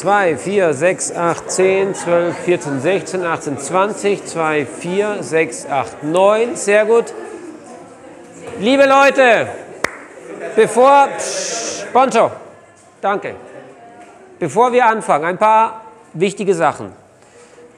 2, 0.00 0.36
4, 0.38 0.72
6, 0.72 1.12
8, 1.14 1.50
10, 1.50 1.94
12, 1.94 2.34
14, 2.38 2.80
16, 2.80 3.22
18, 3.22 3.58
20, 3.58 4.24
2, 4.24 4.64
4, 4.64 5.22
6, 5.22 5.66
8, 5.66 6.02
9. 6.04 6.56
Sehr 6.56 6.86
gut. 6.86 7.12
Liebe 8.58 8.86
Leute, 8.86 9.48
bevor. 10.56 11.08
Psch, 11.18 11.84
danke. 13.02 13.34
Bevor 14.38 14.72
wir 14.72 14.86
anfangen, 14.86 15.26
ein 15.26 15.36
paar 15.36 15.82
wichtige 16.14 16.54
Sachen. 16.54 16.92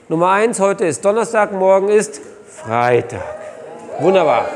Nummer 0.08 0.30
eins, 0.30 0.60
heute 0.60 0.84
ist 0.84 1.04
Donnerstag, 1.04 1.50
morgen 1.50 1.88
ist 1.88 2.20
Freitag. 2.46 3.24
Wunderbar. 3.98 4.46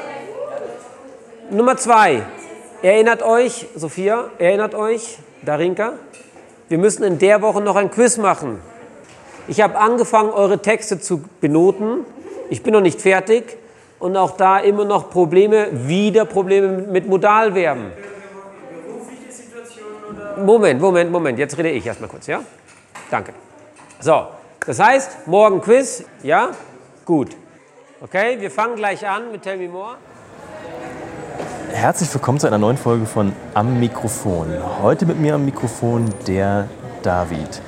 Nummer 1.51 1.77
zwei, 1.77 2.23
erinnert 2.80 3.23
euch, 3.25 3.67
Sophia, 3.75 4.27
erinnert 4.39 4.77
euch, 4.77 5.19
Darinka, 5.42 5.95
wir 6.69 6.79
müssen 6.79 7.05
in 7.05 7.19
der 7.19 7.43
Woche 7.43 7.61
noch 7.61 7.77
ein 7.77 7.91
Quiz 7.91 8.16
machen. 8.16 8.61
Ich 9.48 9.61
habe 9.61 9.79
angefangen, 9.79 10.30
eure 10.30 10.61
Texte 10.61 11.01
zu 11.01 11.23
benoten. 11.41 12.05
Ich 12.51 12.62
bin 12.62 12.73
noch 12.73 12.80
nicht 12.80 13.01
fertig 13.01 13.56
und 13.98 14.16
auch 14.16 14.37
da 14.37 14.59
immer 14.59 14.84
noch 14.84 15.11
Probleme, 15.11 15.69
wieder 15.89 16.25
Probleme 16.25 16.69
mit 16.69 17.06
Modalverben. 17.06 17.92
Moment, 20.45 20.80
Moment, 20.80 21.11
Moment. 21.11 21.39
Jetzt 21.39 21.56
rede 21.56 21.70
ich 21.70 21.87
erstmal 21.87 22.11
kurz, 22.11 22.27
ja? 22.27 22.42
Danke. 23.11 23.33
So, 24.01 24.27
das 24.67 24.80
heißt, 24.80 25.27
morgen 25.27 25.61
Quiz, 25.61 26.05
ja? 26.23 26.51
Gut. 27.05 27.37
Okay, 28.01 28.39
wir 28.41 28.51
fangen 28.51 28.77
gleich 28.77 29.09
an 29.09 29.33
mit 29.33 29.42
Tell 29.42 29.56
Me 29.56 29.69
More. 29.69 29.97
Herzlich 31.77 32.12
willkommen 32.15 32.41
zu 32.41 32.47
einer 32.47 32.57
neuen 32.57 32.79
Folge 32.79 33.05
von 33.05 33.35
Am 33.53 33.79
Mikrofon. 33.79 34.47
Heute 34.81 35.05
mit 35.05 35.20
mir 35.20 35.34
am 35.34 35.45
Mikrofon 35.45 36.06
der 36.27 36.69
David. 37.03 37.61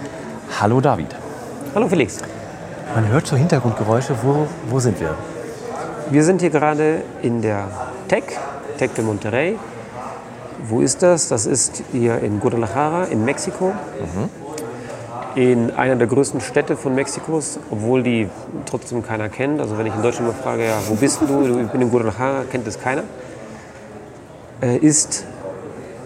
Hallo 0.58 0.80
David. 0.80 1.14
Hallo 1.74 1.88
Felix. 1.88 2.16
Man 2.94 3.06
hört 3.08 3.27
so 3.27 3.36
Hintergrundgeräusche. 3.36 4.14
Wo, 4.22 4.47
wo 4.70 4.78
sind 4.80 4.98
wir? 4.98 5.14
Wir 6.08 6.24
sind 6.24 6.41
hier 6.41 6.48
gerade 6.48 7.02
in 7.20 7.42
der 7.42 7.69
Tech, 8.08 8.24
Tech 8.78 8.92
de 8.92 9.05
Monterrey. 9.05 9.58
Wo 10.66 10.80
ist 10.80 11.02
das? 11.02 11.28
Das 11.28 11.44
ist 11.44 11.82
hier 11.92 12.19
in 12.20 12.41
Guadalajara 12.41 13.04
in 13.04 13.27
Mexiko. 13.27 13.75
In 15.34 15.70
einer 15.72 15.97
der 15.97 16.06
größten 16.06 16.41
Städte 16.41 16.78
von 16.78 16.94
Mexikos, 16.94 17.58
obwohl 17.70 18.02
die 18.02 18.30
trotzdem 18.64 19.02
keiner 19.02 19.28
kennt. 19.28 19.60
Also 19.60 19.77
wenn 19.77 19.84
ich 19.84 19.94
in 19.94 20.00
Deutschland 20.00 20.28
mal 20.28 20.42
frage, 20.42 20.64
ja, 20.64 20.78
wo 20.88 20.94
bist 20.94 21.20
du? 21.20 21.60
Ich 21.60 21.69
bin 21.69 21.82
in 21.82 21.91
Guadalajara, 21.91 22.44
kennt 22.50 22.66
es 22.66 22.80
keiner. 22.80 23.02
Äh, 24.60 24.78
ist 24.78 25.24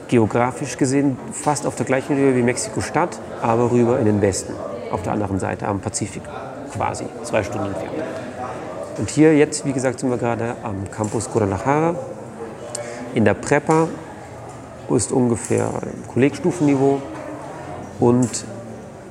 geografisch 0.09 0.77
gesehen 0.77 1.17
fast 1.33 1.67
auf 1.67 1.75
der 1.75 1.87
gleichen 1.87 2.17
Höhe 2.17 2.37
wie 2.37 2.43
Mexiko-Stadt, 2.43 3.19
aber 3.41 3.71
rüber 3.71 3.99
in 3.99 4.05
den 4.05 4.21
Westen, 4.21 4.53
auf 4.91 5.03
der 5.03 5.13
anderen 5.15 5.39
Seite 5.39 5.67
am 5.67 5.81
Pazifik 5.81 6.23
quasi, 6.71 7.07
zwei 7.23 7.43
Stunden 7.43 7.69
entfernt. 7.69 7.95
Und 8.99 9.09
hier 9.09 9.35
jetzt, 9.35 9.65
wie 9.65 9.73
gesagt, 9.73 10.01
sind 10.01 10.11
wir 10.11 10.19
gerade 10.19 10.57
am 10.63 10.91
Campus 10.91 11.31
Guadalajara. 11.31 11.95
In 13.15 13.25
der 13.25 13.33
Prepa 13.33 13.89
ist 14.91 15.13
ungefähr 15.13 15.71
Kollegstufenniveau 16.13 17.01
und 18.01 18.45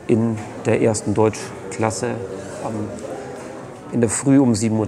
in 0.06 0.38
der 0.68 0.82
ersten 0.82 1.16
Deutschklasse 1.16 2.10
in 3.92 4.02
der 4.02 4.10
Früh 4.10 4.40
um 4.40 4.54
7.30 4.54 4.72
Uhr. 4.78 4.86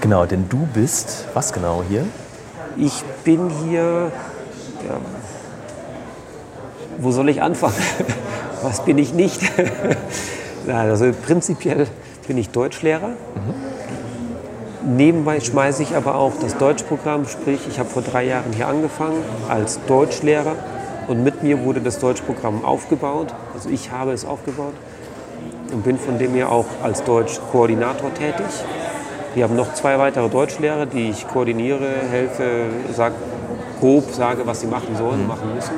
Genau, 0.00 0.24
denn 0.24 0.48
du 0.48 0.68
bist, 0.72 1.26
was 1.34 1.52
genau 1.52 1.82
hier? 1.88 2.04
Ich 2.80 3.02
bin 3.24 3.50
hier, 3.64 4.12
ja, 4.86 5.00
wo 6.98 7.10
soll 7.10 7.28
ich 7.28 7.42
anfangen? 7.42 7.74
Was 8.62 8.84
bin 8.84 8.98
ich 8.98 9.12
nicht? 9.12 9.40
Also 10.66 11.12
prinzipiell 11.26 11.86
bin 12.26 12.36
ich 12.36 12.50
Deutschlehrer. 12.50 13.12
Nebenbei 14.84 15.40
schmeiße 15.40 15.82
ich 15.82 15.96
aber 15.96 16.16
auch 16.16 16.32
das 16.42 16.58
Deutschprogramm, 16.58 17.26
sprich 17.26 17.60
ich 17.66 17.78
habe 17.78 17.88
vor 17.88 18.02
drei 18.02 18.24
Jahren 18.24 18.52
hier 18.52 18.68
angefangen 18.68 19.22
als 19.48 19.80
Deutschlehrer 19.86 20.56
und 21.06 21.24
mit 21.24 21.42
mir 21.42 21.64
wurde 21.64 21.80
das 21.80 22.00
Deutschprogramm 22.00 22.66
aufgebaut. 22.66 23.28
Also 23.54 23.70
ich 23.70 23.92
habe 23.92 24.12
es 24.12 24.26
aufgebaut 24.26 24.74
und 25.72 25.84
bin 25.84 25.98
von 25.98 26.18
dem 26.18 26.34
her 26.34 26.52
auch 26.52 26.66
als 26.82 27.02
Deutschkoordinator 27.02 28.12
tätig. 28.12 28.44
Wir 29.38 29.44
haben 29.44 29.54
noch 29.54 29.72
zwei 29.72 30.00
weitere 30.00 30.28
Deutschlehrer, 30.28 30.84
die 30.84 31.10
ich 31.10 31.28
koordiniere, 31.28 31.86
helfe, 32.10 32.62
sag, 32.92 33.12
grob 33.78 34.10
sage, 34.10 34.44
was 34.44 34.62
sie 34.62 34.66
machen 34.66 34.96
sollen, 34.96 35.28
machen 35.28 35.54
müssen. 35.54 35.74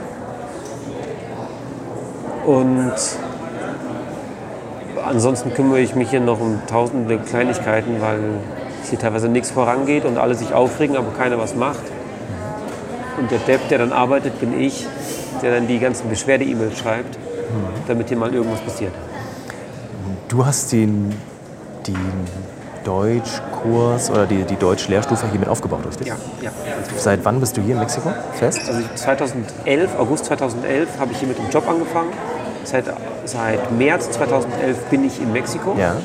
Und 2.47 2.95
ansonsten 5.07 5.53
kümmere 5.53 5.81
ich 5.81 5.95
mich 5.95 6.09
hier 6.09 6.21
noch 6.21 6.41
um 6.41 6.63
tausende 6.69 7.19
Kleinigkeiten, 7.19 8.01
weil 8.01 8.21
hier 8.89 8.99
teilweise 8.99 9.29
nichts 9.29 9.51
vorangeht 9.51 10.07
und 10.07 10.17
alle 10.17 10.35
sich 10.35 10.55
aufregen, 10.55 10.97
aber 10.97 11.11
keiner 11.11 11.37
was 11.37 11.55
macht. 11.55 11.85
Und 13.19 13.31
der 13.31 13.41
Depp, 13.41 13.69
der 13.69 13.77
dann 13.77 13.93
arbeitet, 13.93 14.41
bin 14.41 14.59
ich, 14.59 14.87
der 15.43 15.57
dann 15.57 15.69
die 15.69 15.79
ganzen 15.79 16.09
Beschwerde-E-Mails 16.09 16.79
schreibt, 16.79 17.19
damit 17.87 18.09
hier 18.09 18.17
mal 18.17 18.33
irgendwas 18.33 18.61
passiert. 18.61 18.95
Du 20.29 20.47
hast 20.47 20.73
den, 20.73 21.15
den 21.87 21.97
Deutschkurs 22.85 24.11
oder 24.11 24.27
die, 24.27 24.45
die 24.45 24.57
Deutsch-Lehrstufe 24.57 25.27
hier 25.31 25.41
mit 25.41 25.49
aufgebaut, 25.49 25.87
richtig? 25.87 26.07
Ja, 26.07 26.17
ja. 26.41 26.51
Seit 26.97 27.25
wann 27.25 27.41
bist 27.41 27.57
du 27.57 27.61
hier 27.61 27.75
in 27.75 27.81
Mexiko 27.81 28.13
fest? 28.35 28.61
Also 28.67 28.83
2011, 28.95 29.99
August 29.99 30.25
2011, 30.27 30.89
habe 30.99 31.13
ich 31.13 31.19
hier 31.19 31.29
mit 31.29 31.39
dem 31.39 31.49
Job 31.51 31.69
angefangen. 31.69 32.13
Seit, 32.65 32.85
seit 33.25 33.73
März 33.73 34.11
2011 34.11 34.79
bin 34.85 35.05
ich 35.05 35.21
in 35.21 35.33
Mexiko. 35.33 35.75
Ja. 35.79 35.97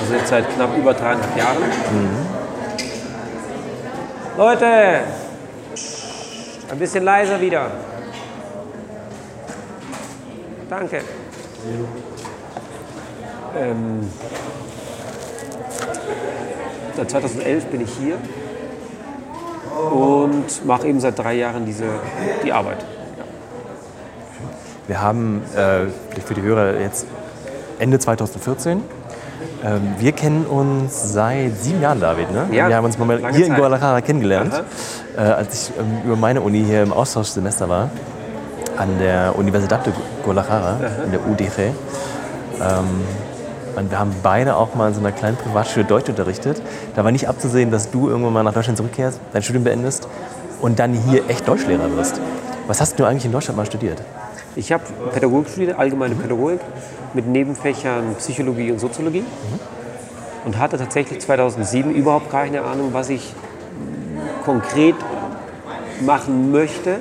Also 0.00 0.14
jetzt 0.14 0.28
seit 0.28 0.48
knapp 0.54 0.76
über 0.76 0.94
dreieinhalb 0.94 1.36
Jahren. 1.36 1.56
Leute, 4.36 4.66
ein 6.70 6.78
bisschen 6.78 7.04
leiser 7.04 7.40
wieder. 7.40 7.70
Danke. 10.68 11.00
Ähm, 13.56 14.10
seit 16.96 17.10
2011 17.10 17.66
bin 17.66 17.80
ich 17.82 17.90
hier 18.00 18.16
und 19.90 20.64
mache 20.64 20.88
eben 20.88 21.00
seit 21.00 21.18
drei 21.18 21.34
Jahren 21.34 21.66
diese, 21.66 21.84
die 22.44 22.52
Arbeit. 22.52 22.84
Wir 24.86 25.02
haben 25.02 25.42
äh, 25.54 26.20
für 26.20 26.34
die 26.34 26.42
Hörer 26.42 26.80
jetzt 26.80 27.06
Ende 27.78 27.98
2014. 27.98 28.82
Ähm, 29.64 29.94
wir 29.98 30.12
kennen 30.12 30.46
uns 30.46 31.12
seit 31.12 31.58
sieben 31.58 31.82
Jahren, 31.82 32.00
David. 32.00 32.30
Ne? 32.30 32.46
Ja, 32.52 32.68
wir 32.68 32.76
haben 32.76 32.84
uns 32.84 32.98
mal 32.98 33.18
hier 33.18 33.46
in 33.46 33.46
Zeit. 33.48 33.56
Guadalajara 33.56 34.00
kennengelernt, 34.00 34.62
äh, 35.16 35.20
als 35.20 35.70
ich 35.70 35.76
ähm, 35.78 36.02
über 36.04 36.16
meine 36.16 36.40
Uni 36.40 36.64
hier 36.64 36.82
im 36.82 36.92
Austauschsemester 36.92 37.68
war, 37.68 37.90
an 38.76 38.98
der 38.98 39.36
Universidad 39.36 39.86
de 39.86 39.92
Guadalajara, 40.24 40.76
in 41.04 41.10
der 41.10 41.26
UDG. 41.26 41.48
Ähm, 41.58 41.74
und 43.76 43.90
wir 43.90 43.98
haben 43.98 44.14
beide 44.22 44.56
auch 44.56 44.74
mal 44.74 44.88
in 44.88 44.94
so 44.94 45.00
einer 45.00 45.12
kleinen 45.12 45.36
Privatschule 45.36 45.84
Deutsch 45.84 46.08
unterrichtet. 46.08 46.60
Da 46.94 47.04
war 47.04 47.12
nicht 47.12 47.28
abzusehen, 47.28 47.70
dass 47.70 47.90
du 47.90 48.08
irgendwann 48.08 48.32
mal 48.32 48.42
nach 48.42 48.54
Deutschland 48.54 48.78
zurückkehrst, 48.78 49.20
dein 49.32 49.42
Studium 49.42 49.64
beendest 49.64 50.08
und 50.60 50.78
dann 50.78 50.92
hier 50.92 51.28
echt 51.28 51.46
Deutschlehrer 51.46 51.94
wirst. 51.96 52.20
Was 52.66 52.80
hast 52.80 52.98
du 52.98 53.04
eigentlich 53.04 53.24
in 53.24 53.32
Deutschland 53.32 53.56
mal 53.56 53.66
studiert? 53.66 54.02
Ich 54.56 54.72
habe 54.72 54.82
Pädagogik 55.12 55.50
studiert, 55.50 55.78
allgemeine 55.78 56.14
Pädagogik, 56.14 56.60
mit 57.12 57.26
Nebenfächern 57.26 58.14
Psychologie 58.18 58.72
und 58.72 58.80
Soziologie. 58.80 59.24
Und 60.44 60.58
hatte 60.58 60.78
tatsächlich 60.78 61.20
2007 61.20 61.94
überhaupt 61.94 62.30
keine 62.30 62.62
Ahnung, 62.62 62.90
was 62.92 63.10
ich 63.10 63.34
konkret 64.44 64.94
machen 66.04 66.52
möchte. 66.52 67.00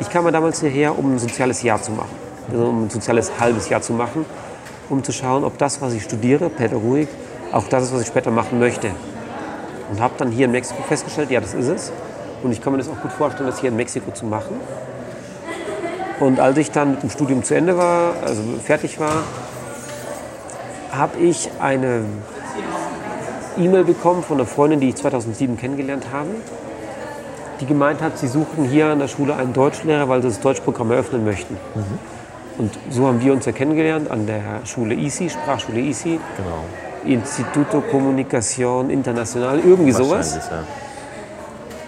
Ich 0.00 0.08
kam 0.10 0.24
ja 0.24 0.30
damals 0.30 0.60
hierher, 0.60 0.96
um 0.98 1.14
ein 1.14 1.18
soziales 1.18 1.62
Jahr 1.62 1.82
zu 1.82 1.92
machen, 1.92 2.14
also 2.50 2.66
um 2.66 2.84
ein 2.84 2.90
soziales 2.90 3.32
halbes 3.38 3.68
Jahr 3.68 3.82
zu 3.82 3.92
machen, 3.92 4.24
um 4.90 5.02
zu 5.02 5.12
schauen, 5.12 5.44
ob 5.44 5.58
das, 5.58 5.80
was 5.80 5.92
ich 5.94 6.02
studiere, 6.04 6.48
Pädagogik, 6.50 7.08
auch 7.52 7.68
das 7.68 7.84
ist, 7.84 7.94
was 7.94 8.02
ich 8.02 8.08
später 8.08 8.30
machen 8.30 8.58
möchte. 8.58 8.90
Und 9.90 10.00
habe 10.00 10.14
dann 10.18 10.30
hier 10.30 10.46
in 10.46 10.52
Mexiko 10.52 10.82
festgestellt, 10.82 11.30
ja, 11.30 11.40
das 11.40 11.54
ist 11.54 11.68
es. 11.68 11.92
Und 12.42 12.52
ich 12.52 12.60
kann 12.60 12.72
mir 12.72 12.78
das 12.78 12.88
auch 12.88 13.00
gut 13.00 13.12
vorstellen, 13.12 13.48
das 13.48 13.60
hier 13.60 13.70
in 13.70 13.76
Mexiko 13.76 14.10
zu 14.10 14.26
machen. 14.26 14.56
Und 16.20 16.40
als 16.40 16.56
ich 16.58 16.70
dann 16.70 16.92
mit 16.92 17.02
dem 17.02 17.10
Studium 17.10 17.42
zu 17.42 17.54
Ende 17.54 17.76
war, 17.76 18.14
also 18.24 18.42
fertig 18.62 19.00
war, 19.00 19.24
habe 20.92 21.18
ich 21.18 21.50
eine 21.60 22.04
E-Mail 23.58 23.84
bekommen 23.84 24.22
von 24.22 24.38
einer 24.38 24.46
Freundin, 24.46 24.80
die 24.80 24.90
ich 24.90 24.96
2007 24.96 25.56
kennengelernt 25.56 26.06
habe, 26.12 26.30
die 27.60 27.66
gemeint 27.66 28.02
hat, 28.02 28.18
sie 28.18 28.28
suchen 28.28 28.64
hier 28.64 28.86
an 28.86 28.98
der 28.98 29.08
Schule 29.08 29.36
einen 29.36 29.52
Deutschlehrer, 29.52 30.08
weil 30.08 30.22
sie 30.22 30.28
das 30.28 30.40
Deutschprogramm 30.40 30.90
eröffnen 30.90 31.24
möchten. 31.24 31.56
Und 32.58 32.72
so 32.90 33.06
haben 33.06 33.20
wir 33.20 33.32
uns 33.32 33.46
ja 33.46 33.52
kennengelernt 33.52 34.10
an 34.10 34.26
der 34.26 34.64
Schule 34.64 34.94
ICI, 34.94 35.30
Sprachschule 35.30 35.80
ICI, 35.80 36.20
Genau. 36.36 36.64
Instituto 37.14 37.82
Comunicación 37.90 38.88
Internacional, 38.90 39.58
irgendwie 39.58 39.92
sowas. 39.92 40.36
Ja. 40.50 40.62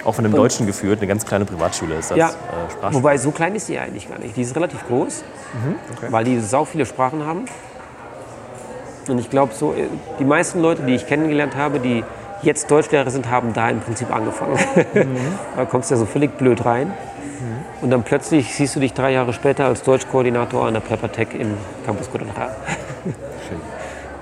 auch 0.04 0.14
von 0.14 0.24
einem 0.24 0.34
Und- 0.34 0.38
Deutschen 0.40 0.66
geführt, 0.66 0.98
eine 1.00 1.08
ganz 1.08 1.24
kleine 1.26 1.44
Privatschule 1.44 1.96
ist 1.96 2.10
das. 2.12 2.18
Ja, 2.18 2.28
Äh, 2.28 2.92
wobei 2.94 3.16
so 3.18 3.30
klein 3.32 3.54
ist 3.56 3.68
die 3.68 3.76
eigentlich 3.78 4.08
gar 4.08 4.18
nicht. 4.20 4.36
Die 4.36 4.42
ist 4.42 4.54
relativ 4.54 4.86
groß, 4.86 5.24
weil 6.10 6.24
die 6.24 6.38
sau 6.40 6.64
viele 6.64 6.86
Sprachen 6.86 7.24
haben. 7.26 7.46
Und 9.08 9.18
ich 9.18 9.30
glaube, 9.30 9.52
so, 9.54 9.72
äh, 9.72 9.86
die 10.20 10.24
meisten 10.24 10.60
Leute, 10.60 10.82
die 10.82 10.94
ich 10.94 11.06
kennengelernt 11.06 11.56
habe, 11.56 11.80
die 11.80 12.04
jetzt 12.42 12.70
Deutschlehrer 12.70 13.10
sind, 13.10 13.30
haben 13.30 13.52
da 13.52 13.68
im 13.70 13.80
Prinzip 13.80 14.14
angefangen. 14.14 14.58
da 15.56 15.64
kommst 15.64 15.90
du 15.90 15.94
ja 15.94 15.98
so 15.98 16.06
völlig 16.06 16.36
blöd 16.38 16.64
rein. 16.64 16.92
Und 17.82 17.90
dann 17.90 18.02
plötzlich 18.02 18.54
siehst 18.54 18.74
du 18.74 18.80
dich 18.80 18.94
drei 18.94 19.12
Jahre 19.12 19.32
später 19.32 19.66
als 19.66 19.82
Deutschkoordinator 19.82 20.66
an 20.66 20.74
der 20.74 20.80
Prepatec 20.80 21.34
in 21.34 21.54
Campus 21.84 22.10
Guadalajara. 22.10 22.56
Schön. 23.48 23.60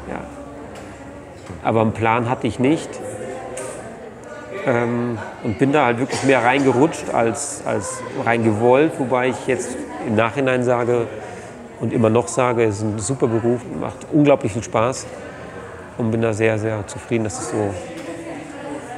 Ja. 0.06 0.20
Aber 1.62 1.80
einen 1.80 1.92
Plan 1.92 2.28
hatte 2.28 2.46
ich 2.46 2.58
nicht. 2.58 2.90
Ähm, 4.66 5.18
und 5.42 5.58
bin 5.58 5.72
da 5.72 5.86
halt 5.86 5.98
wirklich 5.98 6.22
mehr 6.24 6.44
reingerutscht 6.44 7.08
als, 7.10 7.62
als 7.64 8.02
reingewollt. 8.22 8.98
Wobei 8.98 9.28
ich 9.28 9.46
jetzt 9.46 9.76
im 10.06 10.14
Nachhinein 10.14 10.62
sage 10.62 11.06
und 11.80 11.94
immer 11.94 12.10
noch 12.10 12.28
sage, 12.28 12.64
es 12.64 12.76
ist 12.76 12.82
ein 12.82 12.98
super 12.98 13.28
Beruf, 13.28 13.62
macht 13.80 13.96
unglaublich 14.12 14.52
viel 14.52 14.62
Spaß. 14.62 15.06
Und 15.96 16.10
bin 16.10 16.20
da 16.20 16.34
sehr, 16.34 16.58
sehr 16.58 16.86
zufrieden, 16.86 17.24
dass 17.24 17.40
es 17.40 17.50
so 17.50 17.72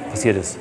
passiert 0.09 0.35
ist. 0.35 0.57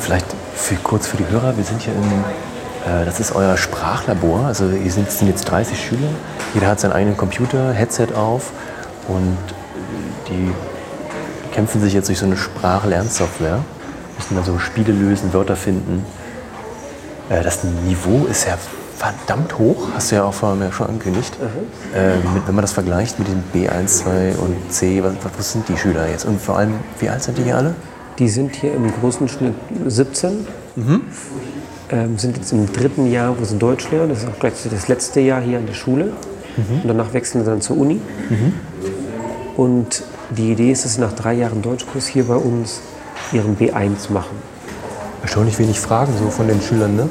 Vielleicht 0.00 0.26
für, 0.54 0.74
kurz 0.76 1.06
für 1.06 1.16
die 1.16 1.28
Hörer, 1.28 1.56
wir 1.56 1.64
sind 1.64 1.80
hier 1.80 1.94
im, 1.94 2.02
äh, 2.02 2.51
das 2.84 3.20
ist 3.20 3.34
euer 3.34 3.56
Sprachlabor. 3.56 4.46
Also 4.46 4.68
hier 4.70 4.90
sind, 4.90 5.10
sind 5.10 5.28
jetzt 5.28 5.44
30 5.44 5.78
Schüler, 5.78 6.08
jeder 6.54 6.68
hat 6.68 6.80
seinen 6.80 6.92
eigenen 6.92 7.16
Computer, 7.16 7.72
Headset 7.72 8.08
auf 8.14 8.50
und 9.08 9.38
die 10.28 10.52
kämpfen 11.52 11.80
sich 11.80 11.92
jetzt 11.92 12.08
durch 12.08 12.18
so 12.18 12.26
eine 12.26 12.36
Sprachlernsoftware, 12.36 13.60
müssen 14.16 14.36
da 14.36 14.42
so 14.42 14.58
Spiele 14.58 14.92
lösen, 14.92 15.32
Wörter 15.32 15.56
finden. 15.56 16.04
Äh, 17.28 17.42
das 17.42 17.64
Niveau 17.64 18.26
ist 18.26 18.46
ja 18.46 18.58
verdammt 18.96 19.58
hoch, 19.58 19.88
hast 19.94 20.10
du 20.10 20.16
ja 20.16 20.24
auch 20.24 20.34
vorher 20.34 20.72
schon 20.72 20.88
angekündigt. 20.88 21.36
Äh, 21.94 22.16
mit, 22.34 22.46
wenn 22.46 22.54
man 22.54 22.62
das 22.62 22.72
vergleicht 22.72 23.18
mit 23.18 23.28
den 23.28 23.42
B1, 23.52 23.86
2 23.86 24.34
und 24.36 24.72
C, 24.72 25.02
was, 25.02 25.14
was 25.36 25.52
sind 25.52 25.68
die 25.68 25.76
Schüler 25.76 26.08
jetzt? 26.08 26.24
Und 26.24 26.40
vor 26.40 26.58
allem, 26.58 26.74
wie 27.00 27.08
alt 27.08 27.22
sind 27.22 27.38
die 27.38 27.42
hier 27.42 27.56
alle? 27.56 27.74
Die 28.18 28.28
sind 28.28 28.54
hier 28.54 28.74
im 28.74 28.92
großen 29.00 29.28
Schnitt 29.28 29.54
17. 29.86 30.46
Ähm, 31.92 32.18
sind 32.18 32.36
jetzt 32.38 32.52
im 32.52 32.72
dritten 32.72 33.10
Jahr, 33.10 33.38
wo 33.38 33.44
sie 33.44 33.58
Deutsch 33.58 33.90
lernen. 33.90 34.08
Das 34.08 34.22
ist 34.22 34.28
auch 34.28 34.38
gleich 34.38 34.54
das 34.68 34.88
letzte 34.88 35.20
Jahr 35.20 35.40
hier 35.42 35.58
an 35.58 35.66
der 35.66 35.74
Schule. 35.74 36.12
Und 36.82 36.88
danach 36.88 37.12
wechseln 37.12 37.44
sie 37.44 37.50
dann 37.50 37.60
zur 37.60 37.76
Uni. 37.78 38.00
Und 39.56 40.02
die 40.30 40.52
Idee 40.52 40.72
ist, 40.72 40.84
dass 40.84 40.94
sie 40.94 41.00
nach 41.00 41.12
drei 41.12 41.34
Jahren 41.34 41.62
Deutschkurs 41.62 42.06
hier 42.06 42.24
bei 42.24 42.36
uns 42.36 42.80
ihren 43.32 43.56
B1 43.56 44.10
machen. 44.10 44.36
Erstaunlich 45.22 45.58
wenig 45.58 45.78
Fragen 45.78 46.12
so 46.18 46.30
von 46.30 46.48
den 46.48 46.60
Schülern, 46.60 46.96
ne? 46.96 47.08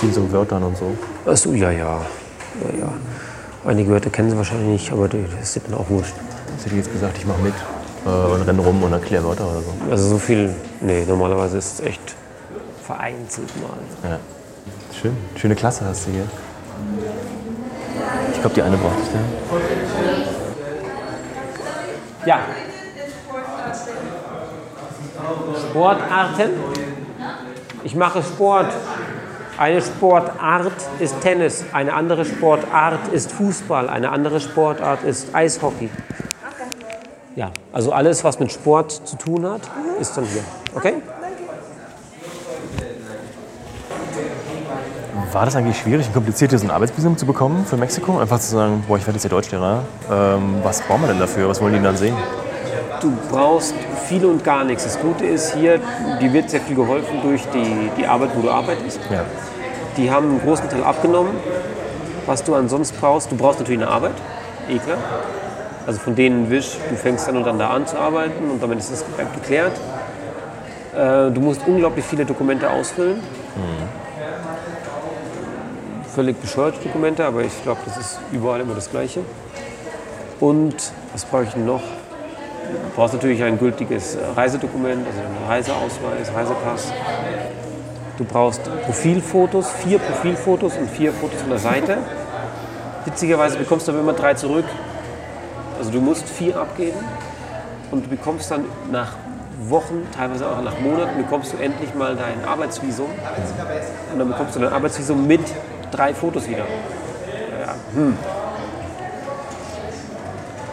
Viel 0.00 0.12
so 0.12 0.30
Wörtern 0.32 0.62
und 0.62 0.76
so. 0.76 0.86
Achso, 1.26 1.52
ja, 1.52 1.70
ja. 1.70 2.00
ja, 2.60 2.78
ja. 2.80 2.92
Einige 3.64 3.90
Wörter 3.90 4.10
kennen 4.10 4.30
sie 4.30 4.36
wahrscheinlich 4.36 4.68
nicht, 4.68 4.92
aber 4.92 5.08
das 5.08 5.20
ist 5.56 5.60
dann 5.66 5.74
auch 5.74 5.88
wurscht. 5.90 6.14
Jetzt 6.54 6.66
hätte 6.66 6.76
ich 6.76 6.84
jetzt 6.84 6.92
gesagt, 6.92 7.18
ich 7.18 7.26
mache 7.26 7.42
mit 7.42 7.54
äh, 8.06 8.08
und 8.08 8.42
renne 8.42 8.62
rum 8.62 8.82
und 8.82 8.92
erkläre 8.92 9.24
Wörter 9.24 9.44
oder 9.44 9.60
so. 9.60 9.90
Also 9.90 10.08
so 10.08 10.18
viel, 10.18 10.54
nee, 10.80 11.04
normalerweise 11.06 11.58
ist 11.58 11.80
es 11.80 11.86
echt 11.86 12.16
vereinzelt 12.92 13.50
mal. 13.60 14.10
Ja. 14.10 14.18
Schön. 15.00 15.16
Schöne 15.36 15.54
Klasse 15.54 15.84
hast 15.86 16.06
du 16.06 16.10
hier. 16.10 16.26
Ich 18.32 18.40
glaube, 18.40 18.54
die 18.54 18.62
eine 18.62 18.76
braucht 18.76 18.98
es, 19.02 19.12
ne? 19.12 19.20
Ja. 22.26 22.40
Sportarten. 25.70 26.50
Ich 27.84 27.94
mache 27.94 28.22
Sport. 28.22 28.72
Eine 29.58 29.82
Sportart 29.82 30.72
ist 30.98 31.20
Tennis, 31.20 31.64
eine 31.72 31.92
andere 31.92 32.24
Sportart 32.24 33.12
ist 33.12 33.30
Fußball, 33.32 33.88
eine 33.88 34.10
andere 34.10 34.40
Sportart 34.40 35.04
ist 35.04 35.34
Eishockey. 35.34 35.90
Ja, 37.36 37.50
also 37.70 37.92
alles, 37.92 38.24
was 38.24 38.40
mit 38.40 38.50
Sport 38.50 38.92
zu 38.92 39.16
tun 39.16 39.46
hat, 39.46 39.60
ist 40.00 40.16
dann 40.16 40.24
hier. 40.24 40.42
Okay? 40.74 40.94
War 45.32 45.46
das 45.46 45.56
eigentlich 45.56 45.78
schwierig 45.78 46.06
und 46.08 46.12
kompliziert, 46.12 46.50
so 46.50 46.66
ein 46.66 46.70
Arbeitsvisum 46.70 47.16
zu 47.16 47.24
bekommen 47.24 47.64
für 47.64 47.78
Mexiko? 47.78 48.18
Einfach 48.18 48.38
zu 48.38 48.50
sagen, 48.50 48.84
boah, 48.86 48.98
ich 48.98 49.06
werde 49.06 49.16
jetzt 49.16 49.22
hier 49.22 49.30
Deutschlehrer. 49.30 49.82
Ähm, 50.10 50.56
was 50.62 50.82
braucht 50.82 51.00
man 51.00 51.08
denn 51.08 51.18
dafür? 51.18 51.48
Was 51.48 51.58
wollen 51.62 51.72
die 51.72 51.80
dann 51.80 51.96
sehen? 51.96 52.14
Du 53.00 53.10
brauchst 53.30 53.74
viel 54.06 54.26
und 54.26 54.44
gar 54.44 54.62
nichts. 54.64 54.84
Das 54.84 55.00
Gute 55.00 55.24
ist 55.24 55.54
hier, 55.54 55.80
dir 56.20 56.32
wird 56.34 56.50
sehr 56.50 56.60
viel 56.60 56.76
geholfen 56.76 57.22
durch 57.22 57.46
die, 57.54 57.90
die 57.96 58.06
Arbeit, 58.06 58.30
wo 58.36 58.42
du 58.42 58.50
arbeitest. 58.50 59.00
Ja. 59.10 59.24
Die 59.96 60.10
haben 60.10 60.28
einen 60.28 60.40
großen 60.42 60.68
Teil 60.68 60.84
abgenommen. 60.84 61.32
Was 62.26 62.44
du 62.44 62.54
ansonsten 62.54 62.98
brauchst, 63.00 63.32
du 63.32 63.36
brauchst 63.36 63.58
natürlich 63.58 63.80
eine 63.80 63.90
Arbeit, 63.90 64.12
eh 64.68 64.78
klar. 64.78 64.98
Also 65.86 65.98
von 65.98 66.14
denen 66.14 66.50
wisch, 66.50 66.76
du 66.90 66.94
fängst 66.94 67.26
dann 67.26 67.38
und 67.38 67.44
dann 67.44 67.58
da 67.58 67.70
an 67.70 67.86
zu 67.86 67.98
arbeiten 67.98 68.50
und 68.50 68.62
damit 68.62 68.80
ist 68.80 68.92
das 68.92 69.04
geklärt. 69.34 69.72
Äh, 70.94 71.30
Du 71.30 71.40
musst 71.40 71.66
unglaublich 71.66 72.04
viele 72.04 72.26
Dokumente 72.26 72.68
ausfüllen. 72.68 73.20
Völlig 76.14 76.38
bescheuerte 76.38 76.78
Dokumente, 76.80 77.24
aber 77.24 77.40
ich 77.40 77.62
glaube, 77.62 77.80
das 77.86 77.96
ist 77.96 78.20
überall 78.32 78.60
immer 78.60 78.74
das 78.74 78.90
Gleiche. 78.90 79.20
Und 80.40 80.92
was 81.12 81.24
brauche 81.24 81.44
ich 81.44 81.56
noch? 81.56 81.80
Du 81.80 82.96
brauchst 82.96 83.14
natürlich 83.14 83.42
ein 83.42 83.58
gültiges 83.58 84.16
äh, 84.16 84.18
Reisedokument, 84.36 85.06
also 85.06 85.20
einen 85.20 85.48
Reiseausweis, 85.48 86.34
Reisepass. 86.34 86.92
Du 88.18 88.24
brauchst 88.24 88.60
Profilfotos, 88.84 89.70
vier 89.70 89.98
Profilfotos 89.98 90.76
und 90.76 90.90
vier 90.90 91.14
Fotos 91.14 91.40
von 91.40 91.48
der 91.48 91.58
Seite. 91.58 91.96
Witzigerweise 93.06 93.56
bekommst 93.56 93.88
du 93.88 93.92
aber 93.92 94.02
immer 94.02 94.12
drei 94.12 94.34
zurück. 94.34 94.66
Also 95.78 95.90
du 95.90 96.00
musst 96.02 96.28
vier 96.28 96.58
abgeben 96.58 96.98
und 97.90 98.04
du 98.04 98.10
bekommst 98.10 98.50
dann 98.50 98.66
nach 98.90 99.12
Wochen, 99.68 100.06
teilweise 100.14 100.46
auch 100.46 100.60
nach 100.62 100.78
Monaten, 100.78 101.16
bekommst 101.16 101.54
du 101.54 101.56
endlich 101.56 101.94
mal 101.94 102.16
dein 102.16 102.44
Arbeitsvisum. 102.44 103.08
Und 104.12 104.18
dann 104.18 104.28
bekommst 104.28 104.56
du 104.56 104.60
dein 104.60 104.72
Arbeitsvisum 104.74 105.26
mit 105.26 105.40
drei 105.92 106.14
Fotos 106.14 106.48
wieder. 106.48 106.64
Ja, 106.64 107.74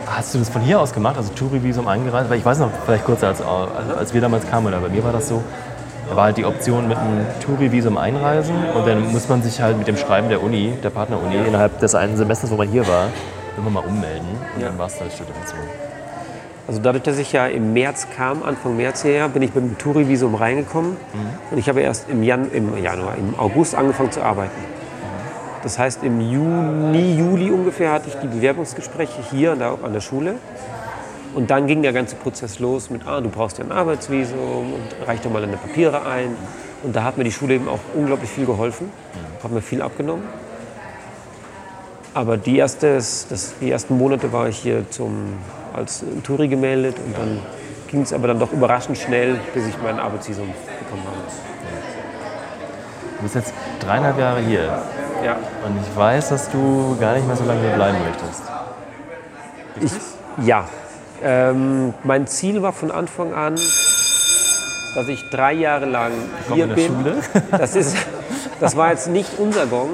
Hast 0.08 0.34
du 0.34 0.40
das 0.40 0.50
von 0.50 0.62
hier 0.62 0.80
aus 0.80 0.92
gemacht, 0.92 1.18
also 1.18 1.32
Touri-Visum 1.34 1.88
eingereist? 1.88 2.30
Weil 2.30 2.40
ich 2.40 2.46
weiß 2.46 2.60
noch, 2.60 2.72
vielleicht 2.86 3.06
kurz, 3.06 3.24
als, 3.24 3.42
als 3.42 4.14
wir 4.14 4.22
damals 4.22 4.50
kamen, 4.50 4.66
oder 4.68 4.80
bei 4.80 4.90
mir 4.90 5.04
war 5.04 5.14
das 5.14 5.28
so, 5.30 5.44
da 6.10 6.16
war 6.16 6.24
halt 6.26 6.38
die 6.38 6.46
Option 6.46 6.88
mit 6.88 6.98
einem 6.98 7.26
Touri-Visum 7.46 7.96
einreisen 7.98 8.56
und 8.76 8.88
dann 8.88 9.12
muss 9.12 9.30
man 9.30 9.44
sich 9.44 9.62
halt 9.62 9.78
mit 9.78 9.88
dem 9.88 9.98
Schreiben 9.98 10.30
der 10.30 10.42
Uni, 10.42 10.74
der 10.84 10.90
Partner-Uni, 10.90 11.36
innerhalb 11.48 11.80
des 11.80 11.94
einen 11.94 12.18
Semesters, 12.18 12.50
wo 12.50 12.56
man 12.56 12.68
hier 12.68 12.88
war, 12.88 13.06
immer 13.56 13.70
mal 13.70 13.84
ummelden 13.86 14.28
und 14.56 14.62
Ja. 14.62 14.70
dann 14.70 14.80
war 14.80 14.88
es 14.88 15.00
als 15.00 15.14
Student 15.14 15.36
so. 15.46 15.56
Also 16.68 16.82
dadurch, 16.82 17.04
dass 17.04 17.18
ich 17.20 17.32
ja 17.32 17.46
im 17.48 17.74
März 17.74 18.08
kam, 18.16 18.42
Anfang 18.44 18.78
März 18.78 19.04
hierher, 19.04 19.28
bin 19.30 19.44
ich 19.44 19.54
mit 19.54 19.64
dem 19.64 19.78
Touri-Visum 19.78 20.36
reingekommen. 20.36 20.98
Und 21.52 21.58
ich 21.58 21.68
habe 21.68 21.82
erst 21.82 22.10
im, 22.10 22.22
Jan 22.24 22.52
im 22.52 22.78
Januar, 22.84 23.16
im 23.16 23.34
August 23.40 23.74
angefangen 23.76 24.12
zu 24.12 24.22
arbeiten. 24.22 24.52
Das 25.64 25.78
heißt, 25.78 26.04
im 26.04 26.22
Juni, 26.22 27.16
Juli 27.18 27.52
ungefähr 27.52 27.92
hatte 27.92 28.08
ich 28.08 28.16
die 28.16 28.28
Bewerbungsgespräche 28.28 29.22
hier 29.30 29.52
an 29.52 29.94
der, 29.94 30.02
Schule. 30.02 30.36
Und 31.34 31.52
dann 31.52 31.68
ging 31.68 31.82
der 31.82 31.92
ganze 31.94 32.16
Prozess 32.16 32.60
los 32.60 32.90
mit, 32.90 33.06
ah, 33.06 33.20
du 33.20 33.30
brauchst 33.30 33.58
ja 33.58 33.66
ein 33.66 33.72
Arbeitsvisum 33.72 34.74
und 34.74 35.08
reich 35.08 35.20
doch 35.22 35.32
mal 35.32 35.42
deine 35.42 35.58
Papiere 35.58 36.06
ein. 36.06 36.36
Und 36.82 36.96
da 36.96 37.04
hat 37.04 37.18
mir 37.18 37.26
die 37.26 37.32
Schule 37.32 37.56
eben 37.56 37.68
auch 37.68 37.80
unglaublich 37.94 38.30
viel 38.30 38.46
geholfen, 38.46 38.90
hat 39.44 39.52
mir 39.52 39.62
viel 39.62 39.82
abgenommen. 39.82 40.24
Aber 42.14 42.38
die, 42.38 42.58
erstes, 42.58 43.28
das, 43.30 43.54
die 43.60 43.70
ersten 43.70 43.98
Monate 43.98 44.32
war 44.32 44.48
ich 44.48 44.58
hier 44.58 44.90
zum, 44.90 45.34
als 45.74 46.04
Touri 46.24 46.48
gemeldet 46.48 46.96
und 47.06 47.18
dann 47.18 47.40
ging 47.88 48.02
es 48.02 48.14
aber 48.14 48.28
dann 48.28 48.40
doch 48.40 48.52
überraschend 48.52 48.98
schnell, 48.98 49.40
bis 49.54 49.68
ich 49.68 49.76
mein 49.84 50.00
Arbeitsvisum 50.00 50.48
bekommen 50.48 51.04
habe. 51.06 51.18
Du 53.18 53.24
bist 53.24 53.36
jetzt 53.36 53.54
dreieinhalb 53.82 54.18
Jahre 54.18 54.40
hier 54.40 54.82
Ja, 55.24 55.38
und 55.66 55.80
ich 55.82 55.98
weiß, 55.98 56.30
dass 56.30 56.50
du 56.50 56.96
gar 57.00 57.16
nicht 57.16 57.28
mehr 57.28 57.36
so 57.36 57.44
lange 57.44 57.62
hier 57.62 57.72
bleiben 57.72 57.98
möchtest. 58.06 58.44
ich, 59.82 60.46
ja. 60.46 60.66
Ähm, 61.22 61.94
mein 62.04 62.28
Ziel 62.28 62.62
war 62.62 62.72
von 62.72 62.92
Anfang 62.92 63.34
an, 63.34 63.56
dass 63.56 65.08
ich 65.08 65.30
drei 65.30 65.54
Jahre 65.54 65.86
lang 65.86 66.14
hier 66.54 66.68
bin. 66.68 66.88
Schule. 66.88 67.18
Das, 67.52 67.76
ist, 67.76 67.98
das 68.62 68.78
war 68.78 68.92
jetzt 68.92 69.08
nicht 69.10 69.38
unser 69.38 69.66
Gong. 69.66 69.90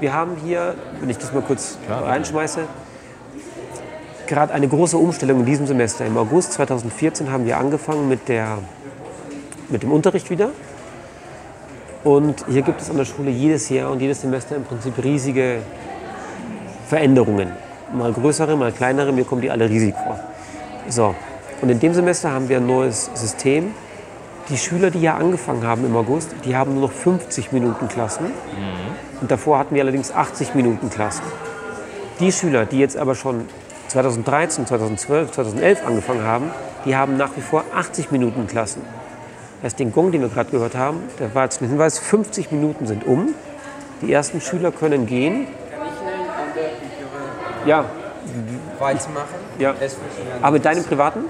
Wir 0.00 0.12
haben 0.12 0.36
hier, 0.44 0.74
wenn 1.00 1.08
ich 1.08 1.18
das 1.18 1.32
mal 1.32 1.42
kurz 1.42 1.78
Klar. 1.86 2.04
reinschmeiße, 2.04 2.60
gerade 4.26 4.52
eine 4.52 4.68
große 4.68 4.96
Umstellung 4.96 5.40
in 5.40 5.46
diesem 5.46 5.66
Semester. 5.66 6.04
Im 6.04 6.16
August 6.16 6.52
2014 6.52 7.32
haben 7.32 7.46
wir 7.46 7.56
angefangen 7.56 8.08
mit, 8.08 8.28
der, 8.28 8.58
mit 9.68 9.82
dem 9.82 9.90
Unterricht 9.90 10.30
wieder. 10.30 10.50
Und 12.04 12.44
hier 12.48 12.62
gibt 12.62 12.80
es 12.80 12.90
an 12.90 12.96
der 12.96 13.04
Schule 13.04 13.30
jedes 13.30 13.68
Jahr 13.68 13.90
und 13.90 14.00
jedes 14.00 14.20
Semester 14.20 14.56
im 14.56 14.64
Prinzip 14.64 15.02
riesige 15.02 15.58
Veränderungen. 16.86 17.50
Mal 17.92 18.12
größere, 18.12 18.56
mal 18.56 18.72
kleinere, 18.72 19.12
mir 19.12 19.24
kommen 19.24 19.42
die 19.42 19.50
alle 19.50 19.68
riesig 19.68 19.94
vor. 19.94 20.18
So, 20.88 21.14
und 21.60 21.68
in 21.70 21.80
dem 21.80 21.92
Semester 21.92 22.30
haben 22.30 22.48
wir 22.48 22.58
ein 22.58 22.66
neues 22.66 23.10
System. 23.14 23.74
Die 24.48 24.56
Schüler, 24.56 24.90
die 24.90 25.00
ja 25.00 25.16
angefangen 25.16 25.66
haben 25.66 25.84
im 25.84 25.96
August, 25.96 26.34
die 26.44 26.56
haben 26.56 26.74
nur 26.74 26.82
noch 26.82 26.92
50 26.92 27.52
Minuten 27.52 27.88
Klassen. 27.88 28.26
Und 29.20 29.30
davor 29.30 29.58
hatten 29.58 29.74
wir 29.74 29.82
allerdings 29.82 30.12
80 30.12 30.54
Minuten 30.54 30.88
Klassen. 30.90 31.24
Die 32.20 32.32
Schüler, 32.32 32.64
die 32.64 32.78
jetzt 32.78 32.96
aber 32.96 33.14
schon 33.14 33.46
2013, 33.88 34.66
2012, 34.66 35.32
2011 35.32 35.86
angefangen 35.86 36.22
haben, 36.22 36.50
die 36.84 36.96
haben 36.96 37.16
nach 37.16 37.36
wie 37.36 37.40
vor 37.40 37.64
80 37.74 38.10
Minuten 38.12 38.46
Klassen. 38.46 38.82
Das 39.60 39.72
heißt, 39.72 39.78
den 39.80 39.92
Gong, 39.92 40.12
den 40.12 40.20
wir 40.22 40.28
gerade 40.28 40.50
gehört 40.50 40.76
haben, 40.76 41.00
der 41.18 41.34
war 41.34 41.44
jetzt 41.44 41.60
ein 41.60 41.68
Hinweis, 41.68 41.98
50 41.98 42.52
Minuten 42.52 42.86
sind 42.86 43.04
um. 43.06 43.34
Die 44.02 44.12
ersten 44.12 44.40
Schüler 44.40 44.70
können 44.70 45.06
gehen. 45.06 45.46
Kann 45.70 45.86
ich 45.88 45.98
schnell 45.98 46.14
an 46.14 46.54
der 46.54 46.68
Computer 46.68 47.66
Ja, 47.66 47.84
weitermachen? 48.78 49.34
ja. 49.58 49.74
Aber 50.40 50.52
mit 50.52 50.64
deinem 50.64 50.84
privaten? 50.84 51.24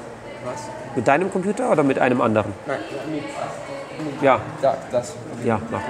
Was? 0.45 0.69
Mit 0.95 1.09
deinem 1.09 1.31
Computer 1.33 1.71
oder 1.71 1.83
mit 1.83 1.99
einem 1.99 2.21
anderen? 2.21 2.53
Nein, 2.67 2.79
mit, 3.11 4.23
Ja, 4.23 4.41
da, 4.61 4.77
das. 4.93 5.15
ja, 5.45 5.61
mach. 5.71 5.81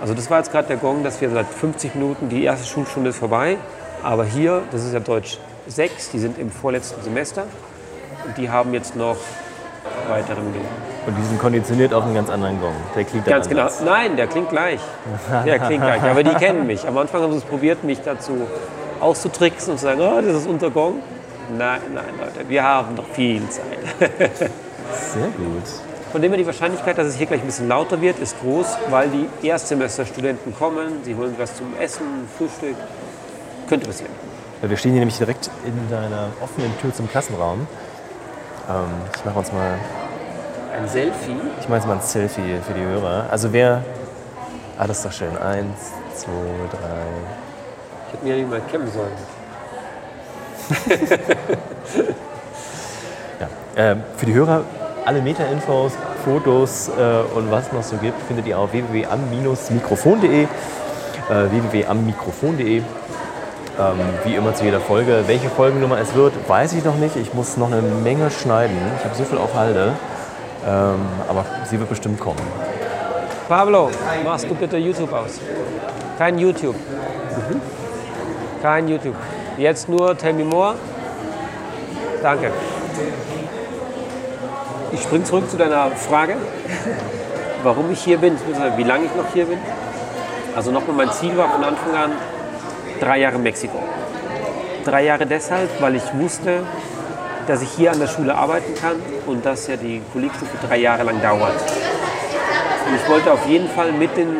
Also 0.00 0.14
das 0.14 0.30
war 0.30 0.38
jetzt 0.38 0.50
gerade 0.52 0.68
der 0.68 0.76
Gong, 0.76 1.02
dass 1.04 1.20
wir 1.20 1.30
seit 1.30 1.46
50 1.46 1.94
Minuten, 1.94 2.28
die 2.28 2.44
erste 2.44 2.66
Schulstunde 2.66 3.10
ist 3.10 3.18
vorbei. 3.18 3.56
Aber 4.02 4.24
hier, 4.24 4.62
das 4.70 4.84
ist 4.84 4.92
ja 4.92 5.00
Deutsch 5.00 5.38
6, 5.66 6.10
die 6.10 6.18
sind 6.18 6.38
im 6.38 6.50
vorletzten 6.50 7.02
Semester. 7.02 7.44
Und 8.26 8.36
die 8.36 8.48
haben 8.50 8.74
jetzt 8.74 8.94
noch 8.96 9.16
weiteren 10.08 10.52
Gong. 10.52 10.64
Und 11.06 11.16
die 11.16 11.22
sind 11.22 11.38
konditioniert 11.38 11.94
auf 11.94 12.04
einen 12.04 12.14
ganz 12.14 12.28
anderen 12.30 12.60
Gong. 12.60 12.74
Der 12.94 13.04
klingt 13.04 13.26
dann 13.26 13.34
Ganz 13.34 13.48
genau. 13.48 13.62
anders. 13.62 13.80
Nein, 13.82 14.16
der 14.16 14.26
klingt 14.26 14.50
gleich. 14.50 14.80
Der 15.46 15.58
klingt 15.58 15.82
gleich. 15.82 16.02
Aber 16.02 16.22
die 16.22 16.34
kennen 16.34 16.66
mich. 16.66 16.86
Am 16.86 16.98
Anfang 16.98 17.22
haben 17.22 17.32
sie 17.32 17.38
es 17.38 17.44
probiert, 17.44 17.82
mich 17.84 18.00
dazu 18.04 18.46
auszutricksen 19.00 19.72
und 19.72 19.78
zu 19.78 19.84
sagen, 19.86 20.00
oh, 20.00 20.20
das 20.20 20.34
ist 20.34 20.46
unser 20.46 20.70
Gong. 20.70 21.00
Nein, 21.56 21.80
nein, 21.94 22.04
Leute, 22.18 22.48
wir 22.48 22.62
haben 22.62 22.94
noch 22.94 23.06
viel 23.12 23.42
Zeit. 23.48 23.64
Sehr 23.98 25.28
gut. 25.36 25.62
Von 26.12 26.22
dem 26.22 26.30
her 26.32 26.38
die 26.38 26.46
Wahrscheinlichkeit, 26.46 26.96
dass 26.98 27.06
es 27.06 27.16
hier 27.16 27.26
gleich 27.26 27.40
ein 27.40 27.46
bisschen 27.46 27.68
lauter 27.68 28.00
wird, 28.00 28.18
ist 28.18 28.38
groß, 28.40 28.76
weil 28.90 29.08
die 29.08 29.46
Erstsemesterstudenten 29.46 30.54
kommen, 30.54 31.00
sie 31.04 31.14
holen 31.14 31.34
was 31.38 31.54
zum 31.56 31.74
Essen, 31.80 32.28
Frühstück. 32.36 32.76
Könnte 33.68 33.86
passieren. 33.86 34.12
Ja, 34.62 34.68
Wir 34.70 34.76
stehen 34.76 34.92
hier 34.92 35.00
nämlich 35.00 35.18
direkt 35.18 35.50
in 35.64 35.74
deiner 35.90 36.28
offenen 36.42 36.72
Tür 36.80 36.94
zum 36.94 37.08
Klassenraum. 37.10 37.66
Ähm, 38.68 38.84
ich 39.16 39.24
mache 39.24 39.38
uns 39.38 39.52
mal, 39.52 39.78
Ein 40.76 40.88
Selfie? 40.88 41.36
ich 41.60 41.68
mache 41.68 41.78
jetzt 41.78 41.86
mal 41.86 41.94
ein 41.94 42.00
Selfie 42.02 42.58
für 42.66 42.74
die 42.74 42.82
Hörer. 42.84 43.26
Also 43.30 43.52
wer, 43.52 43.82
ah, 44.78 44.86
das 44.86 44.98
ist 44.98 45.06
doch 45.06 45.12
schön. 45.12 45.36
Eins, 45.38 45.92
zwei, 46.14 46.30
drei. 46.70 47.02
Ich 48.06 48.14
hätte 48.14 48.24
mir 48.24 48.30
ja 48.30 48.36
nicht 48.42 48.50
mal 48.50 48.60
kämmen 48.70 48.88
sollen. 48.90 49.12
Ja. 53.40 53.46
Ähm, 53.76 54.02
für 54.16 54.26
die 54.26 54.34
Hörer, 54.34 54.62
alle 55.04 55.22
Meta-Infos, 55.22 55.92
Fotos 56.24 56.88
äh, 56.88 57.36
und 57.36 57.50
was 57.52 57.66
es 57.68 57.72
noch 57.72 57.84
so 57.84 57.96
gibt, 57.98 58.20
findet 58.26 58.46
ihr 58.48 58.58
auf 58.58 58.72
www.am-mikrofon.de. 58.72 60.42
Äh, 60.42 60.48
www.am-mikrofon.de. 61.28 62.82
Ähm, 63.78 64.00
wie 64.24 64.34
immer 64.34 64.54
zu 64.54 64.64
jeder 64.64 64.80
Folge. 64.80 65.22
Welche 65.26 65.48
Folgennummer 65.48 65.98
es 65.98 66.14
wird, 66.14 66.32
weiß 66.48 66.72
ich 66.72 66.84
noch 66.84 66.96
nicht. 66.96 67.14
Ich 67.14 67.32
muss 67.32 67.56
noch 67.56 67.70
eine 67.70 67.80
Menge 67.80 68.28
schneiden. 68.30 68.76
Ich 68.98 69.04
habe 69.04 69.14
so 69.14 69.22
viel 69.22 69.38
auf 69.38 69.54
Halde. 69.54 69.92
Ähm, 70.66 71.06
aber 71.28 71.44
sie 71.64 71.78
wird 71.78 71.88
bestimmt 71.88 72.18
kommen. 72.18 72.40
Pablo, 73.48 73.90
machst 74.24 74.50
du 74.50 74.54
bitte 74.56 74.76
YouTube 74.78 75.12
aus? 75.12 75.40
Kein 76.18 76.38
YouTube. 76.38 76.74
Mhm. 76.74 77.60
Kein 78.60 78.88
YouTube. 78.88 79.14
Jetzt 79.56 79.88
nur 79.88 80.18
Tell 80.18 80.32
Me 80.32 80.44
More. 80.44 80.74
Danke. 82.20 82.50
Ich 84.90 85.02
springe 85.02 85.22
zurück 85.22 85.48
zu 85.48 85.56
deiner 85.56 85.92
Frage, 85.92 86.36
warum 87.62 87.92
ich 87.92 88.00
hier 88.00 88.18
bin, 88.18 88.36
wie 88.76 88.82
lange 88.82 89.04
ich 89.04 89.14
noch 89.14 89.32
hier 89.32 89.46
bin. 89.46 89.58
Also 90.56 90.72
nochmal, 90.72 90.96
mein 90.96 91.12
Ziel 91.12 91.36
war 91.36 91.48
von 91.50 91.62
Anfang 91.62 91.94
an 91.94 92.12
drei 93.00 93.18
Jahre 93.18 93.38
Mexiko. 93.38 93.78
Drei 94.84 95.04
Jahre 95.04 95.26
deshalb, 95.26 95.80
weil 95.80 95.96
ich 95.96 96.14
wusste, 96.14 96.62
dass 97.46 97.62
ich 97.62 97.70
hier 97.70 97.92
an 97.92 97.98
der 97.98 98.06
Schule 98.06 98.34
arbeiten 98.34 98.74
kann 98.74 98.96
und 99.26 99.44
dass 99.44 99.66
ja 99.66 99.76
die 99.76 100.02
Kollegstufe 100.12 100.56
drei 100.66 100.78
Jahre 100.78 101.04
lang 101.04 101.20
dauert. 101.22 101.54
Und 102.86 102.94
ich 102.94 103.08
wollte 103.08 103.32
auf 103.32 103.46
jeden 103.46 103.68
Fall 103.68 103.92
mit 103.92 104.16
den 104.16 104.34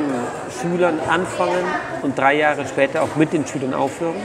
Schülern 0.60 0.98
anfangen 1.08 1.64
und 2.02 2.18
drei 2.18 2.34
Jahre 2.34 2.66
später 2.66 3.02
auch 3.02 3.16
mit 3.16 3.32
den 3.32 3.46
Schülern 3.46 3.74
aufhören, 3.74 4.16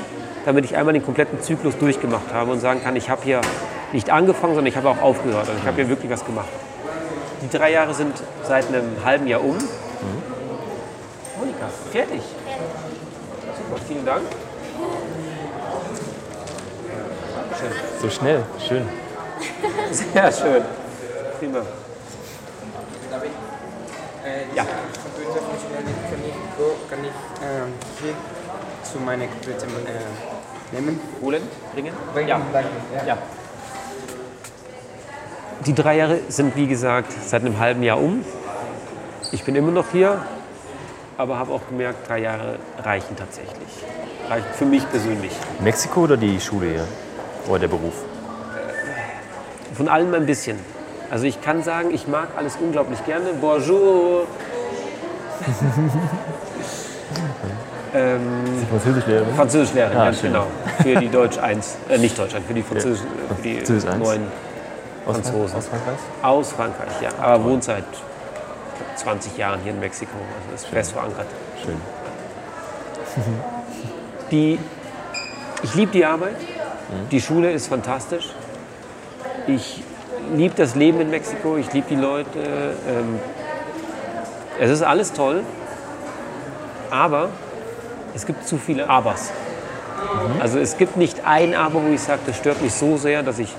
damit 0.45 0.65
ich 0.65 0.75
einmal 0.75 0.93
den 0.93 1.03
kompletten 1.03 1.41
Zyklus 1.41 1.77
durchgemacht 1.77 2.33
habe 2.33 2.51
und 2.51 2.59
sagen 2.59 2.81
kann, 2.83 2.95
ich 2.95 3.09
habe 3.09 3.21
hier 3.23 3.41
nicht 3.91 4.09
angefangen, 4.09 4.55
sondern 4.55 4.67
ich 4.67 4.77
habe 4.77 4.89
auch 4.89 5.01
aufgehört. 5.01 5.47
Also 5.47 5.59
ich 5.59 5.67
habe 5.67 5.75
hier 5.75 5.89
wirklich 5.89 6.11
was 6.11 6.25
gemacht. 6.25 6.47
Die 7.41 7.49
drei 7.49 7.71
Jahre 7.71 7.93
sind 7.93 8.13
seit 8.43 8.67
einem 8.67 8.95
halben 9.03 9.27
Jahr 9.27 9.43
um. 9.43 9.57
Monika, 11.37 11.67
fertig. 11.91 12.21
Vielen 13.93 14.05
Dank. 14.07 14.23
Dankeschön. 17.35 18.01
So 18.01 18.09
schnell, 18.09 18.43
schön. 18.67 18.89
Sehr 19.91 20.31
schön. 20.31 20.63
Prima. 21.37 21.61
David, 23.11 23.29
äh, 24.25 24.55
Ja. 24.55 24.63
Kann 26.89 26.99
ich, 27.03 27.09
ich 27.09 28.03
hier 28.03 28.13
zu 28.83 28.97
meinem 28.97 29.29
Computer 29.29 29.67
äh, 29.67 30.75
nehmen? 30.75 30.99
Holen, 31.21 31.43
bringen? 31.75 31.93
Bringen, 32.15 32.29
Ja. 32.29 32.41
danke. 32.51 32.69
Ja. 32.95 33.05
Ja. 33.05 33.17
Die 35.67 35.75
drei 35.75 35.97
Jahre 35.97 36.19
sind, 36.29 36.55
wie 36.55 36.65
gesagt, 36.65 37.13
seit 37.23 37.41
einem 37.41 37.59
halben 37.59 37.83
Jahr 37.83 37.99
um. 38.01 38.25
Ich 39.31 39.43
bin 39.43 39.55
immer 39.55 39.71
noch 39.71 39.85
hier, 39.91 40.25
aber 41.23 41.39
habe 41.39 41.53
auch 41.53 41.61
gemerkt, 41.69 42.09
drei 42.09 42.19
Jahre 42.19 42.57
reichen 42.83 43.15
tatsächlich. 43.15 43.69
Reichen 44.29 44.45
für 44.57 44.65
mich 44.65 44.87
persönlich. 44.89 45.31
Mexiko 45.61 46.01
oder 46.01 46.17
die 46.17 46.37
Schule 46.37 46.69
hier? 46.69 46.87
Oder 47.47 47.59
der 47.59 47.69
Beruf? 47.69 47.93
Von 49.73 49.87
allem 49.87 50.13
ein 50.13 50.25
bisschen. 50.25 50.59
Also 51.09 51.23
ich 51.25 51.41
kann 51.41 51.63
sagen, 51.63 51.91
ich 51.93 52.09
mag 52.09 52.27
alles 52.35 52.57
unglaublich 52.59 53.05
gerne. 53.05 53.29
Bonjour. 53.39 54.27
ähm, 57.93 58.19
Französischlehrerin? 58.69 59.35
Französischlehrerin, 59.35 59.97
Ah, 59.97 60.05
ganz 60.05 60.19
schön. 60.19 60.33
genau. 60.33 60.47
Für 60.81 60.95
die 60.99 61.09
Deutsch 61.09 61.37
1, 61.37 61.77
äh, 61.87 61.97
nicht 61.99 62.19
Deutsch 62.19 62.35
1, 62.35 62.45
für 62.45 62.53
die 62.53 62.63
Französisch, 62.63 63.07
für 63.37 63.41
die 63.41 63.55
Französisch 63.57 63.89
eins. 63.89 64.03
neuen 64.03 64.23
Aus, 65.05 65.13
Franzosen. 65.15 65.57
aus 65.57 65.67
Frankreich? 65.67 65.97
Aus 66.21 66.51
Frankreich, 66.51 67.01
ja. 67.01 67.09
Aber 67.21 67.45
wohnt 67.45 67.63
seit 67.63 67.85
ich 67.85 67.91
glaub, 67.91 68.12
20 68.95 69.37
Jahren 69.37 69.59
hier 69.63 69.71
in 69.73 69.79
Mexiko. 69.79 70.15
Also 70.41 70.55
ist 70.55 70.65
fest 70.67 70.91
verankert. 70.93 71.27
Schön. 71.63 71.75
Die, 74.31 74.59
ich 75.61 75.75
liebe 75.75 75.91
die 75.91 76.05
Arbeit. 76.05 76.35
Die 77.11 77.21
Schule 77.21 77.51
ist 77.51 77.67
fantastisch. 77.67 78.29
Ich 79.47 79.83
liebe 80.35 80.55
das 80.55 80.75
Leben 80.75 80.99
in 81.01 81.09
Mexiko. 81.09 81.57
Ich 81.57 81.71
liebe 81.73 81.87
die 81.89 81.95
Leute. 81.95 82.39
Ähm, 82.39 83.19
es 84.59 84.71
ist 84.71 84.81
alles 84.81 85.13
toll. 85.13 85.43
Aber 86.89 87.29
es 88.15 88.25
gibt 88.25 88.47
zu 88.47 88.57
viele 88.57 88.89
Abers. 88.89 89.31
Also 90.39 90.59
es 90.59 90.77
gibt 90.77 90.97
nicht 90.97 91.25
ein 91.25 91.55
Aber, 91.55 91.83
wo 91.83 91.93
ich 91.93 92.01
sage, 92.01 92.21
das 92.25 92.37
stört 92.37 92.61
mich 92.61 92.73
so 92.73 92.97
sehr, 92.97 93.23
dass 93.23 93.39
ich 93.39 93.53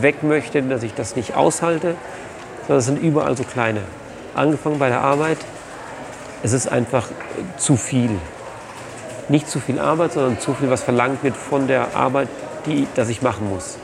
weg 0.00 0.22
möchte, 0.22 0.62
dass 0.62 0.82
ich 0.82 0.94
das 0.94 1.16
nicht 1.16 1.34
aushalte. 1.36 1.94
Sondern 2.66 2.78
es 2.78 2.86
sind 2.86 3.02
überall 3.02 3.36
so 3.36 3.44
kleine. 3.44 3.80
Angefangen 4.38 4.78
bei 4.78 4.88
der 4.88 5.00
Arbeit. 5.00 5.38
Es 6.42 6.52
ist 6.52 6.70
einfach 6.70 7.08
zu 7.58 7.76
viel 7.76 8.10
nicht 9.28 9.48
zu 9.48 9.60
viel 9.60 9.78
Arbeit, 9.78 10.12
sondern 10.12 10.40
zu 10.40 10.54
viel, 10.54 10.70
was 10.70 10.82
verlangt 10.82 11.22
wird 11.22 11.36
von 11.36 11.66
der 11.66 11.94
Arbeit, 11.94 12.28
die 12.66 12.86
das 12.94 13.08
ich 13.08 13.22
machen 13.22 13.48
muss. 13.48 13.76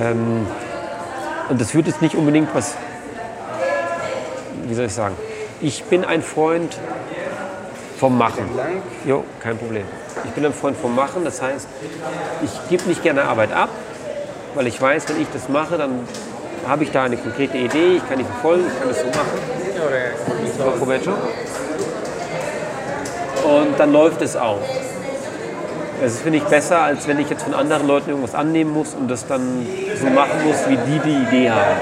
Ähm, 0.00 0.46
und 1.48 1.60
das 1.60 1.72
führt 1.72 1.86
jetzt 1.86 2.00
nicht 2.00 2.14
unbedingt 2.14 2.54
was, 2.54 2.74
wie 4.64 4.74
soll 4.74 4.86
ich 4.86 4.94
sagen, 4.94 5.16
ich 5.60 5.84
bin 5.84 6.04
ein 6.04 6.22
Freund 6.22 6.78
vom 7.98 8.16
Machen. 8.16 8.44
Jo, 9.04 9.24
kein 9.40 9.58
Problem. 9.58 9.84
Ich 10.24 10.30
bin 10.30 10.46
ein 10.46 10.54
Freund 10.54 10.76
vom 10.76 10.94
Machen, 10.94 11.24
das 11.24 11.42
heißt, 11.42 11.66
ich 12.42 12.68
gebe 12.68 12.88
nicht 12.88 13.02
gerne 13.02 13.24
Arbeit 13.24 13.52
ab, 13.52 13.68
weil 14.54 14.66
ich 14.68 14.80
weiß, 14.80 15.08
wenn 15.08 15.20
ich 15.20 15.28
das 15.32 15.48
mache, 15.48 15.76
dann 15.76 16.06
habe 16.68 16.84
ich 16.84 16.90
da 16.90 17.04
eine 17.04 17.16
konkrete 17.16 17.56
Idee, 17.56 17.96
ich 17.96 18.08
kann 18.08 18.18
die 18.18 18.24
verfolgen, 18.24 18.64
ich 18.66 18.78
kann 18.78 18.88
das 18.88 19.00
so 19.00 19.06
machen. 19.06 20.78
Provecho. 20.78 21.12
Und 23.44 23.78
dann 23.78 23.92
läuft 23.92 24.20
es 24.22 24.36
auch. 24.36 24.60
Das 26.02 26.18
finde 26.20 26.38
ich 26.38 26.44
besser, 26.44 26.80
als 26.80 27.06
wenn 27.08 27.18
ich 27.18 27.28
jetzt 27.28 27.42
von 27.42 27.54
anderen 27.54 27.86
Leuten 27.86 28.10
irgendwas 28.10 28.34
annehmen 28.34 28.72
muss 28.72 28.94
und 28.94 29.10
das 29.10 29.26
dann 29.26 29.66
so 30.00 30.06
machen 30.06 30.44
muss, 30.46 30.56
wie 30.68 30.76
die 30.76 30.98
die 30.98 31.36
Idee 31.36 31.50
haben. 31.50 31.76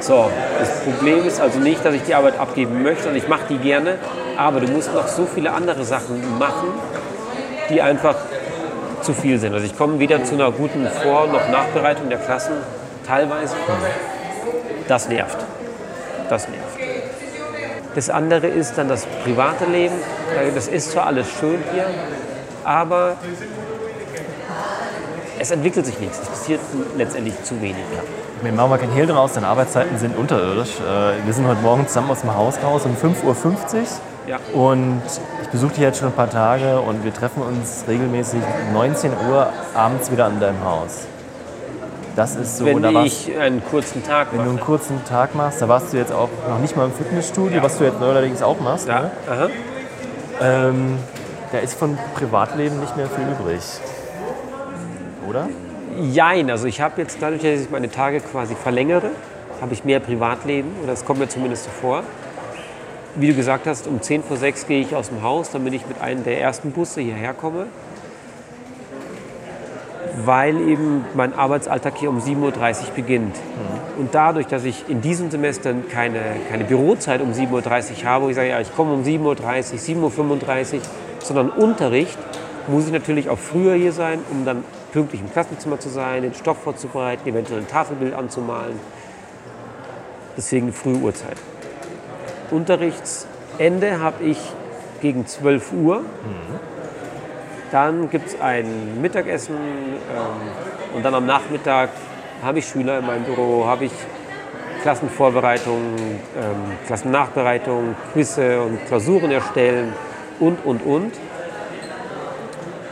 So, 0.00 0.30
das 0.58 0.80
Problem 0.80 1.26
ist 1.26 1.40
also 1.40 1.58
nicht, 1.58 1.84
dass 1.84 1.94
ich 1.94 2.02
die 2.02 2.14
Arbeit 2.14 2.38
abgeben 2.38 2.82
möchte 2.82 3.08
und 3.08 3.16
ich 3.16 3.26
mache 3.26 3.44
die 3.48 3.58
gerne, 3.58 3.96
aber 4.36 4.60
du 4.60 4.70
musst 4.70 4.92
noch 4.94 5.08
so 5.08 5.26
viele 5.26 5.52
andere 5.52 5.84
Sachen 5.84 6.38
machen, 6.38 6.68
die 7.70 7.80
einfach 7.80 8.16
zu 9.00 9.14
viel 9.14 9.38
sind. 9.38 9.54
Also 9.54 9.64
ich 9.64 9.76
komme 9.76 9.98
weder 9.98 10.22
zu 10.24 10.34
einer 10.34 10.50
guten 10.50 10.86
Vor- 11.02 11.26
noch 11.26 11.48
Nachbereitung 11.48 12.08
der 12.08 12.18
Klassen, 12.18 12.54
teilweise. 13.06 13.54
Das 14.88 15.08
nervt. 15.08 15.38
Das 16.28 16.48
nervt. 16.48 16.78
Das 17.94 18.10
andere 18.10 18.48
ist 18.48 18.76
dann 18.76 18.88
das 18.88 19.06
private 19.24 19.66
Leben. 19.66 19.94
Äh, 20.36 20.50
Das 20.54 20.68
ist 20.68 20.90
zwar 20.92 21.06
alles 21.06 21.28
schön 21.38 21.62
hier, 21.72 21.86
aber 22.64 23.16
es 25.38 25.50
entwickelt 25.50 25.86
sich 25.86 25.98
nichts. 26.00 26.18
Es 26.20 26.28
passiert 26.28 26.60
letztendlich 26.96 27.40
zu 27.44 27.60
wenig. 27.60 27.84
Wir 28.42 28.52
machen 28.52 28.70
mal 28.70 28.78
kein 28.78 28.90
Hehl 28.90 29.06
draus, 29.06 29.32
deine 29.34 29.46
Arbeitszeiten 29.46 29.96
sind 29.98 30.16
unterirdisch. 30.16 30.80
Äh, 30.80 31.24
Wir 31.24 31.32
sind 31.32 31.46
heute 31.46 31.60
Morgen 31.60 31.86
zusammen 31.86 32.10
aus 32.10 32.20
dem 32.22 32.34
Haus 32.34 32.56
raus 32.62 32.82
um 32.84 32.96
5.50 32.96 33.24
Uhr. 33.24 33.36
Ja. 34.26 34.38
Und 34.54 35.02
ich 35.42 35.48
besuche 35.50 35.70
dich 35.74 35.80
jetzt 35.80 35.98
schon 35.98 36.08
ein 36.08 36.14
paar 36.14 36.30
Tage 36.30 36.80
und 36.80 37.04
wir 37.04 37.12
treffen 37.14 37.42
uns 37.42 37.84
regelmäßig 37.86 38.40
19 38.72 39.12
Uhr 39.30 39.48
abends 39.74 40.10
wieder 40.10 40.24
an 40.24 40.40
deinem 40.40 40.64
Haus. 40.64 41.06
Das 42.16 42.36
ist 42.36 42.58
so, 42.58 42.64
Wenn 42.66 42.80
da 42.82 42.94
warst, 42.94 43.28
ich 43.28 43.36
einen 43.36 43.64
kurzen 43.64 44.04
Tag 44.04 44.28
wenn 44.32 44.44
du 44.44 44.50
einen 44.50 44.60
kurzen 44.60 45.04
Tag 45.04 45.34
machst, 45.34 45.60
da 45.60 45.68
warst 45.68 45.92
du 45.92 45.96
jetzt 45.96 46.12
auch 46.12 46.28
noch 46.48 46.60
nicht 46.60 46.76
mal 46.76 46.84
im 46.84 46.92
Fitnessstudio, 46.92 47.60
was 47.62 47.78
du 47.78 47.84
jetzt 47.84 47.98
neuerdings 47.98 48.40
auch 48.42 48.60
machst. 48.60 48.86
Ja, 48.86 49.00
Ne? 49.00 49.10
aha. 49.28 49.48
Ähm, 50.40 50.98
da 51.50 51.58
ist 51.58 51.74
von 51.74 51.98
Privatleben 52.14 52.78
nicht 52.80 52.96
mehr 52.96 53.06
viel 53.06 53.24
übrig. 53.24 53.60
Oder? 55.28 55.48
Jein, 56.10 56.50
also 56.50 56.66
ich 56.66 56.80
habe 56.80 57.00
jetzt 57.00 57.18
dadurch, 57.20 57.42
dass 57.42 57.60
ich 57.60 57.70
meine 57.70 57.90
Tage 57.90 58.20
quasi 58.20 58.54
verlängere, 58.54 59.10
habe 59.60 59.72
ich 59.72 59.84
mehr 59.84 60.00
Privatleben 60.00 60.70
oder 60.82 60.92
das 60.92 61.04
kommt 61.04 61.20
mir 61.20 61.28
zumindest 61.28 61.64
so 61.64 61.70
vor. 61.80 62.02
Wie 63.16 63.28
du 63.28 63.34
gesagt 63.34 63.66
hast, 63.66 63.86
um 63.86 64.02
10 64.02 64.24
vor 64.24 64.36
6 64.36 64.66
gehe 64.66 64.80
ich 64.80 64.94
aus 64.96 65.08
dem 65.08 65.22
Haus, 65.22 65.50
damit 65.52 65.72
ich 65.74 65.86
mit 65.86 66.00
einem 66.00 66.24
der 66.24 66.40
ersten 66.40 66.72
Busse 66.72 67.00
hierher 67.00 67.32
komme. 67.32 67.66
Weil 70.16 70.60
eben 70.60 71.04
mein 71.14 71.34
Arbeitsalltag 71.34 71.96
hier 71.98 72.08
um 72.08 72.18
7.30 72.18 72.40
Uhr 72.42 72.94
beginnt. 72.94 73.36
Und 73.98 74.14
dadurch, 74.14 74.46
dass 74.46 74.64
ich 74.64 74.88
in 74.88 75.00
diesem 75.00 75.30
Semester 75.30 75.74
keine, 75.90 76.20
keine 76.48 76.64
Bürozeit 76.64 77.20
um 77.20 77.32
7.30 77.32 77.50
Uhr 77.50 78.04
habe, 78.04 78.24
wo 78.24 78.28
ich 78.28 78.36
sage, 78.36 78.48
ja, 78.48 78.60
ich 78.60 78.74
komme 78.74 78.92
um 78.92 79.02
7.30 79.02 79.24
Uhr, 79.24 80.10
7.35 80.10 80.74
Uhr, 80.74 80.80
sondern 81.20 81.50
Unterricht, 81.50 82.18
muss 82.68 82.86
ich 82.86 82.92
natürlich 82.92 83.28
auch 83.28 83.38
früher 83.38 83.74
hier 83.74 83.92
sein, 83.92 84.20
um 84.30 84.44
dann 84.44 84.64
pünktlich 84.92 85.20
im 85.20 85.30
Klassenzimmer 85.30 85.78
zu 85.78 85.88
sein, 85.88 86.22
den 86.22 86.34
Stoff 86.34 86.58
vorzubereiten, 86.62 87.28
eventuell 87.28 87.60
ein 87.60 87.68
Tafelbild 87.68 88.14
anzumalen. 88.14 88.78
Deswegen 90.36 90.66
eine 90.66 90.72
frühe 90.72 90.96
Uhrzeit. 90.96 91.36
Unterrichtsende 92.50 94.00
habe 94.00 94.24
ich 94.24 94.38
gegen 95.00 95.26
12 95.26 95.72
Uhr. 95.72 96.02
Dann 97.70 98.10
gibt 98.10 98.28
es 98.28 98.40
ein 98.40 99.00
Mittagessen 99.00 99.56
ähm, 99.56 100.96
und 100.96 101.04
dann 101.04 101.14
am 101.14 101.26
Nachmittag 101.26 101.90
habe 102.42 102.58
ich 102.58 102.66
Schüler 102.68 102.98
in 102.98 103.06
meinem 103.06 103.24
Büro, 103.24 103.66
habe 103.66 103.86
ich 103.86 103.92
Klassenvorbereitung, 104.82 105.80
ähm, 106.36 106.72
Klassennachbereitung, 106.86 107.96
Quizze 108.12 108.60
und 108.60 108.84
Klausuren 108.86 109.30
erstellen 109.30 109.92
und, 110.40 110.64
und, 110.64 110.84
und. 110.84 111.12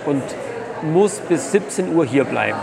Und 0.07 0.23
muss 0.83 1.21
bis 1.21 1.53
17 1.53 1.95
Uhr 1.95 2.05
hier 2.05 2.25
bleiben. 2.25 2.59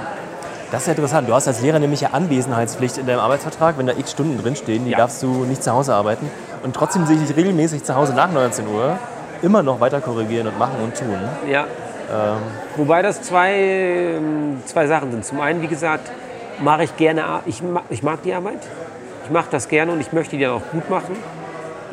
Das 0.72 0.82
ist 0.82 0.88
ja 0.88 0.94
interessant. 0.94 1.30
Du 1.30 1.34
hast 1.34 1.48
als 1.48 1.62
Lehrer 1.62 1.80
nämlich 1.80 2.02
ja 2.02 2.10
Anwesenheitspflicht 2.12 2.98
in 2.98 3.08
deinem 3.08 3.20
Arbeitsvertrag. 3.20 3.78
Wenn 3.78 3.88
da 3.88 3.94
x 3.94 4.12
Stunden 4.12 4.38
drinstehen, 4.42 4.86
die 4.86 4.92
Ja. 4.92 4.98
darfst 4.98 5.24
du 5.24 5.46
nicht 5.46 5.64
zu 5.64 5.72
Hause 5.72 5.94
arbeiten. 5.96 6.30
Und 6.64 6.76
trotzdem 6.76 7.06
sehe 7.06 7.16
ich 7.16 7.28
dich 7.28 7.36
regelmäßig 7.38 7.84
zu 7.84 7.96
Hause 7.96 8.14
nach 8.14 8.32
19 8.32 8.68
Uhr 8.68 8.98
immer 9.42 9.64
noch 9.64 9.80
weiter 9.80 10.02
korrigieren 10.02 10.48
und 10.48 10.60
machen 10.60 10.76
und 10.84 10.98
tun. 10.98 11.18
Ja. 11.50 11.66
Wobei 12.76 13.02
das 13.02 13.22
zwei, 13.22 13.54
ähm, 13.54 14.62
zwei 14.66 14.88
Sachen 14.88 15.12
sind. 15.12 15.26
Zum 15.26 15.40
einen, 15.40 15.62
wie 15.62 15.68
gesagt, 15.68 16.12
mache 16.60 16.84
ich 16.84 16.98
gerne, 16.98 17.42
ich 17.46 17.62
ich 17.90 18.04
mag 18.04 18.24
die 18.24 18.34
Arbeit. 18.34 18.60
Ich 19.26 19.32
mache 19.32 19.48
das 19.52 19.68
gerne 19.68 19.92
und 19.92 20.02
ich 20.02 20.12
möchte 20.12 20.38
die 20.38 20.44
dann 20.44 20.54
auch 20.54 20.72
gut 20.72 20.90
machen. 20.90 21.16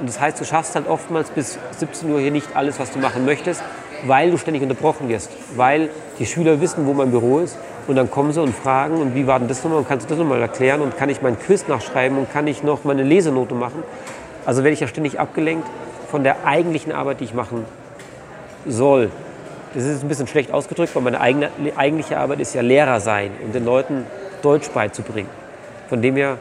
Und 0.01 0.09
das 0.09 0.21
heißt, 0.21 0.41
du 0.41 0.45
schaffst 0.45 0.75
halt 0.75 0.89
oftmals 0.89 1.31
bis 1.31 1.59
17 1.79 2.11
Uhr 2.11 2.21
hier 2.21 2.31
nicht 2.31 2.55
alles, 2.55 2.79
was 2.79 2.93
du 2.93 2.99
machen 2.99 3.25
möchtest, 3.25 3.63
weil 4.05 4.31
du 4.31 4.39
ständig 4.39 4.63
unterbrochen 4.63 5.09
wirst. 5.09 5.31
Weil 5.57 5.91
die 6.19 6.27
Schüler 6.27 6.61
wissen, 6.61 6.87
wo 6.87 6.93
mein 6.93 7.11
Büro 7.11 7.41
ist 7.41 7.59
und 7.87 7.97
dann 7.97 8.11
kommen 8.11 8.33
sie 8.33 8.43
und 8.43 8.55
fragen, 8.55 9.01
und 9.01 9.15
wie 9.15 9.27
war 9.27 9.39
denn 9.39 9.49
das 9.49 9.63
nochmal 9.63 9.79
und 9.79 9.89
kannst 9.89 10.07
du 10.07 10.11
das 10.11 10.19
nochmal 10.19 10.41
erklären 10.41 10.81
und 10.81 10.97
kann 10.97 11.09
ich 11.09 11.23
mein 11.23 11.39
Quiz 11.39 11.69
nachschreiben 11.69 12.19
und 12.19 12.33
kann 12.33 12.47
ich 12.47 12.63
noch 12.63 12.85
meine 12.85 13.03
Lesenote 13.03 13.55
machen. 13.55 13.83
Also 14.45 14.63
werde 14.63 14.75
ich 14.75 14.81
ja 14.81 14.87
ständig 14.87 15.19
abgelenkt 15.19 15.69
von 16.11 16.25
der 16.25 16.45
eigentlichen 16.45 16.93
Arbeit, 16.93 17.21
die 17.21 17.25
ich 17.25 17.35
machen 17.35 17.65
soll. 18.67 19.11
Das 19.77 19.85
ist 19.85 20.03
ein 20.03 20.09
bisschen 20.09 20.27
schlecht 20.27 20.53
ausgedrückt, 20.53 20.97
weil 20.97 21.03
meine 21.03 21.21
eigene, 21.21 21.51
eigentliche 21.77 22.17
Arbeit 22.17 22.41
ist 22.41 22.55
ja 22.55 22.63
Lehrer 22.63 22.99
sein 22.99 23.31
und 23.45 23.55
den 23.55 23.67
Leuten 23.67 24.07
Deutsch 24.41 24.71
beizubringen. 24.71 25.29
Von 25.91 26.01
dem 26.01 26.17
her, 26.17 26.39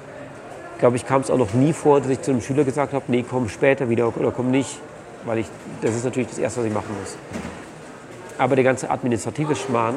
glaube 0.80 0.96
ich, 0.96 1.06
kam 1.06 1.20
es 1.20 1.30
auch 1.30 1.38
noch 1.38 1.54
nie 1.54 1.74
vor, 1.74 2.00
dass 2.00 2.10
ich 2.10 2.22
zu 2.22 2.32
einem 2.32 2.40
Schüler 2.40 2.64
gesagt 2.64 2.94
habe, 2.94 3.04
nee, 3.10 3.26
komm 3.30 3.50
später 3.50 3.90
wieder 3.90 4.08
oder 4.18 4.32
komm 4.32 4.52
nicht, 4.52 4.80
weil 5.26 5.40
ich, 5.40 5.48
das 5.82 5.98
ist 5.98 6.06
natürlich 6.06 6.30
das 6.30 6.38
Erste, 6.38 6.62
was 6.62 6.68
ich 6.68 6.74
machen 6.74 6.96
muss. 6.98 7.18
Aber 8.38 8.56
der 8.56 8.64
ganze 8.64 8.90
administrative 8.90 9.58
Schmarrn 9.58 9.96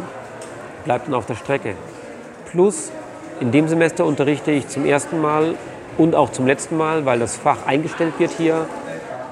bleibt 0.85 1.07
dann 1.07 1.15
auf 1.15 1.27
der 1.27 1.37
Strecke. 1.37 1.75
Plus, 2.51 2.91
in 3.39 3.53
dem 3.53 3.69
Semester 3.69 4.05
unterrichte 4.05 4.51
ich 4.51 4.67
zum 4.67 4.85
ersten 4.85 5.21
Mal 5.21 5.55
und 5.97 6.17
auch 6.17 6.33
zum 6.33 6.45
letzten 6.49 6.77
Mal, 6.77 7.07
weil 7.07 7.21
das 7.21 7.37
Fach 7.37 7.67
eingestellt 7.67 8.15
wird 8.19 8.33
hier, 8.33 8.67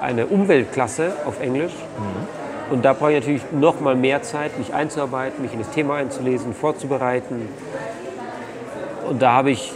eine 0.01 0.27
Umweltklasse 0.27 1.11
auf 1.25 1.41
Englisch. 1.41 1.73
Und 2.71 2.85
da 2.85 2.93
brauche 2.93 3.13
ich 3.13 3.21
natürlich 3.21 3.43
noch 3.53 3.81
mal 3.81 3.95
mehr 3.95 4.23
Zeit, 4.23 4.59
mich 4.59 4.75
einzuarbeiten, 4.75 5.43
mich 5.43 5.53
in 5.53 5.61
das 5.61 5.71
Thema 5.71 5.97
einzulesen, 5.97 6.53
vorzubereiten. 6.53 7.49
Und 9.09 9.23
da 9.23 9.33
habe 9.33 9.51
ich, 9.51 9.73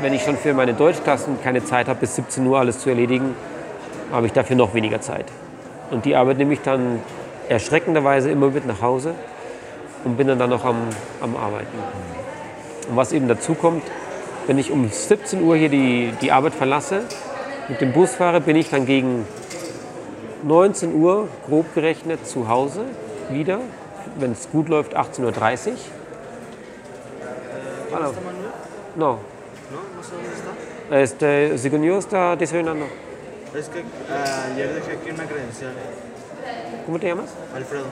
wenn 0.00 0.14
ich 0.14 0.22
schon 0.22 0.36
für 0.36 0.54
meine 0.54 0.72
Deutschklassen 0.72 1.42
keine 1.42 1.64
Zeit 1.64 1.88
habe, 1.88 2.00
bis 2.00 2.16
17 2.16 2.46
Uhr 2.46 2.58
alles 2.58 2.78
zu 2.78 2.88
erledigen, 2.88 3.34
habe 4.12 4.26
ich 4.26 4.32
dafür 4.32 4.56
noch 4.56 4.72
weniger 4.72 5.00
Zeit. 5.00 5.26
Und 5.90 6.04
die 6.06 6.16
Arbeit 6.16 6.38
nehme 6.38 6.54
ich 6.54 6.62
dann 6.62 7.00
erschreckenderweise 7.48 8.30
immer 8.30 8.48
mit 8.50 8.66
nach 8.66 8.80
Hause 8.80 9.14
und 10.04 10.16
bin 10.16 10.26
dann, 10.26 10.38
dann 10.38 10.50
noch 10.50 10.64
am, 10.64 10.76
am 11.20 11.36
Arbeiten. 11.36 11.78
Und 12.88 12.96
was 12.96 13.12
eben 13.12 13.28
dazu 13.28 13.54
kommt, 13.54 13.82
wenn 14.46 14.58
ich 14.58 14.70
um 14.70 14.88
17 14.88 15.42
Uhr 15.42 15.56
hier 15.56 15.68
die, 15.68 16.12
die 16.20 16.32
Arbeit 16.32 16.54
verlasse, 16.54 17.02
mit 17.68 17.80
dem 17.80 17.92
Bus 17.92 18.14
fahre, 18.14 18.40
bin 18.40 18.56
ich 18.56 18.70
dann 18.70 18.86
gegen 18.86 19.26
19 20.46 20.94
Uhr 20.94 21.28
grob 21.46 21.74
gerechnet 21.74 22.26
zu 22.26 22.48
Hause 22.48 22.82
wieder, 23.30 23.58
wenn 24.18 24.32
es 24.32 24.48
gut 24.50 24.68
läuft 24.68 24.96
18.30 24.96 25.22
Uhr. 25.24 25.76
Hallo. 27.92 28.14
No. 28.94 29.18
¿No? 30.90 30.96
Este, 30.96 31.58
si 31.58 31.68
conmigo 31.68 31.98
está 31.98 32.36
desayunando. 32.36 32.86
Es 33.54 33.68
que 33.68 33.80
ah, 34.10 34.52
ayer 34.52 34.74
dejé 34.74 34.92
aquí 34.92 35.10
una 35.10 35.24
credencial. 35.24 35.72
¿Cómo 36.84 36.98
te 37.00 37.08
llamas? 37.08 37.30
Alfredo. 37.54 37.86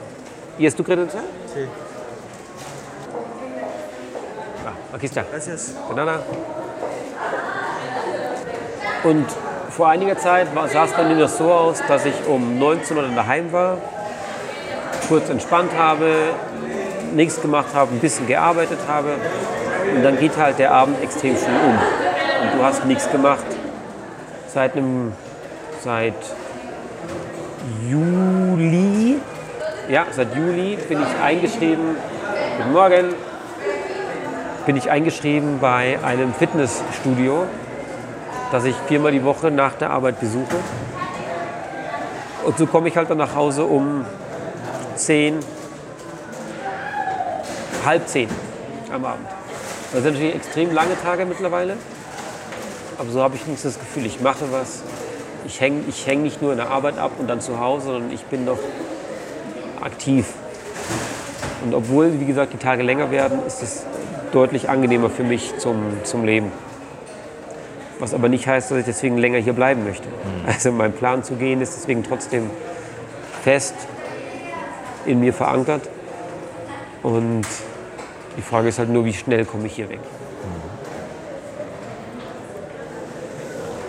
¿Y 0.57 0.65
es 0.65 0.75
tu 0.75 0.83
credencial? 0.83 1.25
Sí. 1.53 1.61
Ah, 4.65 4.95
aquí 4.95 5.07
está. 5.07 5.23
Gracias. 5.23 5.75
De 5.89 5.95
nada. 5.95 6.21
Und 9.03 9.27
vor 9.75 9.89
einiger 9.89 10.17
Zeit 10.17 10.47
sah 10.71 10.85
es 10.85 10.93
bei 10.93 11.03
mir 11.03 11.27
so 11.27 11.51
aus, 11.51 11.83
dass 11.85 12.05
ich 12.05 12.13
um 12.27 12.57
19 12.57 12.95
Uhr 12.95 13.03
daheim 13.13 13.51
war, 13.51 13.77
kurz 15.09 15.29
entspannt 15.29 15.71
habe, 15.77 16.29
nichts 17.13 17.41
gemacht 17.41 17.73
habe, 17.73 17.93
ein 17.93 17.99
bisschen 17.99 18.25
gearbeitet 18.25 18.79
habe. 18.87 19.09
Und 19.93 20.01
dann 20.01 20.17
geht 20.17 20.37
halt 20.37 20.59
der 20.59 20.71
Abend 20.71 21.03
extrem 21.03 21.35
schnell 21.35 21.59
um. 21.65 21.73
Und 21.73 22.57
du 22.57 22.63
hast 22.63 22.85
nichts 22.85 23.11
gemacht. 23.11 23.45
Seit 24.47 24.77
einem, 24.77 25.11
seit 25.83 26.13
Juli, 27.89 29.19
ja, 29.89 30.05
seit 30.09 30.33
Juli 30.37 30.77
bin 30.87 31.01
ich 31.01 31.21
eingeschrieben, 31.21 31.97
guten 32.57 32.71
Morgen, 32.71 33.13
bin 34.65 34.77
ich 34.77 34.89
eingeschrieben 34.89 35.59
bei 35.59 35.99
einem 36.01 36.33
Fitnessstudio, 36.33 37.45
das 38.51 38.65
ich 38.65 38.75
viermal 38.87 39.11
die 39.11 39.23
Woche 39.23 39.51
nach 39.51 39.73
der 39.73 39.91
Arbeit 39.91 40.19
besuche. 40.19 40.55
Und 42.43 42.57
so 42.57 42.67
komme 42.67 42.87
ich 42.89 42.97
halt 42.97 43.09
dann 43.09 43.17
nach 43.17 43.35
Hause 43.35 43.65
um 43.65 44.05
10, 44.95 45.39
halb 47.85 48.07
zehn 48.07 48.29
am 48.93 49.05
Abend. 49.05 49.27
Das 49.91 50.03
sind 50.03 50.13
natürlich 50.13 50.35
extrem 50.35 50.73
lange 50.73 50.99
Tage 51.01 51.25
mittlerweile. 51.25 51.77
Aber 52.97 53.09
so 53.09 53.21
habe 53.21 53.35
ich 53.35 53.45
nicht 53.47 53.63
das 53.65 53.79
Gefühl, 53.79 54.05
ich 54.05 54.21
mache 54.21 54.51
was. 54.51 54.83
Ich 55.45 55.59
hänge 55.59 55.83
ich 55.87 56.07
häng 56.07 56.23
nicht 56.23 56.41
nur 56.41 56.51
in 56.51 56.57
der 56.57 56.69
Arbeit 56.69 56.97
ab 56.97 57.11
und 57.19 57.27
dann 57.27 57.41
zu 57.41 57.59
Hause, 57.59 57.87
sondern 57.87 58.11
ich 58.11 58.23
bin 58.25 58.45
noch 58.45 58.59
aktiv. 59.81 60.27
Und 61.63 61.73
obwohl, 61.73 62.19
wie 62.19 62.25
gesagt, 62.25 62.53
die 62.53 62.57
Tage 62.57 62.83
länger 62.83 63.11
werden, 63.11 63.39
ist 63.45 63.61
es 63.61 63.83
deutlich 64.31 64.69
angenehmer 64.69 65.09
für 65.09 65.23
mich 65.23 65.57
zum, 65.57 65.77
zum 66.03 66.25
Leben. 66.25 66.51
Was 67.99 68.13
aber 68.13 68.27
nicht 68.27 68.45
heißt, 68.47 68.71
dass 68.71 68.77
ich 68.79 68.85
deswegen 68.85 69.17
länger 69.17 69.39
hier 69.39 69.53
bleiben 69.53 69.85
möchte. 69.85 70.07
Also 70.45 70.71
mein 70.71 70.93
Plan 70.93 71.23
zu 71.23 71.35
gehen 71.35 71.61
ist 71.61 71.75
deswegen 71.75 72.03
trotzdem 72.03 72.49
fest 73.43 73.75
in 75.05 75.19
mir 75.19 75.33
verankert. 75.33 75.89
Und 77.03 77.45
die 78.37 78.41
Frage 78.41 78.69
ist 78.69 78.79
halt 78.79 78.89
nur, 78.89 79.05
wie 79.05 79.13
schnell 79.13 79.45
komme 79.45 79.67
ich 79.67 79.75
hier 79.75 79.87
weg. 79.89 79.99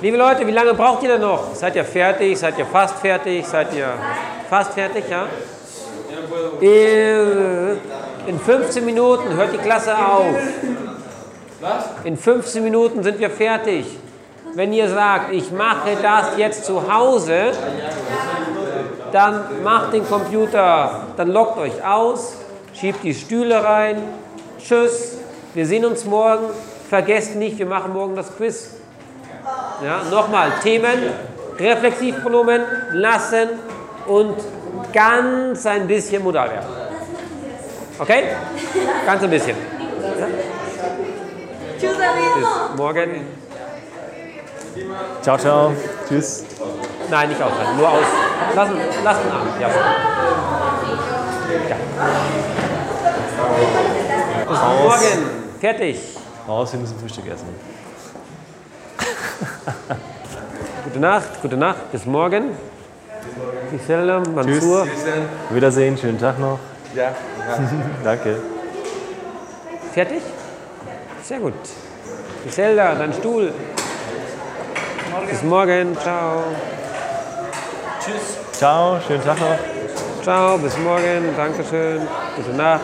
Liebe 0.03 0.19
Leute, 0.19 0.47
wie 0.47 0.53
lange 0.53 0.75
braucht 0.75 1.03
ihr 1.03 1.09
denn 1.09 1.23
noch? 1.23 1.55
Seid 1.55 1.75
ihr 1.75 1.85
fertig? 1.85 2.39
Seid 2.39 2.59
ihr 2.59 2.67
fast 2.67 2.99
fertig? 2.99 3.47
Seid 3.47 3.75
ihr 3.75 3.89
fast 4.49 4.75
fertig, 4.75 5.05
ja? 5.11 5.27
In 8.27 8.39
15 8.39 8.85
Minuten 8.85 9.35
hört 9.35 9.53
die 9.53 9.59
Klasse 9.59 9.97
auf. 9.97 10.37
In 12.05 12.17
15 12.17 12.63
Minuten 12.63 13.03
sind 13.03 13.19
wir 13.19 13.31
fertig. 13.31 13.87
Wenn 14.55 14.73
ihr 14.73 14.89
sagt, 14.89 15.33
ich 15.33 15.51
mache 15.51 15.97
das 16.03 16.37
jetzt 16.37 16.65
zu 16.65 16.93
Hause, 16.93 17.53
dann 19.13 19.63
macht 19.63 19.93
den 19.93 20.07
Computer, 20.07 21.07
dann 21.17 21.29
lockt 21.29 21.59
euch 21.59 21.85
aus, 21.85 22.37
schiebt 22.75 23.03
die 23.03 23.15
Stühle 23.15 23.63
rein. 23.63 24.03
Tschüss, 24.59 25.19
wir 25.55 25.67
sehen 25.67 25.85
uns 25.85 26.05
morgen. 26.05 26.47
Vergesst 26.89 27.37
nicht, 27.37 27.59
wir 27.59 27.67
machen 27.67 27.93
morgen 27.93 28.15
das 28.15 28.35
Quiz. 28.37 28.77
Ja, 29.85 30.03
nochmal, 30.11 30.53
Themen, 30.63 31.11
Reflexivpronomen, 31.59 32.63
lassen 32.93 33.49
und 34.07 34.37
ganz 34.93 35.67
ein 35.67 35.87
bisschen 35.87 36.23
Modalverb. 36.23 36.65
Okay? 37.99 38.25
Ganz 39.07 39.23
ein 39.23 39.31
bisschen. 39.31 39.76
Tschüss, 41.79 41.97
Bis 41.97 42.77
morgen. 42.77 43.27
Ciao, 45.23 45.39
ciao. 45.39 45.73
Tschüss. 46.09 46.45
Nein, 47.11 47.29
nicht 47.29 47.43
aushalten, 47.43 47.77
nur 47.77 47.89
aus. 47.89 48.05
Lassen, 48.55 48.77
lassen 49.05 49.31
an. 49.31 49.49
Ja. 49.61 49.69
ja. 49.69 49.75
Bis 54.49 54.59
morgen. 54.59 55.27
Fertig. 55.61 56.01
Raus, 56.49 56.73
wir 56.73 56.81
müssen 56.81 56.99
Frühstück 56.99 57.27
essen. 57.27 57.49
gute 60.85 61.01
Nacht, 61.01 61.43
gute 61.43 61.57
Nacht, 61.57 61.93
bis 61.93 62.07
morgen. 62.07 62.57
Gisela, 63.71 64.21
Mansur. 64.21 64.85
Tschüss. 64.85 65.05
Wiedersehen, 65.51 65.99
schönen 65.99 66.19
Tag 66.19 66.39
noch. 66.39 66.59
Ja. 66.95 67.05
ja. 67.05 67.13
Danke. 68.05 68.39
Fertig? 69.93 70.23
Sehr 71.27 71.41
gut. 71.41 71.55
Gisela, 72.45 72.95
dein 72.95 73.13
Stuhl. 73.13 73.53
Morgen. 75.11 75.27
Bis 75.29 75.43
morgen, 75.43 75.97
ciao. 76.01 76.45
Tschüss. 77.99 78.37
Ciao, 78.53 79.01
schönen 79.05 79.25
Tag 79.25 79.41
noch. 79.41 80.23
Ciao, 80.23 80.57
bis 80.57 80.79
morgen, 80.79 81.35
Dankeschön. 81.37 82.03
Gute 82.37 82.57
Nacht. 82.57 82.81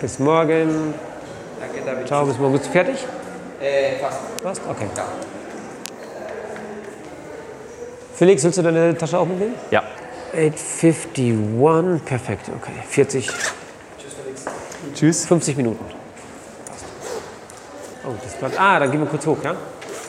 Bis 0.00 0.18
morgen. 0.18 0.94
Danke, 1.60 1.84
David. 1.84 2.08
Ciao, 2.08 2.24
bis 2.24 2.38
morgen. 2.38 2.54
Bist 2.54 2.66
du 2.66 2.70
fertig? 2.70 3.06
Äh, 3.60 3.98
fast. 3.98 4.20
Fast? 4.42 4.62
Okay. 4.66 4.86
Ja. 4.96 5.04
Felix, 8.14 8.42
willst 8.42 8.56
du 8.56 8.62
deine 8.62 8.96
Tasche 8.96 9.18
auch 9.18 9.26
mitnehmen? 9.26 9.54
Ja. 9.70 9.82
851, 10.32 12.02
perfekt, 12.06 12.48
okay. 12.56 12.72
40. 12.88 13.26
Tschüss, 13.26 13.36
Felix. 14.14 14.44
Tschüss. 14.94 15.26
50 15.26 15.58
Minuten. 15.58 15.93
Oh, 18.06 18.12
das 18.22 18.34
bleibt. 18.34 18.60
Ah, 18.60 18.78
dann 18.78 18.90
gehen 18.90 19.00
wir 19.00 19.06
kurz 19.06 19.26
hoch, 19.26 19.38
ja? 19.42 19.54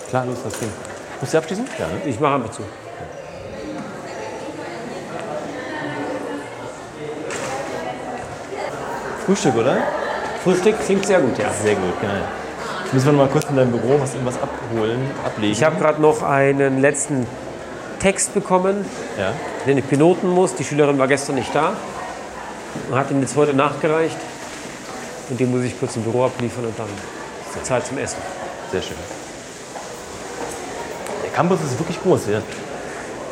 Klar, 0.09 0.25
los, 0.25 0.37
das 0.43 0.59
Ding. 0.59 0.69
Musst 1.21 1.33
du 1.33 1.37
abschließen? 1.37 1.65
Ja, 1.79 1.87
ne? 1.87 2.01
Ich 2.05 2.19
mache 2.19 2.35
einfach 2.35 2.51
zu. 2.51 2.63
Frühstück, 9.25 9.55
oder? 9.55 9.77
Frühstück 10.43 10.79
klingt 10.85 11.05
sehr 11.05 11.19
gut, 11.19 11.37
ja. 11.37 11.49
Sehr 11.51 11.75
gut, 11.75 12.01
geil. 12.01 12.21
Müssen 12.91 13.05
wir 13.05 13.13
noch 13.13 13.19
mal 13.25 13.29
kurz 13.29 13.49
in 13.49 13.55
deinem 13.55 13.71
Büro 13.71 13.99
was, 13.99 14.13
irgendwas 14.13 14.37
abholen, 14.41 14.99
ablegen? 15.25 15.53
Ich 15.53 15.63
habe 15.63 15.77
gerade 15.77 16.01
noch 16.01 16.21
einen 16.21 16.81
letzten 16.81 17.25
Text 17.99 18.33
bekommen, 18.33 18.85
ja. 19.17 19.31
den 19.65 19.79
ich 19.79 19.87
piloten 19.89 20.29
muss. 20.29 20.53
Die 20.53 20.63
Schülerin 20.63 20.99
war 20.99 21.07
gestern 21.07 21.35
nicht 21.35 21.55
da 21.55 21.73
und 22.89 22.97
hat 22.97 23.09
ihn 23.09 23.21
jetzt 23.21 23.35
heute 23.35 23.53
nachgereicht. 23.53 24.17
Und 25.29 25.39
den 25.39 25.49
muss 25.49 25.63
ich 25.63 25.79
kurz 25.79 25.95
im 25.95 26.03
Büro 26.03 26.25
abliefern 26.25 26.65
und 26.65 26.77
dann 26.77 26.89
die 27.55 27.63
Zeit 27.63 27.85
zum 27.85 27.97
Essen. 27.97 28.17
Sehr 28.71 28.81
schön. 28.81 28.97
Der 31.23 31.31
Campus 31.31 31.59
ist 31.61 31.79
wirklich 31.79 32.01
groß. 32.01 32.27
Wir 32.27 32.41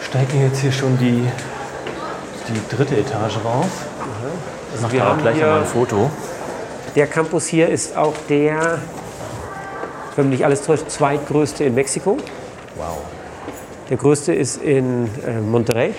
steigen 0.01 0.41
jetzt 0.41 0.59
hier 0.59 0.71
schon 0.71 0.97
die, 0.97 1.27
die 2.47 2.75
dritte 2.75 2.95
Etage 2.97 3.37
rauf. 3.43 3.69
Also 4.73 4.91
wir 4.91 5.03
haben 5.03 5.21
gleich 5.21 5.39
mal 5.39 5.59
ein 5.59 5.65
Foto. 5.65 6.09
Der 6.95 7.07
Campus 7.07 7.47
hier 7.47 7.69
ist 7.69 7.95
auch 7.97 8.13
der, 8.29 8.79
wenn 10.15 10.29
mich 10.29 10.39
nicht 10.39 10.45
alles 10.45 10.61
täuscht, 10.61 10.89
zweitgrößte 10.89 11.63
in 11.63 11.75
Mexiko. 11.75 12.17
Wow. 12.75 12.97
Der 13.89 13.97
größte 13.97 14.33
ist 14.33 14.61
in 14.61 15.09
äh, 15.25 15.39
Monterrey. 15.39 15.93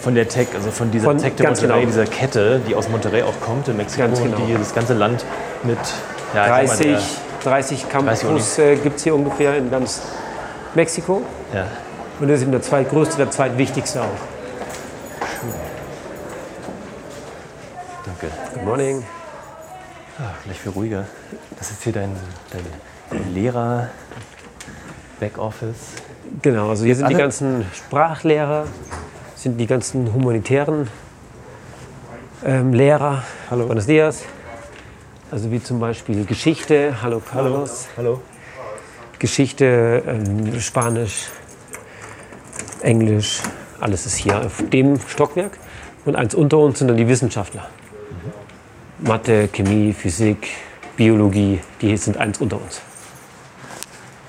Von 0.00 0.14
der 0.14 0.28
Tech, 0.28 0.48
also 0.54 0.70
von 0.70 0.90
dieser 0.90 1.06
von, 1.06 1.18
Tech 1.18 1.34
de 1.34 1.46
Monterrey, 1.46 1.80
genau. 1.80 1.86
dieser 1.86 2.04
Kette, 2.06 2.60
die 2.68 2.74
aus 2.74 2.88
Monterrey 2.88 3.22
auch 3.22 3.40
kommt 3.40 3.66
in 3.68 3.76
Mexiko 3.76 4.08
genau. 4.08 4.36
die 4.46 4.54
das 4.54 4.74
ganze 4.74 4.94
Land 4.94 5.24
mit 5.64 5.78
ja, 6.34 6.46
30, 6.46 6.92
mal, 6.92 7.00
30 7.46 7.88
Campus 7.88 8.58
äh, 8.58 8.74
gibt 8.76 8.96
es 8.96 9.04
hier 9.04 9.14
ungefähr 9.14 9.56
in 9.56 9.70
ganz 9.70 10.02
Mexiko. 10.74 11.22
Ja. 11.54 11.66
Und 12.18 12.28
das 12.28 12.38
ist 12.38 12.42
eben 12.42 12.50
der 12.50 12.62
zweitgrößte, 12.62 13.16
der 13.16 13.30
zweitwichtigste 13.30 14.02
auch. 14.02 14.06
Schön. 15.20 15.52
Danke. 18.04 18.26
Good 18.52 18.64
morning. 18.64 19.04
Ach, 20.18 20.44
gleich 20.44 20.58
viel 20.58 20.72
ruhiger. 20.72 21.04
Das 21.56 21.70
ist 21.70 21.84
hier 21.84 21.92
dein, 21.92 22.16
dein 22.50 23.32
Lehrer, 23.32 23.90
Backoffice. 25.20 25.92
Genau, 26.42 26.70
also 26.70 26.84
hier 26.84 26.96
sind 26.96 27.04
Alle? 27.04 27.14
die 27.14 27.20
ganzen 27.20 27.66
Sprachlehrer, 27.72 28.66
sind 29.36 29.58
die 29.58 29.66
ganzen 29.68 30.12
humanitären 30.12 30.88
ähm, 32.44 32.72
Lehrer. 32.72 33.22
Hallo. 33.50 33.66
Buenos 33.66 33.86
dias. 33.86 34.24
Also 35.28 35.50
wie 35.50 35.60
zum 35.60 35.80
Beispiel 35.80 36.24
Geschichte. 36.24 37.02
Hallo 37.02 37.20
Carlos. 37.20 37.88
Hallo. 37.96 38.20
Hallo. 38.20 38.22
Geschichte, 39.18 40.02
ähm, 40.06 40.60
Spanisch, 40.60 41.28
Englisch, 42.80 43.40
alles 43.80 44.06
ist 44.06 44.16
hier 44.16 44.46
auf 44.46 44.62
dem 44.70 45.00
Stockwerk. 45.00 45.58
Und 46.04 46.14
eins 46.14 46.34
unter 46.34 46.58
uns 46.58 46.78
sind 46.78 46.88
dann 46.88 46.96
die 46.96 47.08
Wissenschaftler. 47.08 47.66
Mhm. 49.00 49.08
Mathe, 49.08 49.48
Chemie, 49.48 49.92
Physik, 49.92 50.48
Biologie, 50.96 51.60
die 51.80 51.96
sind 51.96 52.18
eins 52.18 52.40
unter 52.40 52.60
uns. 52.60 52.80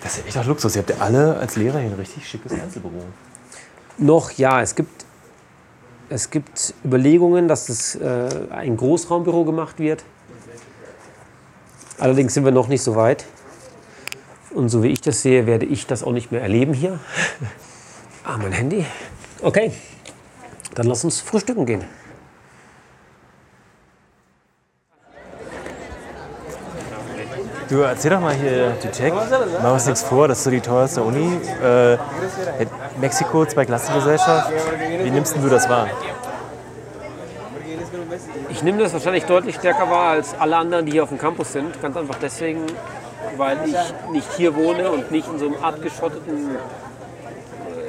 Das 0.02 0.14
ist 0.14 0.22
ja 0.22 0.28
echt 0.28 0.38
auch 0.40 0.46
Luxus. 0.46 0.76
Ihr 0.76 0.80
habt 0.80 0.90
ja 0.90 0.96
alle 1.00 1.38
als 1.38 1.58
Lehrer 1.58 1.80
hier 1.80 1.92
ein 1.92 1.96
richtig 1.96 2.28
schickes 2.28 2.54
Einzelbüro. 2.54 3.04
Noch 4.00 4.32
ja, 4.32 4.62
es 4.62 4.74
gibt, 4.74 5.06
es 6.10 6.32
gibt 6.32 6.74
Überlegungen, 6.84 7.48
dass 7.48 7.70
es 7.70 7.96
äh, 7.96 8.30
ein 8.50 8.78
Großraumbüro 8.78 9.44
gemacht 9.44 9.78
wird. 9.78 10.04
Allerdings 12.00 12.34
sind 12.34 12.46
wir 12.46 12.52
noch 12.52 12.68
nicht 12.68 12.84
so 12.84 12.96
weit. 12.96 13.26
Und 14.52 14.70
so 14.70 14.84
wie 14.84 14.88
ich 14.88 15.02
das 15.02 15.22
sehe, 15.22 15.46
werde 15.46 15.66
ich 15.66 15.88
das 15.88 16.04
auch 16.04 16.12
nicht 16.12 16.32
mehr 16.32 16.42
erleben 16.42 16.74
hier. 16.74 17.00
ah, 18.24 18.38
mein 18.38 18.52
Handy. 18.52 18.86
Okay, 19.42 19.72
dann 20.76 20.88
lass 20.88 21.04
uns 21.04 21.22
frühstücken 21.22 21.66
gehen. 21.66 21.84
Du 27.70 27.82
erzähl 27.82 28.12
doch 28.12 28.22
mal 28.22 28.34
hier 28.34 28.78
die 28.82 28.88
Tech. 28.88 29.14
Mach 29.62 29.74
uns 29.74 29.86
nichts 29.86 30.04
vor, 30.04 30.30
das 30.30 30.38
ist 30.38 30.44
so 30.46 30.52
die 30.52 30.62
teuerste 30.62 31.04
Uni. 31.04 31.38
Äh, 31.62 31.98
Mexiko, 33.02 33.46
Zweiklassengesellschaft. 33.46 34.54
Wie 35.04 35.10
nimmst 35.10 35.36
du 35.36 35.50
das 35.50 35.68
wahr? 35.68 35.90
Ich 38.49 38.63
nehme 38.63 38.80
das 38.80 38.93
wahrscheinlich 38.93 39.25
deutlich 39.25 39.56
stärker 39.56 39.89
wahr 39.89 40.12
als 40.12 40.34
alle 40.39 40.58
anderen, 40.58 40.86
die 40.86 40.93
hier 40.93 41.03
auf 41.03 41.10
dem 41.10 41.17
Campus 41.17 41.53
sind. 41.53 41.82
Ganz 41.82 41.97
einfach 41.97 42.17
deswegen, 42.21 42.62
weil 43.36 43.58
ich 43.65 44.12
nicht 44.12 44.27
hier 44.34 44.56
wohne 44.56 44.89
und 44.91 45.12
nicht 45.12 45.27
in 45.27 45.39
so 45.39 45.45
einem 45.47 45.56
abgeschotteten 45.63 46.58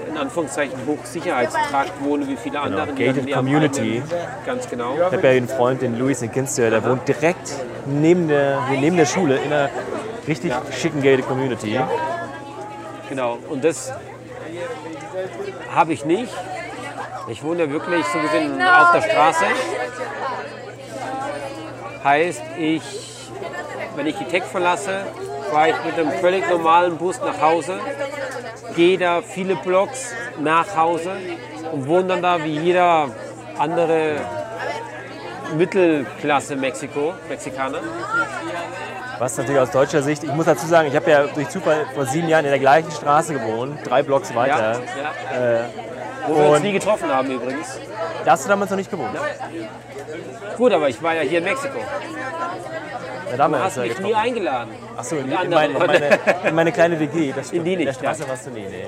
in 0.08 0.16
Anführungszeichen 0.16 0.78
Hochsicherheitstrakt 0.86 1.92
wohne 2.02 2.26
wie 2.26 2.36
viele 2.36 2.60
genau. 2.60 2.80
andere. 2.80 2.94
Gated 2.94 3.32
Community. 3.32 4.02
Ganz 4.44 4.68
genau. 4.68 4.94
Ich 4.94 5.02
habe 5.02 5.22
ja 5.22 5.30
einen 5.30 5.48
Freund, 5.48 5.82
den 5.82 5.98
Luis, 5.98 6.20
den 6.20 6.32
kennst 6.32 6.58
du 6.58 6.62
ja, 6.62 6.70
der 6.70 6.84
wohnt 6.84 7.06
direkt 7.06 7.52
neben 7.86 8.28
der, 8.28 8.60
neben 8.70 8.96
der 8.96 9.06
Schule 9.06 9.36
in 9.36 9.52
einer 9.52 9.70
richtig 10.26 10.50
ja. 10.50 10.62
schicken 10.72 11.02
Gated 11.02 11.26
Community. 11.26 11.72
Ja. 11.72 11.88
Genau, 13.08 13.38
und 13.48 13.64
das 13.64 13.92
habe 15.74 15.92
ich 15.92 16.04
nicht. 16.04 16.32
Ich 17.28 17.42
wohne 17.42 17.64
ja 17.64 17.70
wirklich 17.70 18.04
so 18.06 18.18
gesehen 18.20 18.60
auf 18.62 18.92
der 18.92 19.02
Straße. 19.02 19.44
Heißt, 22.08 22.42
ich, 22.58 22.82
wenn 23.94 24.06
ich 24.06 24.16
die 24.16 24.24
Tech 24.24 24.44
verlasse, 24.44 25.04
fahre 25.52 25.68
ich 25.68 25.76
mit 25.84 25.98
einem 25.98 26.10
völlig 26.20 26.48
normalen 26.48 26.96
Bus 26.96 27.20
nach 27.20 27.38
Hause 27.38 27.78
gehe 28.78 28.96
da 28.96 29.20
viele 29.22 29.56
Blocks 29.56 30.14
nach 30.40 30.76
Hause 30.76 31.10
und 31.72 31.86
wohne 31.88 32.04
dann 32.04 32.22
da 32.22 32.44
wie 32.44 32.58
jeder 32.58 33.08
andere 33.58 34.20
Mittelklasse 35.56 36.54
Mexiko, 36.54 37.12
Mexikaner. 37.28 37.80
Was 39.18 39.36
natürlich 39.36 39.60
aus 39.60 39.72
deutscher 39.72 40.00
Sicht, 40.00 40.22
ich 40.22 40.32
muss 40.32 40.46
dazu 40.46 40.66
sagen, 40.66 40.88
ich 40.88 40.94
habe 40.94 41.10
ja 41.10 41.26
durch 41.26 41.48
Zufall 41.48 41.86
vor 41.92 42.06
sieben 42.06 42.28
Jahren 42.28 42.44
in 42.44 42.52
der 42.52 42.60
gleichen 42.60 42.90
Straße 42.92 43.34
gewohnt, 43.34 43.80
drei 43.84 44.04
Blocks 44.04 44.32
weiter. 44.32 44.80
Ja. 45.34 45.64
Wo 46.28 46.36
wir 46.36 46.48
uns 46.50 46.62
nie 46.62 46.72
getroffen 46.72 47.08
haben 47.12 47.30
übrigens. 47.30 47.78
Da 48.24 48.32
hast 48.32 48.44
du 48.44 48.48
damals 48.48 48.70
noch 48.70 48.76
nicht 48.76 48.90
gewohnt. 48.90 49.10
Gut, 50.56 50.72
aber 50.72 50.88
ich 50.88 51.02
war 51.02 51.14
ja 51.14 51.22
hier 51.22 51.38
in 51.38 51.44
Mexiko. 51.44 51.78
Ja, 53.30 53.36
da 53.36 53.44
haben 53.44 53.52
wir 53.52 53.58
Du 53.58 53.64
hast 53.64 53.76
ja 53.76 53.82
mich 53.82 53.90
getroffen. 53.96 54.10
nie 54.10 54.14
eingeladen. 54.14 54.70
Achso, 54.96 55.16
in, 55.16 55.30
in, 55.30 55.50
meine, 55.50 55.72
in, 55.72 55.78
meine, 55.78 56.18
in 56.48 56.54
meine 56.54 56.72
kleine 56.72 56.98
WG. 57.00 57.32
Das 57.34 57.48
stimmt. 57.48 57.66
die 57.66 57.72
In 57.72 57.78
der 57.80 57.88
nicht, 57.88 57.98
Straße 58.00 58.28
warst 58.28 58.46
du 58.46 58.50
nie, 58.50 58.66
nee. 58.66 58.86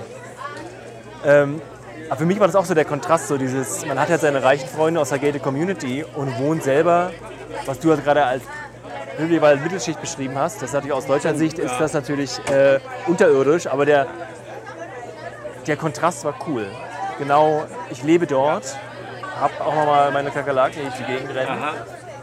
Ähm, 1.25 1.61
aber 2.09 2.19
für 2.19 2.27
mich 2.27 2.41
war 2.41 2.47
das 2.47 2.57
auch 2.57 2.65
so 2.65 2.75
der 2.75 2.85
Kontrast, 2.87 3.29
so 3.29 3.37
dieses, 3.37 3.85
man 3.87 4.01
hat 4.01 4.09
halt 4.09 4.21
seine 4.21 4.43
reichen 4.43 4.69
Freunde 4.69 5.01
aus 5.01 5.11
der 5.11 5.19
Gated 5.19 5.43
Community 5.43 6.05
und 6.17 6.39
wohnt 6.39 6.65
selber, 6.65 7.11
was 7.67 7.79
du 7.79 7.91
halt 7.91 8.03
gerade 8.05 8.25
als 8.25 8.43
Rivival 9.19 9.59
Mittelschicht 9.59 10.01
beschrieben 10.01 10.37
hast, 10.39 10.57
das 10.57 10.71
ist 10.71 10.73
natürlich 10.73 10.95
aus 10.95 11.07
deutscher 11.07 11.35
Sicht 11.35 11.59
ist 11.59 11.75
das 11.79 11.93
natürlich 11.93 12.39
äh, 12.51 12.81
unterirdisch, 13.07 13.67
aber 13.67 13.85
der, 13.85 14.07
der 15.67 15.77
Kontrast 15.77 16.25
war 16.25 16.35
cool. 16.49 16.67
Genau, 17.21 17.65
ich 17.91 18.03
lebe 18.03 18.27
dort, 18.27 18.65
hab 19.39 19.61
auch 19.61 19.75
noch 19.75 19.85
mal 19.85 20.11
meine 20.11 20.31
Kakerlaken, 20.31 20.81
die 20.81 20.89
ich 20.89 20.95
die 20.95 21.13
Gegend 21.13 21.35
rennen. 21.35 21.51
Aha. 21.51 21.73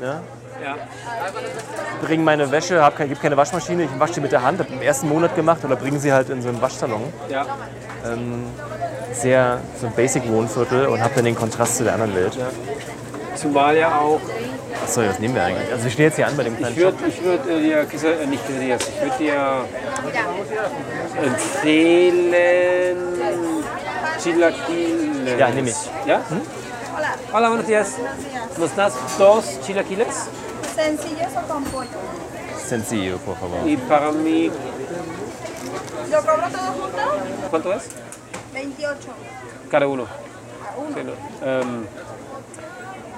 Ne? 0.02 0.22
Ja. 0.64 0.76
bringe 2.02 2.24
meine 2.24 2.50
Wäsche, 2.52 2.84
hab 2.84 2.98
kein, 2.98 3.08
gibt 3.10 3.22
keine 3.22 3.38
Waschmaschine, 3.38 3.84
ich 3.84 4.00
wasche 4.00 4.16
die 4.16 4.22
mit 4.22 4.32
der 4.32 4.42
Hand, 4.42 4.58
habe 4.58 4.74
im 4.74 4.82
ersten 4.82 5.08
Monat 5.08 5.36
gemacht 5.36 5.64
oder 5.64 5.76
bringen 5.76 6.00
sie 6.00 6.12
halt 6.12 6.32
in 6.32 6.42
so 6.42 6.50
einen 6.50 6.60
Waschsalon. 6.64 7.14
Ja. 7.30 7.46
Sehr 9.14 9.60
so 9.80 9.86
ein 9.86 9.94
Basic-Wohnviertel 9.94 10.88
und 10.88 11.00
habe 11.04 11.14
dann 11.14 11.26
den 11.26 11.36
Kontrast 11.36 11.78
zu 11.78 11.84
der 11.84 11.94
anderen 11.94 12.16
Welt. 12.16 12.36
Zumal 13.36 13.78
ja 13.78 14.00
auch, 14.00 14.20
Achso, 14.84 15.02
was 15.08 15.20
nehmen 15.20 15.36
wir 15.36 15.44
eigentlich? 15.44 15.72
Also 15.72 15.84
wir 15.84 15.92
stehen 15.92 16.06
jetzt 16.06 16.16
hier 16.16 16.26
an 16.28 16.36
bei 16.36 16.44
dem 16.44 16.58
kleinen 16.58 16.76
ich 16.76 16.82
würde 16.82 16.98
ich 17.08 17.24
würd, 17.24 17.48
äh, 17.48 17.62
dir, 17.62 17.84
Kisa- 17.86 18.20
äh, 18.20 18.26
nicht 18.26 18.44
Quesadillas, 18.48 18.82
ich 18.88 19.02
würde 19.02 19.18
dir 19.20 19.62
empfehlen 21.24 22.34
Chilaquiles. 24.22 25.40
Ja, 25.40 25.50
nehm 25.50 25.68
ich. 25.68 25.76
Ja? 26.06 26.22
Hola, 27.34 27.50
buenos 27.50 27.68
días. 27.68 27.96
¿Nos 28.58 28.76
das 28.76 28.94
dos 29.18 29.60
chilaquiles? 29.62 30.08
¿Sencillos 30.76 31.32
o 31.36 31.48
con 31.48 31.64
pollo? 31.66 31.90
Sencillo, 32.58 33.18
por 33.20 33.38
favor. 33.38 33.68
Y 33.68 33.78
para 33.78 34.12
mí, 34.12 34.52
¿Lo 36.12 36.20
cobro 36.22 36.48
todo 36.50 36.72
junto? 36.72 36.98
¿cuánto 37.50 37.74
es? 37.74 37.90
28. 38.54 38.98
Cada 39.70 39.88
uno. 39.88 40.04
A 40.04 40.78
uno. 40.78 40.96
Sí, 40.96 41.04
no. 41.04 41.48
Em, 41.48 41.86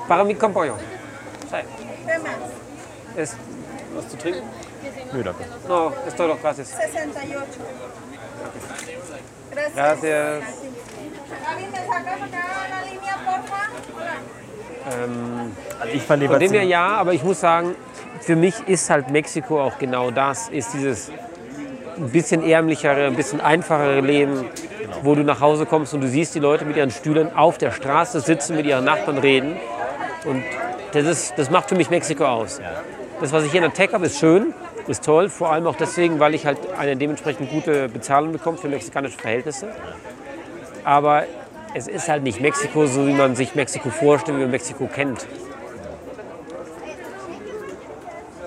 para 0.08 0.24
mí 0.24 0.36
con 0.36 0.54
pollo. 0.54 0.76
Sí. 1.50 1.58
¿Qué 2.06 2.18
más? 2.20 2.36
¿Es 3.16 3.36
was 3.96 4.06
zu 4.12 4.18
trinken? 4.18 4.44
Nö, 5.14 5.24
danke. 5.24 5.46
No, 5.68 5.92
es 6.08 6.16
todo, 6.16 6.38
gracias. 6.42 6.68
68. 6.70 7.46
Gracias. 9.52 9.76
Gracias. 9.76 10.44
Ähm, 14.92 15.52
Also 15.80 15.94
ich 15.94 16.02
fand 16.04 16.24
die 16.24 16.28
Von 16.28 16.40
dem 16.40 16.52
her 16.52 16.64
ja, 16.64 16.88
aber 16.88 17.14
ich 17.14 17.24
muss 17.24 17.40
sagen, 17.40 17.76
für 18.22 18.36
mich 18.36 18.68
ist 18.68 18.90
halt 18.90 19.10
Mexiko 19.10 19.62
auch 19.62 19.78
genau 19.78 20.12
das, 20.12 20.50
ist 20.50 20.74
dieses 20.74 21.12
ein 21.98 22.10
bisschen 22.10 22.44
ärmlichere, 22.44 23.06
ein 23.08 23.16
bisschen 23.16 23.42
einfachere 23.42 24.02
Leben, 24.02 24.46
wo 25.04 25.16
du 25.16 25.24
nach 25.24 25.42
Hause 25.42 25.66
kommst 25.66 25.94
und 25.94 26.02
du 26.02 26.08
siehst 26.08 26.36
die 26.36 26.40
Leute 26.40 26.66
mit 26.66 26.78
ihren 26.78 26.92
Stühlen 26.92 27.36
auf 27.36 27.58
der 27.58 27.72
Straße 27.72 28.20
sitzen, 28.22 28.56
mit 28.56 28.66
ihren 28.66 28.86
Nachbarn 28.86 29.18
reden. 29.18 29.58
Und 30.26 30.44
das, 30.94 31.06
ist, 31.06 31.34
das 31.38 31.50
macht 31.50 31.70
für 31.70 31.76
mich 31.76 31.90
Mexiko 31.90 32.26
aus. 32.26 32.62
Das, 33.22 33.32
was 33.32 33.44
ich 33.44 33.52
hier 33.52 33.64
in 33.64 33.70
der 33.70 33.74
Tech 33.74 33.94
habe, 33.94 34.06
ist 34.06 34.20
schön, 34.20 34.54
ist 34.88 35.04
toll, 35.04 35.30
vor 35.30 35.52
allem 35.52 35.68
auch 35.68 35.76
deswegen, 35.76 36.20
weil 36.20 36.34
ich 36.36 36.46
halt 36.46 36.58
eine 36.78 36.96
dementsprechend 36.96 37.50
gute 37.50 37.90
Bezahlung 37.90 38.32
bekomme 38.32 38.58
für 38.58 38.68
mexikanische 38.70 39.18
Verhältnisse. 39.18 39.68
Aber 40.90 41.26
es 41.76 41.88
ist 41.88 42.10
halt 42.10 42.24
nicht 42.24 42.42
Mexiko, 42.42 42.88
so 42.88 43.06
wie 43.06 43.14
man 43.14 43.36
sich 43.36 43.54
Mexiko 43.54 43.92
vorstellt, 43.92 44.40
wie 44.40 44.42
man 44.42 44.50
Mexiko 44.50 44.88
kennt. 44.88 45.24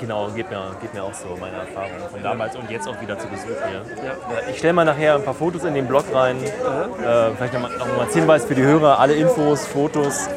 Genau, 0.01 0.29
geht 0.31 0.51
mir, 0.51 0.75
geht 0.81 0.93
mir 0.93 1.05
auch 1.05 1.15
so, 1.15 1.37
meine 1.39 1.59
Erfahrung 1.59 2.11
von 2.11 2.21
damals 2.21 2.57
und 2.57 2.69
jetzt 2.69 2.89
auch 2.89 3.01
wieder 3.01 3.17
zu 3.17 3.29
Besuch 3.29 3.47
hier. 3.69 3.83
Ja. 4.05 4.51
Ich 4.51 4.59
stelle 4.59 4.73
mal 4.73 4.85
nachher 4.85 5.15
ein 5.15 5.23
paar 5.23 5.35
Fotos 5.35 5.63
in 5.63 5.75
den 5.75 5.87
Blog 5.87 6.05
rein. 6.13 6.37
Äh, 6.43 7.31
vielleicht 7.37 7.53
noch 7.55 7.61
mal, 7.61 7.79
noch 7.79 8.01
als 8.01 8.13
Hinweis 8.13 8.45
für 8.45 8.57
die 8.57 8.65
Hörer, 8.65 8.99
alle 8.99 9.15
Infos, 9.15 9.65
Fotos 9.65 10.29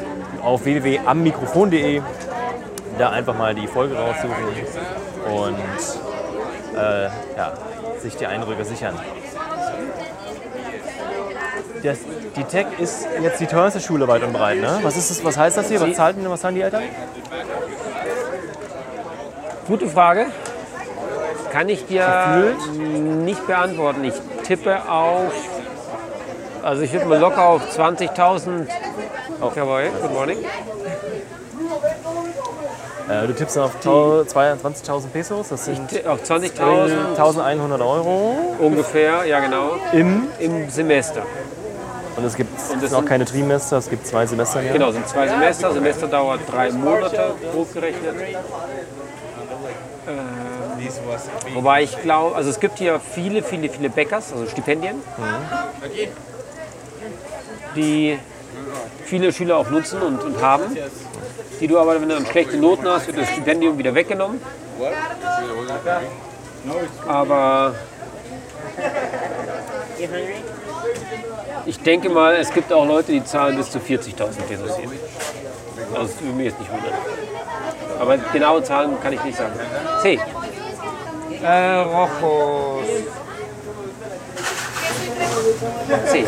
auf 0.44 0.63
www.ammikrofon.de. 0.63 2.04
Da 3.00 3.10
einfach 3.10 3.36
mal 3.36 3.56
die 3.56 3.65
Folge 3.65 3.96
raussuchen 3.96 4.46
und 5.34 6.78
äh, 6.78 7.06
ja, 7.36 7.54
sich 7.98 8.15
die 8.15 8.28
Eindrücke 8.28 8.63
sichern. 8.63 8.94
Das, 11.84 11.98
die 12.36 12.44
Tech 12.44 12.66
ist 12.80 13.08
jetzt 13.22 13.40
die 13.40 13.46
teuerste 13.48 13.80
Schule 13.80 14.08
weit 14.08 14.24
und 14.24 14.34
breit, 14.34 14.60
ne? 14.60 14.80
Was, 14.82 14.98
ist 14.98 15.12
das, 15.12 15.24
was 15.24 15.38
heißt 15.38 15.58
das 15.58 15.68
hier? 15.68 15.80
Was, 15.82 15.94
zahlt, 15.94 16.18
denn- 16.18 16.30
was 16.30 16.42
zahlen 16.42 16.56
die 16.56 16.62
Eltern? 16.62 16.84
Gute 19.68 19.88
Frage. 19.88 20.28
Kann 21.52 21.70
ich 21.70 21.86
dir 21.86 22.06
Gefühlt? 22.66 22.78
nicht 23.24 23.46
beantworten. 23.48 24.04
Ich 24.04 24.14
tippe 24.44 24.90
auf, 24.90 25.32
also 26.64 26.82
ich 26.82 26.92
würde 26.94 27.06
mal 27.06 27.20
locker 27.20 27.44
auf 27.48 27.62
20.000. 27.78 28.68
Oh, 29.42 29.52
jawohl, 29.56 29.90
good 30.02 30.14
morning. 30.14 30.38
Äh, 33.10 33.28
du 33.28 33.34
tippst 33.34 33.58
auf 33.58 33.72
tau- 33.82 34.22
22.000 34.24 35.08
Pesos, 35.14 35.50
das 35.50 35.66
sind 35.66 35.80
Auf 36.08 36.24
20.000 36.24 37.16
1100 37.16 37.80
Euro 37.82 38.36
ungefähr, 38.60 39.26
ja 39.26 39.40
genau, 39.40 39.74
im. 39.94 40.24
im 40.40 40.70
Semester. 40.70 41.22
Und 42.17 42.23
es 42.23 42.36
gibt 42.36 42.51
Und 42.71 42.84
es 42.84 42.93
auch 42.93 43.06
keine 43.06 43.25
Trimester, 43.25 43.78
es 43.78 43.89
gibt 43.89 44.08
zwei 44.08 44.25
Semester 44.25 44.62
Jahr. 44.62 44.73
Genau, 44.73 44.91
sind 44.91 45.08
zwei 45.08 45.28
Semester. 45.28 45.73
Semester 45.73 46.08
dauert 46.08 46.41
drei 46.49 46.71
Monate, 46.71 47.36
grob 47.51 47.73
gerechnet. 47.73 48.15
Äh, 50.08 50.12
wobei 51.56 51.84
ich 51.84 52.01
glaube, 52.01 52.36
also 52.36 52.49
es 52.49 52.60
gibt 52.60 52.78
hier 52.78 52.99
viele, 52.99 53.41
viele, 53.43 53.69
viele 53.69 53.89
Bäckers, 53.89 54.32
also 54.32 54.45
Stipendien, 54.45 55.01
die 57.75 58.19
viele 59.04 59.34
Schüler 59.34 59.58
auch 59.58 59.69
nutzen 59.69 60.01
und, 60.01 60.23
und 60.23 60.41
haben, 60.41 60.78
die 61.60 61.67
du 61.67 61.80
aber, 61.80 61.99
wenn 61.99 62.08
du 62.08 62.15
dann 62.15 62.25
schlechte 62.25 62.58
Noten 62.58 62.88
hast, 62.88 63.08
wird 63.08 63.17
das 63.17 63.30
Stipendium 63.30 63.78
wieder 63.78 63.93
weggenommen. 63.93 64.39
Aber 67.08 67.75
ich 71.65 71.80
denke 71.80 72.10
mal, 72.10 72.36
es 72.36 72.51
gibt 72.51 72.71
auch 72.71 72.86
Leute, 72.86 73.12
die 73.12 73.23
zahlen 73.23 73.58
bis 73.58 73.71
zu 73.71 73.80
40.000 73.80 74.41
Pesos 74.47 74.78
hier. 74.78 74.89
Also 75.93 76.08
das 76.08 76.21
würde 76.21 76.34
mich 76.36 76.45
jetzt 76.47 76.60
nicht 76.60 76.71
wundern. 76.71 76.93
Aber 77.99 78.17
genaue 78.17 78.63
Zahlen 78.63 78.99
kann 79.01 79.13
ich 79.13 79.23
nicht 79.23 79.38
sagen. 79.38 79.54
C. 80.01 80.19
Äh, 81.41 81.82
Rojos. 81.82 82.86
C. 86.08 86.25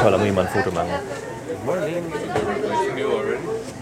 Toll, 0.00 0.10
da 0.10 0.18
muss 0.18 0.26
ich 0.26 0.32
mal 0.32 0.46
ein 0.46 0.52
Foto 0.52 0.70
machen. 0.70 0.90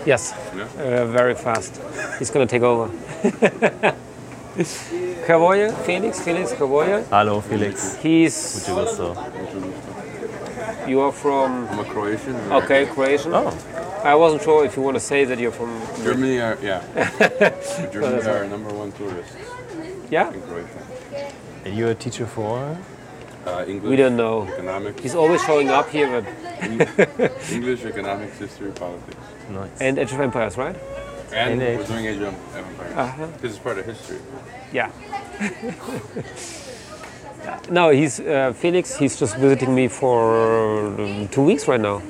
Yes. 0.05 0.35
Uh, 0.79 1.07
very 1.13 1.35
fast. 1.35 1.81
He's 2.19 2.31
gonna 2.31 2.47
take 2.47 2.65
over. 2.65 2.91
Caboye, 5.27 5.73
Felix, 5.85 6.21
Felix 6.21 6.53
Caboye. 6.53 7.05
Hallo 7.11 7.41
Felix. 7.41 7.97
He's, 7.97 8.67
Mucho 8.69 8.85
gusto. 8.85 9.17
you 10.89 11.01
are 11.01 11.13
from, 11.13 11.69
I'm 11.69 11.79
a 11.79 11.85
Croatian. 11.85 12.35
okay, 12.53 12.87
Croatian. 12.87 13.33
Oh, 13.35 13.57
I 14.05 14.15
wasn't 14.15 14.43
sure 14.43 14.65
if 14.65 14.77
you 14.77 14.83
want 14.83 14.97
to 14.97 15.01
say 15.01 15.25
that 15.25 15.39
you're 15.39 15.53
from, 15.53 15.81
Germany 16.03 16.41
are 16.41 16.59
yeah. 16.63 16.81
The 16.95 17.91
Germans 17.93 18.27
are 18.27 18.45
number 18.47 18.73
one 18.75 18.93
tourists 18.93 19.37
yeah? 20.11 20.33
in 20.33 20.41
Croatia. 20.43 21.33
and 21.65 21.77
you're 21.77 21.91
a 21.91 21.95
teacher 21.95 22.27
for? 22.27 22.77
Uh, 23.47 23.65
English. 23.67 23.89
We 23.91 23.97
don't 23.97 24.17
know. 24.17 24.47
Economics, 24.49 25.01
He's 25.03 25.15
always 25.15 25.43
showing 25.45 25.71
up 25.71 25.89
here 25.91 26.09
but, 26.21 27.41
English, 27.53 27.85
economics, 27.85 28.37
history, 28.39 28.71
politics, 28.73 29.17
Nice. 29.49 29.81
and 29.81 29.99
Age 29.99 30.13
of 30.13 30.21
Empires, 30.21 30.57
right? 30.59 30.77
And 31.33 31.63
And 31.63 31.79
we're 31.79 31.87
doing 31.87 32.07
Age 32.07 32.23
of 32.23 32.35
Empires. 32.57 32.97
Uh-huh. 32.97 33.27
This 33.41 33.53
is 33.53 33.59
part 33.59 33.79
of 33.79 33.87
history. 33.87 34.19
Yeah. 34.73 34.91
no, 37.71 37.91
he's 37.91 38.21
uh, 38.21 38.53
Felix. 38.57 38.97
He's 38.97 39.19
just 39.19 39.37
visiting 39.37 39.75
me 39.75 39.89
for 39.89 40.87
um, 41.01 41.29
two 41.29 41.43
weeks 41.43 41.69
right 41.69 41.81
now. 41.81 42.03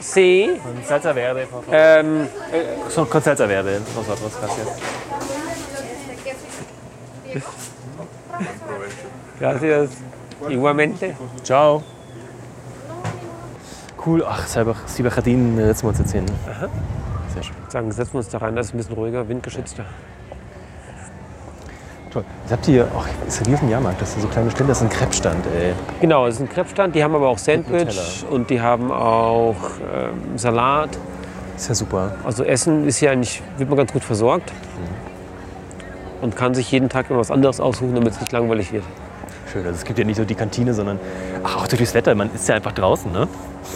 Sí. 0.00 0.58
Con 0.62 0.82
salsa 0.82 1.12
verde, 1.12 1.46
por 1.46 1.62
favor. 1.62 1.76
Um, 1.76 2.26
Son 2.90 3.06
con 3.06 3.22
salsa 3.22 3.46
verde, 3.46 3.80
nosotros, 3.80 4.32
gracias. 4.40 4.68
gracias. 9.38 9.90
Igualmente. 10.48 11.14
Ciao. 11.44 11.82
Cool, 14.04 14.24
ach, 14.26 14.46
Cyber- 14.46 14.74
Cyberjardin 14.86 15.56
setzen 15.56 15.82
wir 15.84 15.88
uns 15.90 15.98
jetzt 15.98 16.12
hin. 16.12 16.26
Sehr 17.34 17.42
schön. 17.42 17.54
Sagen, 17.68 17.92
setzen 17.92 18.14
wir 18.14 18.18
uns 18.18 18.28
da 18.28 18.38
rein, 18.38 18.56
das 18.56 18.66
ist 18.66 18.74
ein 18.74 18.78
bisschen 18.78 18.94
ruhiger, 18.94 19.28
windgeschützter. 19.28 19.84
Toll. 22.10 22.24
Jetzt 22.42 22.52
habt 22.52 22.68
ihr, 22.68 22.88
ach, 22.98 23.06
ist 23.28 23.40
ja 23.40 23.46
wie 23.46 23.54
auf 23.54 23.60
dem 23.60 23.68
Jahrmarkt, 23.68 24.00
das 24.00 24.12
sind 24.12 24.22
so 24.22 24.28
kleine 24.28 24.50
Stände, 24.50 24.70
das 24.72 24.78
ist 24.78 24.84
ein 24.84 24.90
Crepe-Stand, 24.90 25.46
ey. 25.54 25.74
Genau, 26.00 26.26
es 26.26 26.34
ist 26.36 26.40
ein 26.40 26.48
Crepe-Stand, 26.48 26.94
die 26.94 27.04
haben 27.04 27.14
aber 27.14 27.28
auch 27.28 27.38
Sandwich 27.38 27.84
Nutella. 27.84 28.02
und 28.30 28.50
die 28.50 28.60
haben 28.60 28.90
auch 28.90 29.54
ähm, 29.94 30.36
Salat. 30.36 30.90
Ist 31.56 31.68
ja 31.68 31.74
super. 31.74 32.14
Also 32.24 32.42
Essen 32.42 32.86
ist 32.88 32.96
hier 32.96 33.12
eigentlich, 33.12 33.42
wird 33.58 33.68
man 33.68 33.76
ganz 33.78 33.92
gut 33.92 34.02
versorgt. 34.02 34.52
Und 36.20 36.36
kann 36.36 36.52
sich 36.54 36.70
jeden 36.72 36.88
Tag 36.88 37.08
immer 37.10 37.20
was 37.20 37.30
anderes 37.30 37.60
aussuchen, 37.60 37.94
damit 37.94 38.12
es 38.12 38.20
nicht 38.20 38.32
langweilig 38.32 38.72
wird. 38.72 38.84
Schön, 39.52 39.66
also 39.66 39.76
es 39.76 39.84
gibt 39.84 39.98
ja 39.98 40.04
nicht 40.04 40.16
so 40.16 40.24
die 40.24 40.36
Kantine, 40.36 40.74
sondern 40.74 41.00
ach, 41.42 41.56
auch 41.56 41.66
durch 41.66 41.80
das 41.80 41.92
Wetter, 41.94 42.14
man 42.14 42.30
ist 42.32 42.48
ja 42.48 42.54
einfach 42.54 42.72
draußen, 42.72 43.10
ne? 43.10 43.26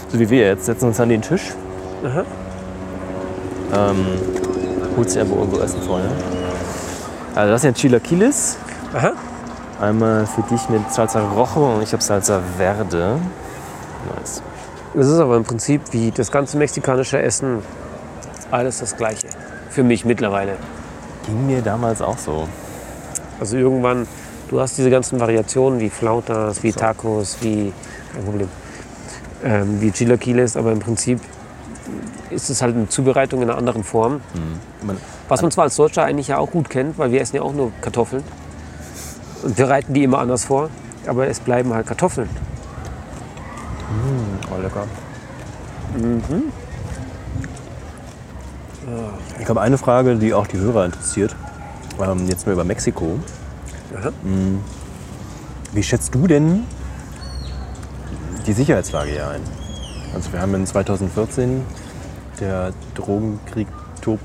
So 0.09 0.21
wie 0.21 0.31
wir 0.31 0.47
jetzt, 0.47 0.67
setzen 0.67 0.87
uns 0.87 1.01
an 1.01 1.09
den 1.09 1.21
Tisch. 1.21 1.53
Aha. 2.05 2.25
Ähm, 3.73 4.07
holst 4.97 5.17
dir 5.17 5.23
einfach 5.23 5.37
irgendwo 5.37 5.59
Essen 5.59 5.83
vorher. 5.83 6.11
Also 7.35 7.53
das 7.53 7.63
sind 7.63 7.77
Chilaquiles. 7.77 8.57
Aha. 8.93 9.15
Einmal 9.81 10.27
für 10.27 10.43
dich 10.43 10.69
mit 10.69 10.93
Salsa 10.93 11.21
Rojo 11.21 11.75
und 11.75 11.83
ich 11.83 11.93
habe 11.93 12.03
Salsa 12.03 12.41
Verde. 12.57 13.19
Nice. 14.17 14.43
Es 14.97 15.09
ist 15.09 15.19
aber 15.19 15.37
im 15.37 15.43
Prinzip 15.43 15.81
wie 15.91 16.13
das 16.13 16.31
ganze 16.31 16.57
mexikanische 16.57 17.21
Essen 17.21 17.59
alles 18.53 18.79
das 18.79 18.97
Gleiche. 18.97 19.27
Für 19.71 19.83
mich 19.83 20.05
mittlerweile. 20.05 20.53
Ging 21.27 21.49
mir 21.49 21.63
damals 21.63 22.01
auch 22.01 22.19
so. 22.19 22.47
Also 23.41 23.57
irgendwann, 23.57 24.07
du 24.49 24.61
hast 24.61 24.79
diese 24.79 24.91
ganzen 24.91 25.21
Variationen 25.21 25.81
wie 25.81 25.91
Flautas, 25.91 26.63
wie 26.63 26.73
Tacos, 26.73 27.39
wie, 27.41 27.73
kein 28.13 28.25
Problem, 28.25 28.49
ähm, 29.45 29.81
wie 29.81 29.91
Chilaquiles, 29.91 30.57
aber 30.57 30.73
im 30.73 30.81
Prinzip 30.81 31.21
ist 32.31 32.51
es 32.51 32.63
halt 32.63 32.75
eine 32.75 32.89
Zubereitung 32.89 33.43
in 33.43 33.51
einer 33.51 33.59
anderen 33.59 33.85
Form. 33.85 34.21
Man, 34.83 34.97
Was 35.29 35.43
man 35.43 35.51
zwar 35.51 35.65
als 35.65 35.77
Deutscher 35.77 36.05
eigentlich 36.05 36.29
ja 36.29 36.39
auch 36.39 36.51
gut 36.51 36.69
kennt, 36.71 36.99
weil 36.99 37.13
wir 37.13 37.21
essen 37.21 37.37
ja 37.37 37.43
auch 37.43 37.53
nur 37.53 37.73
Kartoffeln. 37.81 38.25
Und 39.43 39.59
wir 39.59 39.67
bereiten 39.67 39.95
die 39.95 40.03
immer 40.03 40.19
anders 40.19 40.45
vor, 40.45 40.71
aber 41.07 41.29
es 41.29 41.41
bleiben 41.41 41.73
halt 41.75 41.87
Kartoffeln. 41.87 42.29
oh, 44.51 44.63
lecker. 44.63 44.87
Ich 49.41 49.49
habe 49.49 49.61
eine 49.61 49.79
Frage, 49.79 50.17
die 50.17 50.35
auch 50.35 50.47
die 50.47 50.59
Hörer 50.59 50.87
interessiert. 50.87 51.35
Ähm, 52.01 52.27
jetzt 52.27 52.47
mal 52.47 52.53
über 52.53 52.65
Mexiko. 52.65 53.19
Aha. 53.97 54.13
Wie 55.73 55.83
schätzt 55.83 56.15
du 56.15 56.27
denn 56.27 56.65
die 58.47 58.53
Sicherheitslage 58.53 59.11
hier 59.11 59.29
ein? 59.29 59.41
Also 60.15 60.33
wir 60.33 60.41
haben 60.41 60.55
in 60.55 60.67
2014 60.67 61.63
der 62.41 62.73
Drogenkrieg 62.95 63.69
tobt 64.01 64.23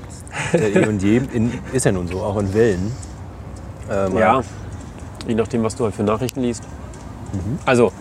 der 0.52 0.76
eh 0.76 0.86
und 0.86 1.02
je. 1.02 1.20
In, 1.32 1.52
ist 1.72 1.84
ja 1.86 1.92
nun 1.92 2.06
so, 2.08 2.20
auch 2.20 2.38
in 2.38 2.52
Wellen. 2.54 2.92
Ähm, 3.90 4.16
Ja, 4.16 4.42
je 5.26 5.34
nachdem, 5.34 5.62
was 5.62 5.74
du 5.76 5.84
halt 5.84 5.94
für 5.94 6.02
Nachrichten 6.02 6.40
liest. 6.42 6.62
Also, 7.64 7.92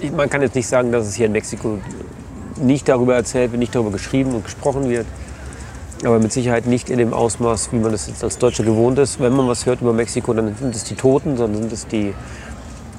ich, 0.00 0.12
man 0.12 0.28
kann 0.28 0.42
jetzt 0.42 0.54
nicht 0.54 0.66
sagen, 0.66 0.92
dass 0.92 1.06
es 1.06 1.14
hier 1.14 1.26
in 1.26 1.32
Mexiko 1.32 1.78
nicht 2.56 2.88
darüber 2.88 3.14
erzählt 3.14 3.52
wird, 3.52 3.60
nicht 3.60 3.74
darüber 3.74 3.90
geschrieben 3.90 4.34
und 4.34 4.44
gesprochen 4.44 4.88
wird. 4.88 5.06
Aber 6.04 6.18
mit 6.18 6.32
Sicherheit 6.32 6.66
nicht 6.66 6.90
in 6.90 6.98
dem 6.98 7.12
Ausmaß, 7.12 7.72
wie 7.72 7.76
man 7.76 7.92
das 7.92 8.08
jetzt 8.08 8.24
als 8.24 8.38
Deutscher 8.38 8.64
gewohnt 8.64 8.98
ist. 8.98 9.20
Wenn 9.20 9.34
man 9.34 9.46
was 9.46 9.66
hört 9.66 9.80
über 9.80 9.92
Mexiko, 9.92 10.34
dann 10.34 10.54
sind 10.56 10.74
es 10.74 10.84
die 10.84 10.96
Toten, 10.96 11.36
sondern 11.36 11.62
sind 11.62 11.72
es 11.72 11.86
die, 11.86 12.12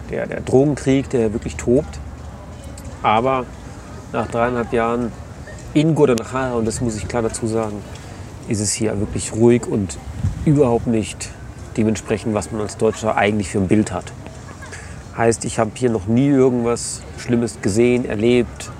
der, 0.10 0.26
der 0.26 0.40
Drogenkrieg, 0.40 1.10
der 1.10 1.34
wirklich 1.34 1.58
tobt. 1.58 2.00
Aber 3.02 3.46
nach 4.14 4.28
dreieinhalb 4.28 4.72
Jahren 4.72 5.12
in 5.74 5.96
Guadalajara, 5.96 6.54
und 6.54 6.66
das 6.66 6.80
muss 6.80 6.96
ich 6.96 7.08
klar 7.08 7.24
dazu 7.24 7.48
sagen, 7.48 7.82
ist 8.48 8.62
es 8.62 8.72
hier 8.72 8.98
wirklich 9.00 9.34
ruhig 9.34 9.68
und 9.68 9.98
überhaupt 10.46 10.88
nicht 10.88 11.30
dementsprechend, 11.76 12.34
was 12.34 12.52
man 12.52 12.62
als 12.62 12.78
Deutscher 12.78 13.18
eigentlich 13.18 13.50
für 13.50 13.58
ein 13.58 13.68
Bild 13.68 13.92
hat. 13.92 14.14
Heißt, 15.18 15.46
ich 15.46 15.60
habe 15.60 15.72
hier 15.76 15.90
noch 15.90 16.08
nie 16.08 16.28
irgendwas 16.28 17.02
Schlimmes 17.18 17.60
gesehen, 17.62 18.06
erlebt, 18.06 18.72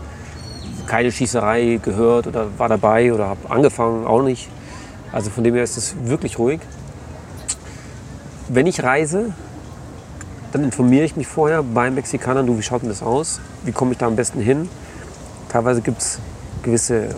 keine 0.88 1.12
Schießerei 1.12 1.80
gehört 1.82 2.28
oder 2.28 2.48
war 2.58 2.70
dabei 2.70 3.14
oder 3.14 3.28
habe 3.28 3.50
angefangen, 3.50 4.06
auch 4.06 4.22
nicht. 4.22 4.50
Also 5.12 5.30
von 5.30 5.44
dem 5.44 5.54
her 5.54 5.64
ist 5.64 5.78
es 5.78 5.96
wirklich 6.06 6.40
ruhig. 6.40 6.60
Wenn 8.50 8.68
ich 8.68 8.84
reise, 8.84 9.34
dann 10.52 10.64
informiere 10.64 11.06
ich 11.06 11.16
mich 11.16 11.28
vorher 11.28 11.64
bei 11.64 11.90
Mexikanern, 11.90 12.46
du, 12.46 12.58
wie 12.58 12.64
schaut 12.64 12.82
denn 12.82 12.90
das 12.90 13.02
aus? 13.02 13.40
Wie 13.64 13.72
komme 13.72 13.94
ich 13.94 13.98
da 13.98 14.08
am 14.08 14.16
besten 14.16 14.40
hin? 14.40 14.70
Teilweise 15.50 15.82
gibt 15.82 16.00
es 16.00 16.20
gewisse 16.64 17.16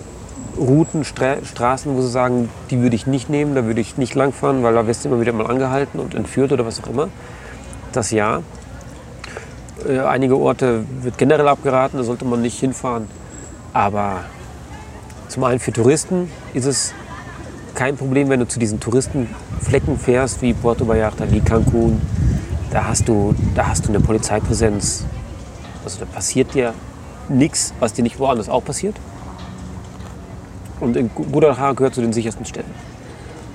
Routen, 0.58 1.04
Stra 1.04 1.38
Straßen, 1.44 1.96
wo 1.96 2.02
sie 2.02 2.10
sagen, 2.10 2.50
die 2.70 2.82
würde 2.82 2.96
ich 2.96 3.08
nicht 3.08 3.30
nehmen, 3.30 3.56
da 3.56 3.66
würde 3.66 3.82
ich 3.82 3.98
nicht 3.98 4.16
langfahren, 4.16 4.64
weil 4.64 4.74
da 4.74 4.88
wirst 4.88 5.04
du 5.04 5.10
immer 5.10 5.20
wieder 5.20 5.34
mal 5.34 5.48
angehalten 5.48 6.00
und 6.00 6.16
entführt 6.16 6.52
oder 6.52 6.66
was 6.66 6.82
auch 6.84 6.88
immer. 6.88 7.10
Das 7.92 8.12
ja. 8.12 8.42
Äh, 9.88 10.00
einige 10.00 10.38
Orte 10.38 10.86
wird 11.02 11.18
generell 11.18 11.48
abgeraten, 11.48 11.98
da 11.98 12.04
sollte 12.04 12.26
man 12.26 12.42
nicht 12.42 12.60
hinfahren. 12.60 13.08
Aber 13.76 14.22
zum 15.28 15.44
einen 15.44 15.60
für 15.60 15.74
Touristen 15.74 16.32
ist 16.54 16.64
es 16.64 16.94
kein 17.74 17.98
Problem, 17.98 18.30
wenn 18.30 18.40
du 18.40 18.48
zu 18.48 18.58
diesen 18.58 18.80
Touristenflecken 18.80 20.00
fährst, 20.00 20.42
wie 20.42 20.54
Puerto 20.54 20.88
Vallarta, 20.88 21.30
wie 21.30 21.42
Cancun. 21.42 22.00
Da 22.72 22.86
hast 22.86 23.10
du, 23.10 23.36
da 23.54 23.68
hast 23.68 23.86
du 23.86 23.90
eine 23.90 24.00
Polizeipräsenz. 24.00 25.04
Also 25.84 26.00
da 26.00 26.06
passiert 26.06 26.54
dir 26.54 26.74
nichts, 27.28 27.74
was 27.82 27.92
dir 27.92 28.04
nicht 28.04 28.18
woanders 28.18 28.48
auch 28.48 28.64
passiert. 28.64 28.96
Und 30.80 30.96
in 30.96 31.10
Guadalajara 31.14 31.74
gehört 31.74 31.96
zu 31.96 32.02
den 32.02 32.14
sichersten 32.14 32.46
Städten. 32.46 32.72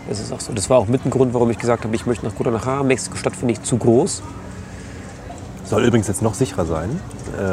Das 0.06 0.20
ist 0.20 0.34
auch 0.34 0.40
so. 0.40 0.52
Das 0.52 0.68
war 0.68 0.76
auch 0.76 0.86
mit 0.86 1.06
ein 1.06 1.10
Grund, 1.10 1.32
warum 1.32 1.48
ich 1.48 1.58
gesagt 1.58 1.84
habe, 1.84 1.96
ich 1.96 2.04
möchte 2.04 2.26
nach 2.26 2.34
Guadalajara. 2.34 2.82
Mexiko-Stadt 2.82 3.36
finde 3.36 3.52
ich 3.54 3.62
zu 3.62 3.78
groß. 3.78 4.22
Soll 5.64 5.82
übrigens 5.82 6.08
jetzt 6.08 6.20
noch 6.20 6.34
sicherer 6.34 6.66
sein. 6.66 7.00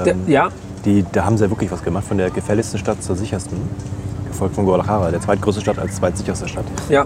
Ähm, 0.06 0.24
ja, 0.28 0.50
die, 0.86 1.06
da 1.12 1.26
haben 1.26 1.38
sie 1.38 1.46
ja 1.46 1.50
wirklich 1.50 1.72
was 1.72 1.84
gemacht, 1.84 2.06
von 2.06 2.18
der 2.18 2.30
gefährlichsten 2.30 2.78
Stadt 2.78 3.02
zur 3.04 3.16
sichersten. 3.16 3.58
Gefolgt 4.28 4.56
von 4.56 4.66
Guadalajara, 4.66 5.12
der 5.12 5.22
zweitgrößte 5.22 5.62
Stadt 5.62 5.80
als 5.80 5.96
zweitsicherste 5.96 6.48
Stadt. 6.48 6.66
ja, 6.90 7.06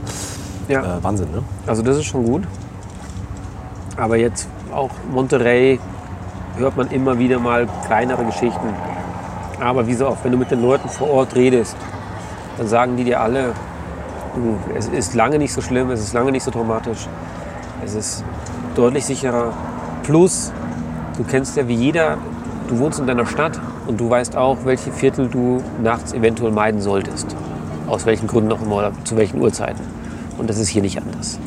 ja. 0.67 0.97
Äh, 0.97 1.03
Wahnsinn, 1.03 1.31
ne? 1.31 1.43
Also 1.67 1.81
das 1.81 1.97
ist 1.97 2.05
schon 2.05 2.23
gut. 2.23 2.43
Aber 3.97 4.17
jetzt 4.17 4.47
auch 4.73 4.89
Monterrey 5.11 5.79
hört 6.57 6.77
man 6.77 6.89
immer 6.89 7.19
wieder 7.19 7.39
mal 7.39 7.67
kleinere 7.85 8.25
Geschichten. 8.25 8.69
Aber 9.59 9.85
wie 9.87 9.93
so 9.93 10.07
oft, 10.07 10.23
wenn 10.23 10.31
du 10.31 10.37
mit 10.37 10.49
den 10.49 10.61
Leuten 10.61 10.89
vor 10.89 11.09
Ort 11.09 11.35
redest, 11.35 11.75
dann 12.57 12.67
sagen 12.67 12.97
die 12.97 13.03
dir 13.03 13.21
alle, 13.21 13.53
du, 14.35 14.57
es 14.75 14.87
ist 14.87 15.13
lange 15.13 15.37
nicht 15.37 15.53
so 15.53 15.61
schlimm, 15.61 15.91
es 15.91 16.01
ist 16.01 16.13
lange 16.13 16.31
nicht 16.31 16.43
so 16.43 16.51
traumatisch, 16.51 17.07
es 17.83 17.93
ist 17.93 18.23
deutlich 18.75 19.05
sicherer. 19.05 19.53
Plus, 20.03 20.51
du 21.17 21.23
kennst 21.23 21.57
ja 21.57 21.67
wie 21.67 21.75
jeder, 21.75 22.17
du 22.71 22.79
wohnst 22.79 22.99
in 22.99 23.07
deiner 23.07 23.25
Stadt 23.25 23.59
und 23.85 23.99
du 23.99 24.09
weißt 24.09 24.35
auch, 24.37 24.59
welche 24.63 24.91
Viertel 24.91 25.27
du 25.27 25.61
nachts 25.83 26.13
eventuell 26.13 26.51
meiden 26.51 26.81
solltest. 26.81 27.35
Aus 27.87 28.05
welchen 28.05 28.27
Gründen 28.27 28.51
auch 28.51 28.61
immer 28.61 28.77
oder 28.77 28.93
zu 29.03 29.17
welchen 29.17 29.41
Uhrzeiten. 29.41 29.81
Und 30.37 30.49
das 30.49 30.57
ist 30.57 30.69
hier 30.69 30.81
nicht 30.81 30.97
anders. 30.97 31.37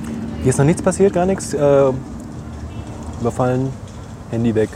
Hier 0.43 0.51
ist 0.51 0.59
noch 0.59 0.67
nichts 0.67 0.83
passiert, 0.83 1.15
gar 1.15 1.25
nichts. 1.25 1.55
Äh, 1.55 1.93
überfallen, 3.21 3.71
Handy 4.31 4.55
weg. 4.55 4.69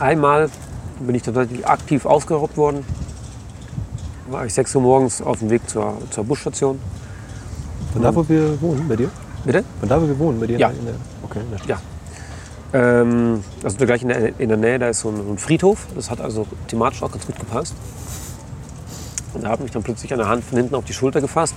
Einmal 0.00 0.48
bin 1.00 1.14
ich 1.14 1.22
tatsächlich 1.22 1.66
aktiv 1.66 2.06
ausgeraubt 2.06 2.56
worden. 2.56 2.84
War 4.30 4.46
ich 4.46 4.54
6 4.54 4.74
Uhr 4.76 4.82
morgens 4.82 5.20
auf 5.20 5.40
dem 5.40 5.50
Weg 5.50 5.68
zur, 5.68 5.98
zur 6.10 6.24
Busstation. 6.24 6.78
Von 7.92 8.02
da, 8.02 8.14
wo 8.14 8.26
wir 8.26 8.60
wohnen, 8.62 8.88
bei 8.88 8.96
dir? 8.96 9.10
Bitte? 9.44 9.64
Von 9.80 9.88
da, 9.88 10.00
wo 10.00 10.06
wir 10.06 10.18
wohnen, 10.18 10.40
bei 10.40 10.46
dir? 10.46 10.58
Ja. 10.58 10.68
In 10.68 10.84
der, 10.86 10.94
okay, 11.22 11.40
in 11.40 11.50
der 11.50 11.58
Stadt. 11.58 11.68
Ja. 11.68 11.97
Ähm, 12.72 13.42
also 13.62 13.76
gleich 13.78 14.02
in 14.02 14.08
der, 14.08 14.38
in 14.38 14.48
der 14.48 14.58
Nähe, 14.58 14.78
da 14.78 14.88
ist 14.88 15.00
so 15.00 15.08
ein, 15.08 15.16
so 15.16 15.32
ein 15.32 15.38
Friedhof. 15.38 15.86
Das 15.94 16.10
hat 16.10 16.20
also 16.20 16.46
thematisch 16.68 17.02
auch 17.02 17.10
ganz 17.10 17.26
gut 17.26 17.38
gepasst. 17.38 17.74
Und 19.34 19.44
da 19.44 19.50
hat 19.50 19.60
mich 19.60 19.70
dann 19.70 19.82
plötzlich 19.82 20.12
an 20.12 20.18
der 20.18 20.28
Hand 20.28 20.44
von 20.44 20.58
hinten 20.58 20.74
auf 20.74 20.84
die 20.84 20.92
Schulter 20.92 21.20
gefasst. 21.20 21.54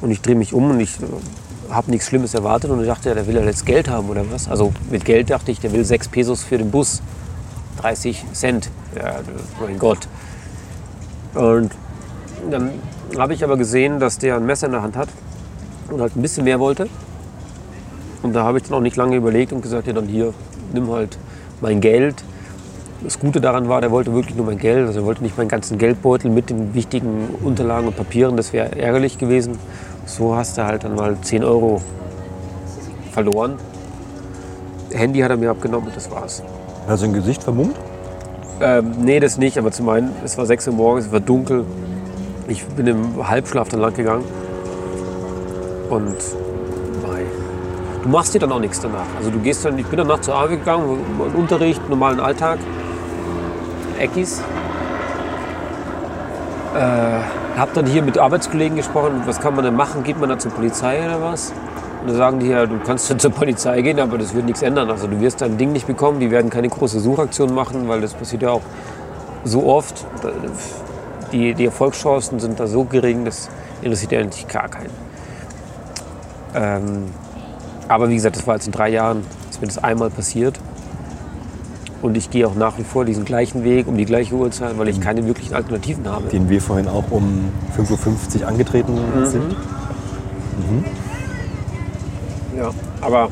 Und 0.00 0.10
ich 0.10 0.20
drehe 0.20 0.34
mich 0.36 0.52
um 0.52 0.70
und 0.70 0.80
ich 0.80 1.00
äh, 1.00 1.72
habe 1.72 1.90
nichts 1.90 2.06
Schlimmes 2.06 2.34
erwartet. 2.34 2.70
Und 2.70 2.80
ich 2.80 2.86
dachte, 2.86 3.08
ja, 3.08 3.14
der 3.14 3.26
will 3.26 3.34
ja 3.34 3.42
jetzt 3.42 3.66
Geld 3.66 3.88
haben 3.88 4.08
oder 4.08 4.30
was. 4.30 4.48
Also 4.48 4.72
mit 4.90 5.04
Geld 5.04 5.30
dachte 5.30 5.50
ich, 5.50 5.60
der 5.60 5.72
will 5.72 5.84
6 5.84 6.08
Pesos 6.08 6.42
für 6.44 6.58
den 6.58 6.70
Bus. 6.70 7.02
30 7.80 8.24
Cent. 8.32 8.70
Ja, 8.96 9.20
mein 9.60 9.78
Gott. 9.78 10.06
Und 11.34 11.70
dann 12.50 12.72
habe 13.16 13.34
ich 13.34 13.44
aber 13.44 13.56
gesehen, 13.56 14.00
dass 14.00 14.18
der 14.18 14.36
ein 14.36 14.46
Messer 14.46 14.66
in 14.66 14.72
der 14.72 14.82
Hand 14.82 14.96
hat 14.96 15.08
und 15.90 16.00
halt 16.00 16.16
ein 16.16 16.22
bisschen 16.22 16.44
mehr 16.44 16.60
wollte. 16.60 16.88
Und 18.22 18.34
da 18.34 18.44
habe 18.44 18.58
ich 18.58 18.64
dann 18.64 18.74
auch 18.74 18.82
nicht 18.82 18.96
lange 18.96 19.16
überlegt 19.16 19.52
und 19.52 19.62
gesagt, 19.62 19.86
ja 19.86 19.92
dann 19.92 20.06
hier, 20.06 20.34
nimm 20.72 20.90
halt 20.90 21.18
mein 21.60 21.80
Geld. 21.80 22.22
Das 23.02 23.18
Gute 23.18 23.40
daran 23.40 23.68
war, 23.68 23.80
der 23.80 23.90
wollte 23.90 24.12
wirklich 24.12 24.36
nur 24.36 24.44
mein 24.44 24.58
Geld. 24.58 24.86
Also 24.86 25.00
er 25.00 25.06
wollte 25.06 25.22
nicht 25.22 25.38
meinen 25.38 25.48
ganzen 25.48 25.78
Geldbeutel 25.78 26.30
mit 26.30 26.50
den 26.50 26.74
wichtigen 26.74 27.30
Unterlagen 27.42 27.86
und 27.86 27.96
Papieren. 27.96 28.36
Das 28.36 28.52
wäre 28.52 28.78
ärgerlich 28.78 29.16
gewesen. 29.16 29.58
So 30.04 30.36
hast 30.36 30.58
du 30.58 30.64
halt 30.64 30.84
dann 30.84 30.94
mal 30.94 31.16
10 31.20 31.42
Euro 31.44 31.80
verloren. 33.12 33.54
Handy 34.92 35.20
hat 35.20 35.30
er 35.30 35.36
mir 35.36 35.50
abgenommen 35.50 35.88
und 35.88 35.96
das 35.96 36.10
war's. 36.10 36.42
Hast 36.86 37.02
du 37.02 37.06
ein 37.06 37.12
Gesicht 37.12 37.42
vermummt? 37.42 37.76
Ähm, 38.60 38.92
nee, 39.00 39.20
das 39.20 39.38
nicht, 39.38 39.56
aber 39.56 39.70
zum 39.72 39.88
einen, 39.88 40.10
es 40.24 40.36
war 40.36 40.44
6 40.44 40.68
Uhr 40.68 40.74
morgens, 40.74 41.06
es 41.06 41.12
war 41.12 41.20
dunkel. 41.20 41.64
Ich 42.48 42.64
bin 42.64 42.86
im 42.86 43.28
Halbschlaf 43.28 43.68
dann 43.68 43.80
lang 43.80 43.94
gegangen. 43.94 44.24
Und 45.88 46.16
du 48.02 48.08
machst 48.08 48.34
dir 48.34 48.38
dann 48.38 48.52
auch 48.52 48.60
nichts 48.60 48.80
danach. 48.80 49.06
Also 49.18 49.30
du 49.30 49.38
gehst 49.38 49.64
dann, 49.64 49.78
ich 49.78 49.86
bin 49.86 49.98
danach 49.98 50.20
zur 50.20 50.34
Arbeit 50.34 50.60
gegangen, 50.60 50.98
Unterricht, 51.34 51.88
normalen 51.88 52.20
Alltag, 52.20 52.58
Eckis. 53.98 54.42
Äh, 56.74 57.58
hab 57.58 57.74
dann 57.74 57.86
hier 57.86 58.02
mit 58.02 58.16
Arbeitskollegen 58.16 58.76
gesprochen, 58.76 59.22
was 59.26 59.40
kann 59.40 59.54
man 59.54 59.64
denn 59.64 59.74
machen? 59.74 60.04
Geht 60.04 60.18
man 60.18 60.28
da 60.28 60.38
zur 60.38 60.52
Polizei 60.52 61.04
oder 61.04 61.20
was? 61.20 61.52
Und 62.00 62.10
da 62.10 62.14
sagen 62.14 62.38
die 62.40 62.46
ja, 62.46 62.64
du 62.64 62.78
kannst 62.78 63.06
zur 63.20 63.30
Polizei 63.30 63.82
gehen, 63.82 64.00
aber 64.00 64.18
das 64.18 64.34
wird 64.34 64.46
nichts 64.46 64.62
ändern. 64.62 64.90
Also 64.90 65.06
du 65.06 65.20
wirst 65.20 65.40
dein 65.40 65.58
Ding 65.58 65.72
nicht 65.72 65.86
bekommen, 65.86 66.20
die 66.20 66.30
werden 66.30 66.50
keine 66.50 66.68
große 66.68 67.00
Suchaktion 67.00 67.54
machen, 67.54 67.88
weil 67.88 68.00
das 68.00 68.14
passiert 68.14 68.42
ja 68.42 68.50
auch 68.50 68.62
so 69.44 69.66
oft. 69.66 70.06
Die, 71.32 71.54
die 71.54 71.66
Erfolgschancen 71.66 72.40
sind 72.40 72.58
da 72.58 72.66
so 72.66 72.84
gering, 72.84 73.24
das 73.24 73.48
interessiert 73.82 74.12
ja 74.12 74.20
eigentlich 74.20 74.48
gar 74.48 74.68
keinen. 74.68 74.90
Ähm, 76.54 77.04
aber 77.90 78.08
wie 78.08 78.14
gesagt, 78.14 78.36
das 78.36 78.46
war 78.46 78.54
jetzt 78.54 78.66
in 78.66 78.72
drei 78.72 78.88
Jahren, 78.88 79.24
ist 79.50 79.60
mir 79.60 79.66
das 79.66 79.78
einmal 79.78 80.10
passiert. 80.10 80.60
Und 82.02 82.16
ich 82.16 82.30
gehe 82.30 82.46
auch 82.46 82.54
nach 82.54 82.78
wie 82.78 82.84
vor 82.84 83.04
diesen 83.04 83.24
gleichen 83.24 83.64
Weg 83.64 83.88
um 83.88 83.96
die 83.96 84.04
gleiche 84.04 84.34
Uhrzeit, 84.34 84.78
weil 84.78 84.88
ich 84.88 85.00
keine 85.00 85.26
wirklichen 85.26 85.54
Alternativen 85.54 86.08
habe. 86.08 86.28
Den 86.28 86.48
wir 86.48 86.62
vorhin 86.62 86.86
auch 86.86 87.10
um 87.10 87.50
5.50 87.76 88.42
Uhr 88.42 88.48
angetreten 88.48 88.96
sind. 89.24 89.56
Ja, 92.56 92.70
aber 93.00 93.28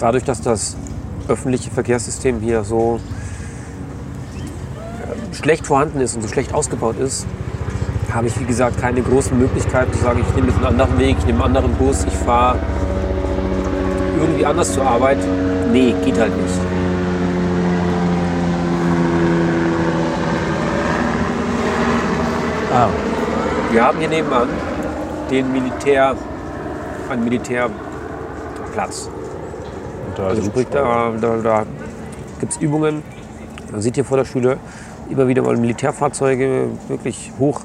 dadurch, 0.00 0.24
dass 0.24 0.40
das 0.40 0.76
öffentliche 1.28 1.70
Verkehrssystem 1.70 2.40
hier 2.40 2.64
so 2.64 2.98
äh, 5.02 5.34
schlecht 5.34 5.66
vorhanden 5.66 6.00
ist 6.00 6.16
und 6.16 6.22
so 6.22 6.28
schlecht 6.28 6.52
ausgebaut 6.52 6.98
ist, 6.98 7.26
habe 8.14 8.28
ich, 8.28 8.38
wie 8.38 8.44
gesagt, 8.44 8.80
keine 8.80 9.02
großen 9.02 9.36
Möglichkeiten 9.36 9.92
zu 9.92 9.98
sagen, 9.98 10.24
ich 10.26 10.34
nehme 10.36 10.46
jetzt 10.46 10.56
einen 10.58 10.66
anderen 10.66 10.98
Weg, 10.98 11.16
ich 11.18 11.26
nehme 11.26 11.44
einen 11.44 11.56
anderen 11.56 11.74
Bus, 11.74 12.04
ich 12.04 12.14
fahre 12.14 12.58
irgendwie 14.20 14.46
anders 14.46 14.72
zur 14.72 14.86
Arbeit. 14.86 15.18
Nee, 15.72 15.94
geht 16.04 16.18
halt 16.18 16.36
nicht. 16.36 16.54
Ah, 22.72 22.88
Wir 23.72 23.84
haben 23.84 23.98
hier 23.98 24.08
nebenan 24.08 24.48
den 25.30 25.52
Militär, 25.52 26.14
einen 27.10 27.24
Militärplatz. 27.24 29.08
und 30.08 30.18
da 30.18 30.28
Also 30.28 30.42
sprich, 30.42 30.66
da, 30.70 31.12
da, 31.20 31.36
da 31.42 31.66
gibt 32.38 32.52
es 32.52 32.58
Übungen. 32.58 33.02
Man 33.72 33.80
sieht 33.80 33.96
hier 33.96 34.04
vor 34.04 34.16
der 34.16 34.24
Schule 34.24 34.58
immer 35.10 35.26
wieder 35.26 35.42
mal 35.42 35.56
Militärfahrzeuge, 35.56 36.68
wirklich 36.88 37.32
hoch 37.38 37.60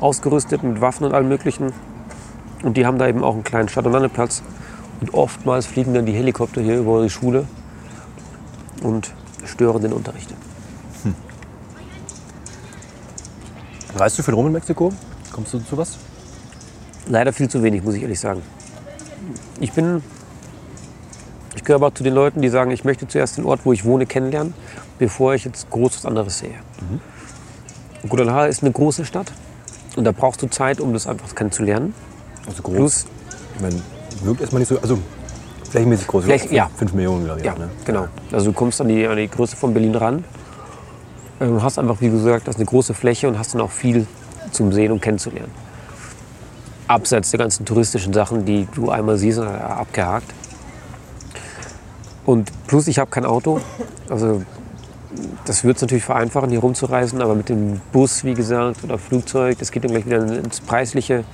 ausgerüstet 0.00 0.62
mit 0.62 0.80
Waffen 0.80 1.04
und 1.04 1.14
allem 1.14 1.28
Möglichen. 1.28 1.72
Und 2.62 2.76
die 2.76 2.86
haben 2.86 2.98
da 2.98 3.08
eben 3.08 3.24
auch 3.24 3.34
einen 3.34 3.44
kleinen 3.44 3.68
Start- 3.68 3.86
und 3.86 3.92
Landeplatz. 3.92 4.42
Und 5.00 5.14
oftmals 5.14 5.66
fliegen 5.66 5.94
dann 5.94 6.06
die 6.06 6.12
Helikopter 6.12 6.60
hier 6.60 6.78
über 6.78 7.02
die 7.02 7.10
Schule 7.10 7.46
und 8.82 9.12
stören 9.44 9.82
den 9.82 9.92
Unterricht. 9.92 10.34
Reist 13.96 14.18
du 14.18 14.22
viel 14.22 14.34
rum 14.34 14.46
in 14.46 14.52
Mexiko? 14.52 14.92
Kommst 15.32 15.52
du 15.52 15.58
zu 15.58 15.76
was? 15.76 15.98
Leider 17.06 17.32
viel 17.32 17.48
zu 17.48 17.62
wenig, 17.62 17.82
muss 17.82 17.94
ich 17.94 18.02
ehrlich 18.02 18.20
sagen. 18.20 18.42
Ich 19.58 19.72
bin, 19.72 20.02
ich 21.56 21.64
gehöre 21.64 21.82
aber 21.82 21.94
zu 21.94 22.02
den 22.02 22.14
Leuten, 22.14 22.40
die 22.40 22.48
sagen, 22.48 22.70
ich 22.70 22.84
möchte 22.84 23.08
zuerst 23.08 23.36
den 23.36 23.44
Ort, 23.44 23.60
wo 23.64 23.72
ich 23.72 23.84
wohne, 23.84 24.06
kennenlernen, 24.06 24.54
bevor 24.98 25.34
ich 25.34 25.44
jetzt 25.44 25.70
groß 25.70 25.96
was 25.96 26.06
anderes 26.06 26.38
sehe. 26.38 26.54
Guadalajara 28.08 28.46
ist 28.46 28.62
eine 28.62 28.72
große 28.72 29.04
Stadt 29.04 29.32
und 30.00 30.04
da 30.04 30.12
brauchst 30.12 30.40
du 30.40 30.46
Zeit, 30.46 30.80
um 30.80 30.94
das 30.94 31.06
einfach 31.06 31.34
kennenzulernen. 31.34 31.92
Also 32.46 32.62
groß. 32.62 32.74
Plus, 32.74 33.06
Ich 33.56 33.60
meine, 33.60 33.76
wirkt 34.24 34.40
erstmal 34.40 34.60
nicht 34.60 34.68
so. 34.70 34.80
Also 34.80 34.98
flächenmäßig 35.70 36.06
groß. 36.06 36.24
Fläch- 36.24 36.50
ja. 36.50 36.70
5 36.74 36.94
Millionen, 36.94 37.26
glaube 37.26 37.40
ich. 37.40 37.46
ja, 37.46 37.54
ne? 37.54 37.68
genau. 37.84 38.08
Also 38.32 38.46
du 38.46 38.52
kommst 38.54 38.80
an 38.80 38.88
die, 38.88 39.06
an 39.06 39.18
die 39.18 39.28
Größe 39.28 39.56
von 39.56 39.74
Berlin 39.74 39.94
ran. 39.94 40.24
Ähm, 41.38 41.62
hast 41.62 41.78
einfach, 41.78 42.00
wie 42.00 42.08
gesagt, 42.08 42.48
das 42.48 42.54
ist 42.54 42.60
eine 42.60 42.64
große 42.66 42.94
Fläche 42.94 43.28
und 43.28 43.38
hast 43.38 43.52
dann 43.52 43.60
auch 43.60 43.70
viel 43.70 44.06
zum 44.52 44.72
Sehen 44.72 44.90
und 44.90 45.02
kennenzulernen. 45.02 45.50
Abseits 46.88 47.30
der 47.30 47.38
ganzen 47.38 47.66
touristischen 47.66 48.14
Sachen, 48.14 48.46
die 48.46 48.66
du 48.74 48.88
einmal 48.90 49.18
siehst, 49.18 49.38
äh, 49.38 49.42
abgehakt. 49.42 50.32
Und 52.24 52.50
plus, 52.66 52.88
ich 52.88 52.98
habe 52.98 53.10
kein 53.10 53.26
Auto. 53.26 53.60
Also 54.08 54.42
das 55.44 55.64
wird 55.64 55.76
es 55.76 55.82
natürlich 55.82 56.04
vereinfachen, 56.04 56.50
hier 56.50 56.60
rumzureisen, 56.60 57.20
aber 57.20 57.34
mit 57.34 57.48
dem 57.48 57.80
Bus, 57.92 58.24
wie 58.24 58.34
gesagt, 58.34 58.84
oder 58.84 58.98
Flugzeug, 58.98 59.58
das 59.58 59.72
geht 59.72 59.84
dann 59.84 59.90
gleich 59.90 60.06
wieder 60.06 60.22
ins 60.38 60.60
Preisliche. 60.60 61.24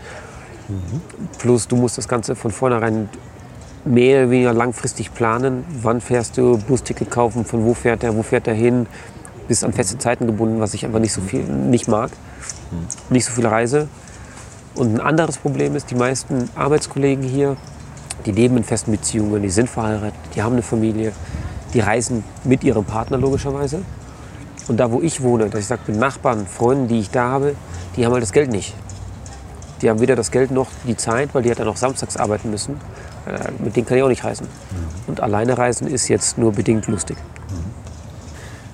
Plus, 1.38 1.68
du 1.68 1.76
musst 1.76 1.98
das 1.98 2.08
Ganze 2.08 2.34
von 2.34 2.50
vornherein 2.50 3.08
mehr 3.84 4.22
oder 4.22 4.30
weniger 4.30 4.52
langfristig 4.52 5.14
planen. 5.14 5.64
Wann 5.82 6.00
fährst 6.00 6.38
du, 6.38 6.58
Busticket 6.58 7.10
kaufen, 7.10 7.44
von 7.44 7.64
wo 7.64 7.74
fährt 7.74 8.02
er, 8.02 8.16
wo 8.16 8.22
fährt 8.22 8.48
er 8.48 8.54
hin. 8.54 8.86
Bist 9.46 9.62
an 9.62 9.72
feste 9.72 9.96
Zeiten 9.98 10.26
gebunden, 10.26 10.58
was 10.58 10.74
ich 10.74 10.84
einfach 10.84 10.98
nicht 10.98 11.12
so 11.12 11.20
viel 11.20 11.44
nicht 11.44 11.86
mag. 11.86 12.10
Nicht 13.10 13.26
so 13.26 13.32
viel 13.32 13.46
Reise. 13.46 13.88
Und 14.74 14.94
ein 14.94 15.00
anderes 15.00 15.38
Problem 15.38 15.76
ist, 15.76 15.90
die 15.90 15.94
meisten 15.94 16.50
Arbeitskollegen 16.56 17.24
hier, 17.24 17.56
die 18.26 18.32
leben 18.32 18.56
in 18.56 18.64
festen 18.64 18.90
Beziehungen, 18.90 19.40
die 19.40 19.50
sind 19.50 19.70
verheiratet, 19.70 20.18
die 20.34 20.42
haben 20.42 20.54
eine 20.54 20.62
Familie, 20.62 21.12
die 21.74 21.80
reisen 21.80 22.24
mit 22.44 22.64
ihrem 22.64 22.84
Partner 22.84 23.18
logischerweise. 23.18 23.82
Und 24.68 24.78
da, 24.78 24.90
wo 24.90 25.00
ich 25.00 25.22
wohne, 25.22 25.48
dass 25.48 25.60
ich 25.60 25.66
sage, 25.66 25.82
mit 25.86 25.96
Nachbarn, 25.96 26.46
Freunden, 26.46 26.88
die 26.88 27.00
ich 27.00 27.10
da 27.10 27.30
habe, 27.30 27.54
die 27.96 28.04
haben 28.04 28.12
halt 28.12 28.22
das 28.22 28.32
Geld 28.32 28.50
nicht. 28.50 28.74
Die 29.82 29.90
haben 29.90 30.00
weder 30.00 30.16
das 30.16 30.30
Geld 30.30 30.50
noch 30.50 30.68
die 30.86 30.96
Zeit, 30.96 31.34
weil 31.34 31.42
die 31.42 31.50
halt 31.50 31.60
dann 31.60 31.68
auch 31.68 31.76
samstags 31.76 32.16
arbeiten 32.16 32.50
müssen. 32.50 32.80
Äh, 33.26 33.62
Mit 33.62 33.76
denen 33.76 33.86
kann 33.86 33.98
ich 33.98 34.02
auch 34.02 34.08
nicht 34.08 34.24
reisen. 34.24 34.48
Und 35.06 35.20
alleine 35.20 35.56
reisen 35.58 35.86
ist 35.86 36.08
jetzt 36.08 36.38
nur 36.38 36.52
bedingt 36.52 36.86
lustig. 36.86 37.16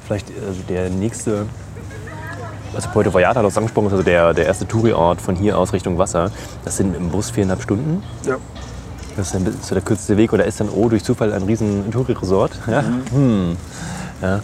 Vielleicht 0.07 0.28
also 0.47 0.61
der 0.68 0.90
nächste, 0.90 1.47
also 2.74 2.88
Puerto 2.90 3.12
Vallarta 3.12 3.40
hat 3.40 3.47
das 3.47 3.57
angesprochen, 3.57 3.86
ist 3.86 3.93
also 3.93 4.05
der, 4.05 4.34
der 4.34 4.47
erste 4.47 4.66
Touri-Ort 4.66 5.20
von 5.20 5.36
hier 5.36 5.59
aus 5.59 5.72
Richtung 5.72 5.99
Wasser. 5.99 6.30
Das 6.64 6.76
sind 6.76 6.95
im 6.97 7.11
Bus 7.11 7.30
viereinhalb 7.30 7.62
Stunden. 7.62 8.03
Ja. 8.26 8.36
Das 9.17 9.27
ist 9.27 9.35
dann 9.35 9.55
so 9.61 9.75
der 9.75 9.83
kürzeste 9.83 10.17
Weg 10.17 10.33
oder 10.33 10.45
ist 10.47 10.61
dann, 10.61 10.69
oh, 10.71 10.89
durch 10.89 11.05
Zufall 11.05 11.33
ein 11.33 11.43
riesen 11.43 11.91
Touri-Resort. 11.91 12.53
Ja? 12.67 12.83
Hm. 13.13 13.57
Ja. 14.23 14.37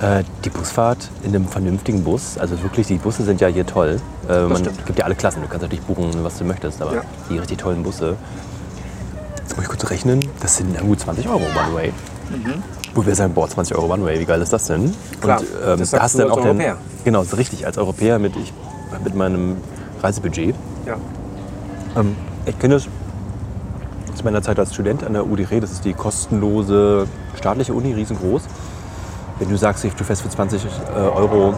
Äh, 0.00 0.24
die 0.44 0.50
Busfahrt 0.50 1.08
in 1.22 1.28
einem 1.34 1.46
vernünftigen 1.46 2.02
Bus, 2.02 2.36
also 2.36 2.60
wirklich, 2.62 2.88
die 2.88 2.96
Busse 2.96 3.22
sind 3.22 3.40
ja 3.40 3.46
hier 3.46 3.64
toll. 3.64 4.00
Äh, 4.28 4.42
man 4.42 4.56
stimmt. 4.56 4.84
gibt 4.84 4.98
ja 4.98 5.04
alle 5.04 5.14
Klassen, 5.14 5.42
du 5.42 5.46
kannst 5.48 5.62
natürlich 5.62 5.84
buchen, 5.84 6.10
was 6.24 6.38
du 6.38 6.44
möchtest, 6.44 6.82
aber 6.82 6.94
Ja. 6.96 7.02
die 7.30 7.38
richtig 7.38 7.58
tollen 7.58 7.84
Busse. 7.84 8.16
Jetzt 9.36 9.54
muss 9.56 9.64
ich 9.64 9.68
kurz 9.70 9.88
rechnen, 9.90 10.18
das 10.40 10.56
sind 10.56 10.74
ja 10.74 10.80
gut 10.80 10.98
20 10.98 11.28
Euro 11.28 11.42
One-Way. 11.42 11.92
Wo 12.94 13.06
wir 13.06 13.14
sagen, 13.14 13.32
boah, 13.34 13.48
20 13.48 13.76
Euro 13.76 13.92
One-Way, 13.92 14.18
wie 14.18 14.24
geil 14.24 14.42
ist 14.42 14.52
das 14.52 14.64
denn? 14.66 14.92
Klar, 15.20 15.38
Und 15.40 15.46
ähm, 15.66 15.78
das 15.78 15.90
da 15.90 16.00
hast 16.00 16.14
du 16.14 16.18
dann 16.18 16.30
auch 16.32 16.36
den, 16.38 16.46
Europäer. 16.48 16.76
Genau, 17.04 17.22
so 17.22 17.36
richtig, 17.36 17.64
als 17.64 17.78
Europäer 17.78 18.18
mit, 18.18 18.34
ich, 18.36 18.52
mit 19.04 19.14
meinem 19.14 19.58
Reisebudget. 20.02 20.56
Ja. 20.86 20.96
Ähm, 21.96 22.16
ich 22.46 22.58
kenne 22.58 22.74
das 22.74 22.88
aus 24.14 24.24
meiner 24.24 24.42
Zeit 24.42 24.58
als 24.58 24.74
Student 24.74 25.04
an 25.04 25.14
der 25.14 25.26
UDR. 25.26 25.60
Das 25.60 25.72
ist 25.72 25.84
die 25.84 25.94
kostenlose 25.94 27.06
staatliche 27.36 27.72
Uni, 27.74 27.92
riesengroß. 27.92 28.42
Wenn 29.38 29.48
du 29.48 29.56
sagst, 29.56 29.84
du 29.84 30.04
fährst 30.04 30.22
für 30.22 30.28
20 30.28 30.64
äh, 30.64 30.98
Euro 30.98 31.54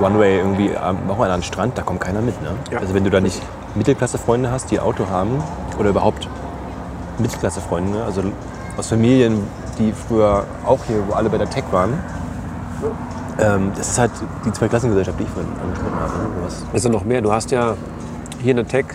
One-Way 0.00 0.38
irgendwie 0.38 0.76
am 0.76 1.08
Wochenende 1.08 1.34
an 1.34 1.40
den 1.40 1.44
Strand, 1.44 1.76
da 1.76 1.82
kommt 1.82 2.00
keiner 2.00 2.20
mit. 2.20 2.40
Ne? 2.42 2.50
Ja. 2.70 2.78
Also 2.78 2.94
wenn 2.94 3.04
du 3.04 3.10
da 3.10 3.20
nicht 3.20 3.42
Mittelklasse-Freunde 3.74 4.50
hast, 4.50 4.70
die 4.70 4.80
Auto 4.80 5.08
haben 5.08 5.42
oder 5.78 5.90
überhaupt 5.90 6.28
Mittelklasse-Freunde, 7.18 8.02
also 8.04 8.22
aus 8.76 8.88
Familien, 8.88 9.42
die 9.78 9.92
früher 9.92 10.44
auch 10.64 10.84
hier, 10.86 10.96
wo 11.08 11.12
alle 11.12 11.28
bei 11.28 11.38
der 11.38 11.50
Tech 11.50 11.64
waren, 11.70 11.98
ähm, 13.38 13.72
das 13.76 13.90
ist 13.90 13.98
halt 13.98 14.10
die 14.44 14.52
Zweiklassengesellschaft, 14.52 15.18
die 15.18 15.24
ich 15.24 15.30
vorhin 15.30 15.52
angesprochen 15.62 16.00
habe. 16.00 16.12
Ne? 16.12 16.28
Was, 16.44 16.64
ist 16.72 16.84
ja 16.84 16.90
noch 16.90 17.04
mehr. 17.04 17.20
Du 17.20 17.32
hast 17.32 17.50
ja 17.50 17.76
hier 18.40 18.52
in 18.52 18.56
der 18.56 18.66
Tech, 18.66 18.86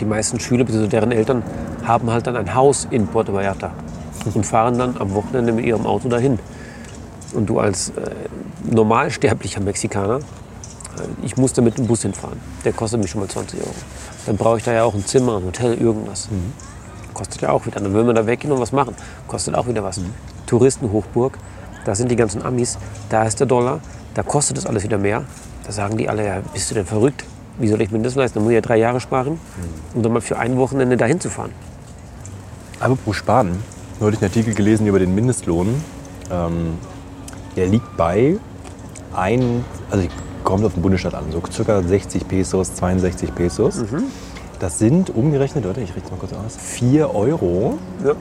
die 0.00 0.04
meisten 0.04 0.40
Schüler 0.40 0.64
bzw. 0.64 0.86
deren 0.86 1.12
Eltern 1.12 1.42
haben 1.84 2.10
halt 2.10 2.26
dann 2.26 2.36
ein 2.36 2.54
Haus 2.54 2.86
in 2.90 3.06
Puerto 3.06 3.32
Vallarta 3.32 3.72
und 4.34 4.44
fahren 4.44 4.78
dann 4.78 4.96
am 4.98 5.14
Wochenende 5.14 5.52
mit 5.52 5.64
ihrem 5.64 5.86
Auto 5.86 6.08
dahin. 6.08 6.38
Und 7.34 7.46
du 7.46 7.58
als 7.58 7.90
äh, 7.90 8.10
normalsterblicher 8.70 9.60
Mexikaner, 9.60 10.18
äh, 10.18 10.20
ich 11.22 11.36
musste 11.36 11.62
mit 11.62 11.78
dem 11.78 11.86
Bus 11.86 12.02
hinfahren. 12.02 12.40
Der 12.64 12.72
kostet 12.72 13.00
mich 13.00 13.10
schon 13.10 13.20
mal 13.20 13.28
20 13.28 13.60
Euro. 13.60 13.74
Dann 14.26 14.36
brauche 14.36 14.58
ich 14.58 14.64
da 14.64 14.72
ja 14.72 14.84
auch 14.84 14.94
ein 14.94 15.04
Zimmer, 15.06 15.36
ein 15.38 15.44
Hotel, 15.44 15.74
irgendwas. 15.74 16.28
Kostet 17.14 17.42
ja 17.42 17.50
auch 17.50 17.66
wieder. 17.66 17.80
Dann 17.80 17.92
will 17.92 18.04
man 18.04 18.14
da 18.14 18.26
weggehen 18.26 18.52
und 18.52 18.60
was 18.60 18.72
machen. 18.72 18.94
Kostet 19.26 19.54
auch 19.54 19.66
wieder 19.66 19.84
was. 19.84 20.00
Touristenhochburg, 20.46 21.38
da 21.84 21.94
sind 21.94 22.10
die 22.10 22.16
ganzen 22.16 22.42
Amis, 22.42 22.78
da 23.08 23.24
ist 23.24 23.40
der 23.40 23.46
Dollar, 23.46 23.80
da 24.14 24.22
kostet 24.22 24.56
das 24.56 24.66
alles 24.66 24.82
wieder 24.82 24.98
mehr. 24.98 25.24
Da 25.64 25.72
sagen 25.72 25.96
die 25.98 26.08
alle, 26.08 26.26
ja, 26.26 26.40
bist 26.52 26.70
du 26.70 26.74
denn 26.74 26.86
verrückt? 26.86 27.24
Wie 27.58 27.68
soll 27.68 27.82
ich 27.82 27.90
mir 27.90 27.98
das 28.00 28.14
leisten? 28.14 28.36
Dann 28.36 28.44
muss 28.44 28.50
ich 28.52 28.56
ja 28.56 28.60
drei 28.60 28.78
Jahre 28.78 29.00
sparen, 29.00 29.38
um 29.94 30.02
dann 30.02 30.12
mal 30.12 30.20
für 30.20 30.38
ein 30.38 30.56
Wochenende 30.56 30.96
dahin 30.96 31.20
zu 31.20 31.28
fahren. 31.28 31.52
Apropos 32.80 33.16
Sparen, 33.16 33.58
neulich 33.98 34.20
einen 34.20 34.30
Artikel 34.30 34.54
gelesen 34.54 34.86
über 34.86 35.00
den 35.00 35.12
Mindestlohn. 35.12 35.82
Ähm, 36.30 36.78
der 37.56 37.66
liegt 37.66 37.96
bei 37.96 38.36
ein, 39.16 39.64
also 39.90 40.06
kommt 40.44 40.64
auf 40.64 40.74
den 40.74 40.82
Bundesstaat 40.82 41.14
an, 41.14 41.24
so 41.32 41.42
circa 41.50 41.82
60 41.82 42.28
Pesos, 42.28 42.74
62 42.76 43.34
Pesos. 43.34 43.84
Das 44.60 44.78
sind 44.78 45.10
umgerechnet, 45.10 45.64
warte, 45.66 45.80
ich 45.80 45.94
richte 45.96 46.10
mal 46.10 46.18
kurz 46.18 46.32
aus, 46.32 46.56
4 46.56 47.12
Euro. 47.14 47.78
Ja. 48.04 48.12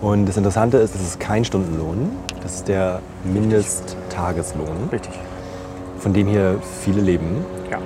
Und 0.00 0.26
das 0.26 0.36
Interessante 0.36 0.76
ist, 0.76 0.94
das 0.94 1.02
ist 1.02 1.18
kein 1.18 1.44
Stundenlohn, 1.44 2.12
das 2.40 2.56
ist 2.56 2.68
der 2.68 3.00
Mindesttageslohn, 3.24 4.90
Richtig. 4.92 5.12
von 5.98 6.12
dem 6.12 6.28
hier 6.28 6.60
viele 6.84 7.00
leben. 7.00 7.44
Ja. 7.68 7.78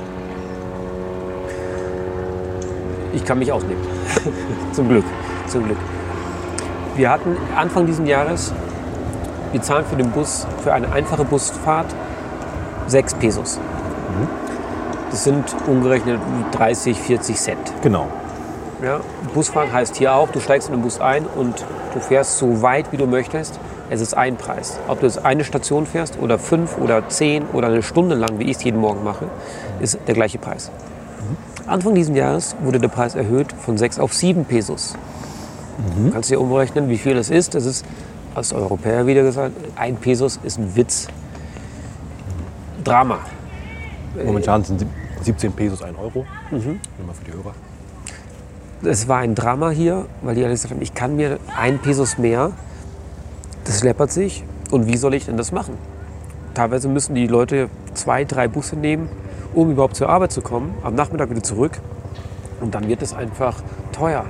Ich 3.14 3.24
kann 3.24 3.38
mich 3.38 3.50
ausnehmen. 3.50 3.82
zum 4.72 4.90
Glück. 4.90 5.04
Zum 5.46 5.64
Glück. 5.64 5.78
Wir 6.94 7.10
hatten 7.10 7.36
Anfang 7.56 7.86
dieses 7.86 8.06
Jahres, 8.06 8.52
wir 9.50 9.62
zahlen 9.62 9.84
für 9.88 9.96
den 9.96 10.10
Bus, 10.10 10.46
für 10.62 10.74
eine 10.74 10.92
einfache 10.92 11.24
Busfahrt 11.24 11.86
6 12.86 13.14
Pesos. 13.14 13.58
Das 15.10 15.24
sind 15.24 15.44
umgerechnet 15.66 16.20
30, 16.52 16.98
40 16.98 17.36
Cent. 17.36 17.72
Genau. 17.82 18.08
Ja, 18.82 19.00
Busfahren 19.32 19.72
heißt 19.72 19.96
hier 19.96 20.14
auch, 20.14 20.28
du 20.30 20.40
steigst 20.40 20.68
in 20.68 20.74
den 20.74 20.82
Bus 20.82 21.00
ein 21.00 21.24
und 21.26 21.64
du 21.94 22.00
fährst 22.00 22.38
so 22.38 22.62
weit, 22.62 22.92
wie 22.92 22.96
du 22.96 23.06
möchtest. 23.06 23.60
Es 23.90 24.00
ist 24.00 24.14
ein 24.16 24.36
Preis. 24.36 24.78
Ob 24.88 25.00
du 25.00 25.06
jetzt 25.06 25.24
eine 25.24 25.44
Station 25.44 25.86
fährst 25.86 26.18
oder 26.20 26.38
fünf 26.38 26.78
oder 26.78 27.08
zehn 27.08 27.44
oder 27.52 27.68
eine 27.68 27.82
Stunde 27.82 28.16
lang, 28.16 28.38
wie 28.38 28.44
ich 28.44 28.56
es 28.56 28.64
jeden 28.64 28.80
Morgen 28.80 29.04
mache, 29.04 29.26
ist 29.80 29.98
der 30.06 30.14
gleiche 30.14 30.38
Preis. 30.38 30.70
Anfang 31.66 31.94
dieses 31.94 32.14
Jahres 32.16 32.56
wurde 32.60 32.80
der 32.80 32.88
Preis 32.88 33.14
erhöht 33.14 33.52
von 33.52 33.78
6 33.78 33.98
auf 33.98 34.12
7 34.12 34.44
Pesos. 34.44 34.94
Du 36.04 36.10
kannst 36.10 36.30
dir 36.30 36.40
umrechnen, 36.40 36.88
wie 36.88 36.98
viel 36.98 37.16
es 37.16 37.30
ist. 37.30 37.54
Das 37.54 37.64
ist, 37.66 37.84
als 38.34 38.52
Europäer 38.52 39.06
wieder 39.06 39.22
gesagt, 39.22 39.52
ein 39.76 39.96
Pesos 39.96 40.38
ist 40.42 40.58
ein 40.58 40.74
Witz. 40.76 41.08
Drama. 42.84 43.18
Momentan 44.24 44.64
sind 44.64 44.80
sieb- 44.80 44.88
17 45.22 45.52
Pesos 45.52 45.82
1 45.82 45.96
Euro. 45.98 46.26
Nur 46.50 46.60
mal 47.06 47.14
für 47.14 47.24
die 47.24 47.32
Hörer. 47.32 47.54
es 48.84 49.06
war 49.06 49.18
ein 49.18 49.34
Drama 49.36 49.70
hier, 49.70 50.06
weil 50.22 50.34
die 50.34 50.42
alle 50.42 50.52
gesagt 50.52 50.74
haben, 50.74 50.82
ich 50.82 50.92
kann 50.94 51.14
mir 51.14 51.38
ein 51.56 51.78
Pesos 51.78 52.18
mehr, 52.18 52.50
das 53.64 53.84
läppert 53.84 54.10
sich 54.10 54.42
und 54.72 54.88
wie 54.88 54.96
soll 54.96 55.14
ich 55.14 55.26
denn 55.26 55.36
das 55.36 55.52
machen? 55.52 55.74
Teilweise 56.54 56.88
müssen 56.88 57.14
die 57.14 57.28
Leute 57.28 57.68
zwei, 57.94 58.24
drei 58.24 58.48
Busse 58.48 58.74
nehmen, 58.74 59.08
um 59.54 59.70
überhaupt 59.70 59.94
zur 59.94 60.08
Arbeit 60.08 60.32
zu 60.32 60.40
kommen, 60.42 60.74
am 60.82 60.96
Nachmittag 60.96 61.30
wieder 61.30 61.42
zurück 61.44 61.80
und 62.60 62.74
dann 62.74 62.88
wird 62.88 63.00
es 63.02 63.14
einfach 63.14 63.62
teuer. 63.92 64.24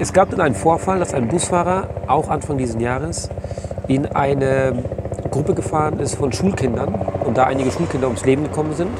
Es 0.00 0.12
gab 0.12 0.30
dann 0.30 0.40
einen 0.40 0.56
Vorfall, 0.56 0.98
dass 0.98 1.14
ein 1.14 1.28
Busfahrer 1.28 1.88
auch 2.08 2.28
Anfang 2.28 2.58
dieses 2.58 2.80
Jahres 2.80 3.30
in 3.86 4.06
eine 4.06 4.82
Gruppe 5.30 5.54
gefahren 5.54 6.00
ist 6.00 6.16
von 6.16 6.32
Schulkindern 6.32 6.94
und 7.24 7.38
da 7.38 7.44
einige 7.44 7.70
Schulkinder 7.70 8.08
ums 8.08 8.24
Leben 8.24 8.42
gekommen 8.42 8.74
sind. 8.74 8.90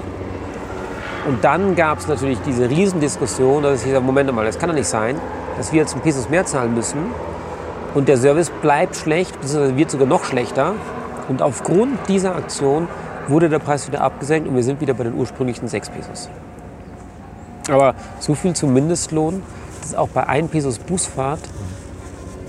Und 1.27 1.43
dann 1.43 1.75
gab 1.75 1.99
es 1.99 2.07
natürlich 2.07 2.39
diese 2.47 2.71
Riesendiskussion, 2.71 3.65
dass 3.65 3.85
ich 3.85 3.91
sage, 3.91 4.05
Moment 4.05 4.33
mal, 4.33 4.45
das 4.45 4.59
kann 4.59 4.69
doch 4.69 4.77
nicht 4.77 4.87
sein, 4.87 5.17
dass 5.57 5.73
wir 5.73 5.81
jetzt 5.81 5.95
einen 5.95 6.03
Pesos 6.03 6.29
mehr 6.29 6.45
zahlen 6.45 6.75
müssen 6.75 6.99
und 7.95 8.07
der 8.07 8.17
Service 8.17 8.51
bleibt 8.63 8.95
schlecht, 8.95 9.41
beziehungsweise 9.41 9.77
wird 9.77 9.91
sogar 9.91 10.07
noch 10.07 10.25
schlechter. 10.25 10.75
Und 11.29 11.43
aufgrund 11.43 11.99
dieser 12.09 12.37
Aktion 12.37 12.87
wurde 13.27 13.49
der 13.49 13.59
Preis 13.59 13.89
wieder 13.89 14.03
abgesenkt 14.03 14.49
und 14.49 14.55
wir 14.55 14.63
sind 14.63 14.81
wieder 14.81 14.95
bei 14.95 15.05
den 15.05 15.15
ursprünglichen 15.15 15.67
6 15.67 15.91
Pesos. 15.91 16.29
Aber 17.69 17.95
so 18.21 18.35
viel 18.35 18.53
zum 18.53 18.75
Mindestlohn, 18.75 19.43
das 19.85 19.93
ist 19.93 19.99
auch 19.99 20.09
bei 20.09 20.27
1 20.27 20.51
Pesos 20.51 20.79
Busfahrt 20.79 21.41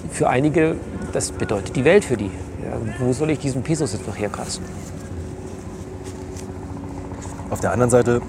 für 0.09 0.29
einige, 0.29 0.77
das 1.11 1.31
bedeutet 1.31 1.75
die 1.75 1.83
Welt 1.83 2.05
für 2.05 2.15
die. 2.15 2.31
Ja, 2.63 2.77
wo 2.99 3.11
soll 3.11 3.29
ich 3.29 3.39
diesen 3.39 3.61
Pesos 3.61 3.91
jetzt 3.91 4.07
noch 4.07 4.17
herkratzen? 4.17 4.63
Auf 7.49 7.59
der 7.59 7.73
anderen 7.73 7.91
Seite 7.91 8.21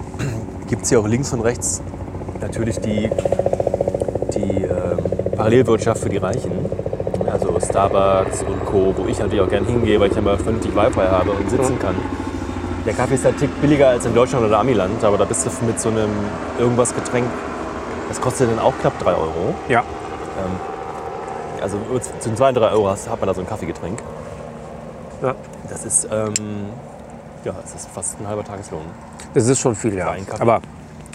gibt 0.68 0.82
es 0.82 0.88
hier 0.88 0.98
auch 0.98 1.06
links 1.06 1.32
und 1.32 1.42
rechts 1.42 1.82
natürlich 2.40 2.80
die, 2.80 3.08
die 4.34 4.64
ähm, 4.64 4.98
Parallelwirtschaft 5.36 6.02
für 6.02 6.08
die 6.08 6.16
Reichen. 6.16 6.50
Also 7.30 7.56
Starbucks 7.60 8.42
und 8.42 8.64
Co., 8.64 8.92
wo 8.96 9.06
ich 9.06 9.20
natürlich 9.20 9.40
auch 9.40 9.48
gerne 9.48 9.68
hingehe, 9.68 10.00
weil 10.00 10.08
ich 10.08 10.14
dann 10.14 10.24
mal 10.24 10.36
vernünftig 10.36 10.74
Wi-Fi 10.74 11.06
habe 11.08 11.30
und 11.30 11.48
sitzen 11.48 11.78
kann. 11.78 11.94
Der 12.84 12.92
Kaffee 12.92 13.14
ist 13.14 13.24
ein 13.24 13.36
Tick 13.36 13.60
billiger 13.60 13.90
als 13.90 14.04
in 14.04 14.14
Deutschland 14.16 14.44
oder 14.44 14.58
Amiland, 14.58 15.04
aber 15.04 15.16
da 15.16 15.24
bist 15.24 15.46
du 15.46 15.50
mit 15.64 15.78
so 15.78 15.90
einem 15.90 16.10
irgendwas 16.58 16.92
Getränk, 16.92 17.26
das 18.08 18.20
kostet 18.20 18.50
dann 18.50 18.58
auch 18.58 18.74
knapp 18.80 18.98
3 18.98 19.12
Euro. 19.12 19.54
Ja. 19.68 19.82
Also 21.62 21.78
zu 22.20 22.34
2, 22.34 22.52
3 22.52 22.70
Euro 22.70 22.88
hast- 22.88 23.08
hat 23.08 23.18
man 23.20 23.28
da 23.28 23.34
so 23.34 23.40
ein 23.40 23.46
Kaffeegetränk. 23.46 23.98
ja. 25.22 25.34
Das 25.68 25.84
ist, 25.84 26.06
ähm, 26.12 26.32
ja, 27.44 27.52
das 27.60 27.74
ist 27.74 27.88
fast 27.90 28.20
ein 28.20 28.28
halber 28.28 28.44
Tageslohn. 28.44 28.82
Das 29.34 29.48
ist 29.48 29.58
schon 29.58 29.74
viel, 29.74 29.94
ja. 29.96 30.14
Aber 30.38 30.60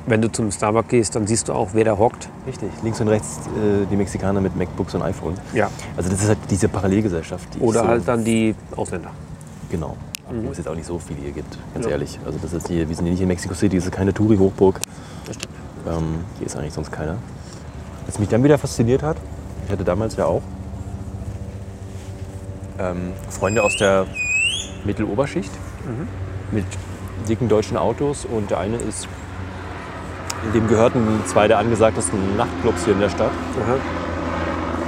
wenn 0.07 0.21
du 0.21 0.29
zum 0.29 0.51
Starbucks 0.51 0.89
gehst, 0.89 1.15
dann 1.15 1.25
siehst 1.25 1.47
du 1.47 1.53
auch, 1.53 1.69
wer 1.71 1.85
da 1.85 1.97
hockt. 1.97 2.27
Richtig. 2.45 2.69
Links 2.83 2.99
und 2.99 3.07
rechts 3.07 3.39
äh, 3.47 3.85
die 3.89 3.95
Mexikaner 3.95 4.41
mit 4.41 4.55
MacBooks 4.57 4.93
und 4.95 5.03
iPhones. 5.03 5.39
Ja. 5.53 5.69
Also 5.95 6.09
das 6.09 6.21
ist 6.21 6.27
halt 6.27 6.39
diese 6.49 6.67
Parallelgesellschaft. 6.67 7.47
Die 7.55 7.59
Oder 7.59 7.81
so, 7.83 7.87
halt 7.87 8.07
dann 8.07 8.25
die 8.25 8.55
Ausländer. 8.75 9.11
Genau. 9.69 9.95
Wo 10.29 10.51
es 10.51 10.57
jetzt 10.57 10.67
auch 10.67 10.75
nicht 10.75 10.85
so 10.87 10.97
viele 10.99 11.19
hier 11.21 11.31
gibt, 11.31 11.57
ganz 11.73 11.85
ehrlich. 11.87 12.19
Also 12.25 12.39
das 12.41 12.51
ist 12.53 12.67
hier, 12.67 12.87
wir 12.89 12.95
sind 12.95 13.05
hier 13.05 13.11
nicht 13.13 13.21
in 13.21 13.27
Mexico 13.27 13.53
City, 13.53 13.77
das 13.77 13.85
ist 13.85 13.91
keine 13.91 14.13
Touri-Hochburg. 14.13 14.79
Ähm, 15.88 16.23
hier 16.38 16.47
ist 16.47 16.55
eigentlich 16.55 16.73
sonst 16.73 16.91
keiner. 16.91 17.17
Was 18.05 18.19
mich 18.19 18.29
dann 18.29 18.43
wieder 18.43 18.57
fasziniert 18.57 19.03
hat, 19.03 19.17
ich 19.65 19.71
hatte 19.71 19.84
damals 19.84 20.15
ja 20.15 20.25
auch 20.25 20.41
ähm, 22.79 23.13
Freunde 23.29 23.63
aus 23.63 23.75
der 23.77 24.05
Mitteloberschicht 24.86 25.51
mit 26.51 26.65
dicken 27.27 27.47
deutschen 27.47 27.77
Autos 27.77 28.25
und 28.25 28.49
der 28.49 28.59
eine 28.59 28.77
ist, 28.77 29.07
dem 30.53 30.67
gehörten 30.67 31.21
zwei 31.25 31.47
der 31.47 31.59
angesagtesten 31.59 32.36
Nachtclubs 32.36 32.86
hier 32.86 32.93
in 32.93 32.99
der 32.99 33.09
Stadt. 33.09 33.32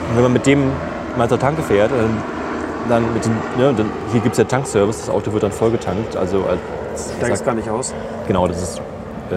Und 0.09 0.15
wenn 0.15 0.23
man 0.23 0.33
mit 0.33 0.45
dem 0.45 0.71
mal 1.17 1.29
zur 1.29 1.39
Tanke 1.39 1.61
fährt, 1.61 1.91
dann, 1.91 2.23
dann 2.89 3.13
mit 3.13 3.25
den, 3.25 3.31
ne, 3.57 3.73
dann, 3.75 3.89
hier 4.11 4.21
gibt 4.21 4.33
es 4.33 4.39
ja 4.39 4.43
Tankservice, 4.43 4.99
das 4.99 5.09
Auto 5.09 5.31
wird 5.31 5.43
dann 5.43 5.51
vollgetankt. 5.51 6.15
Also 6.15 6.43
als, 6.45 6.59
Steigst 7.17 7.45
gar 7.45 7.55
nicht 7.55 7.69
aus. 7.69 7.93
Genau, 8.27 8.47
das 8.47 8.61
ist 8.61 8.79
äh, 8.79 8.81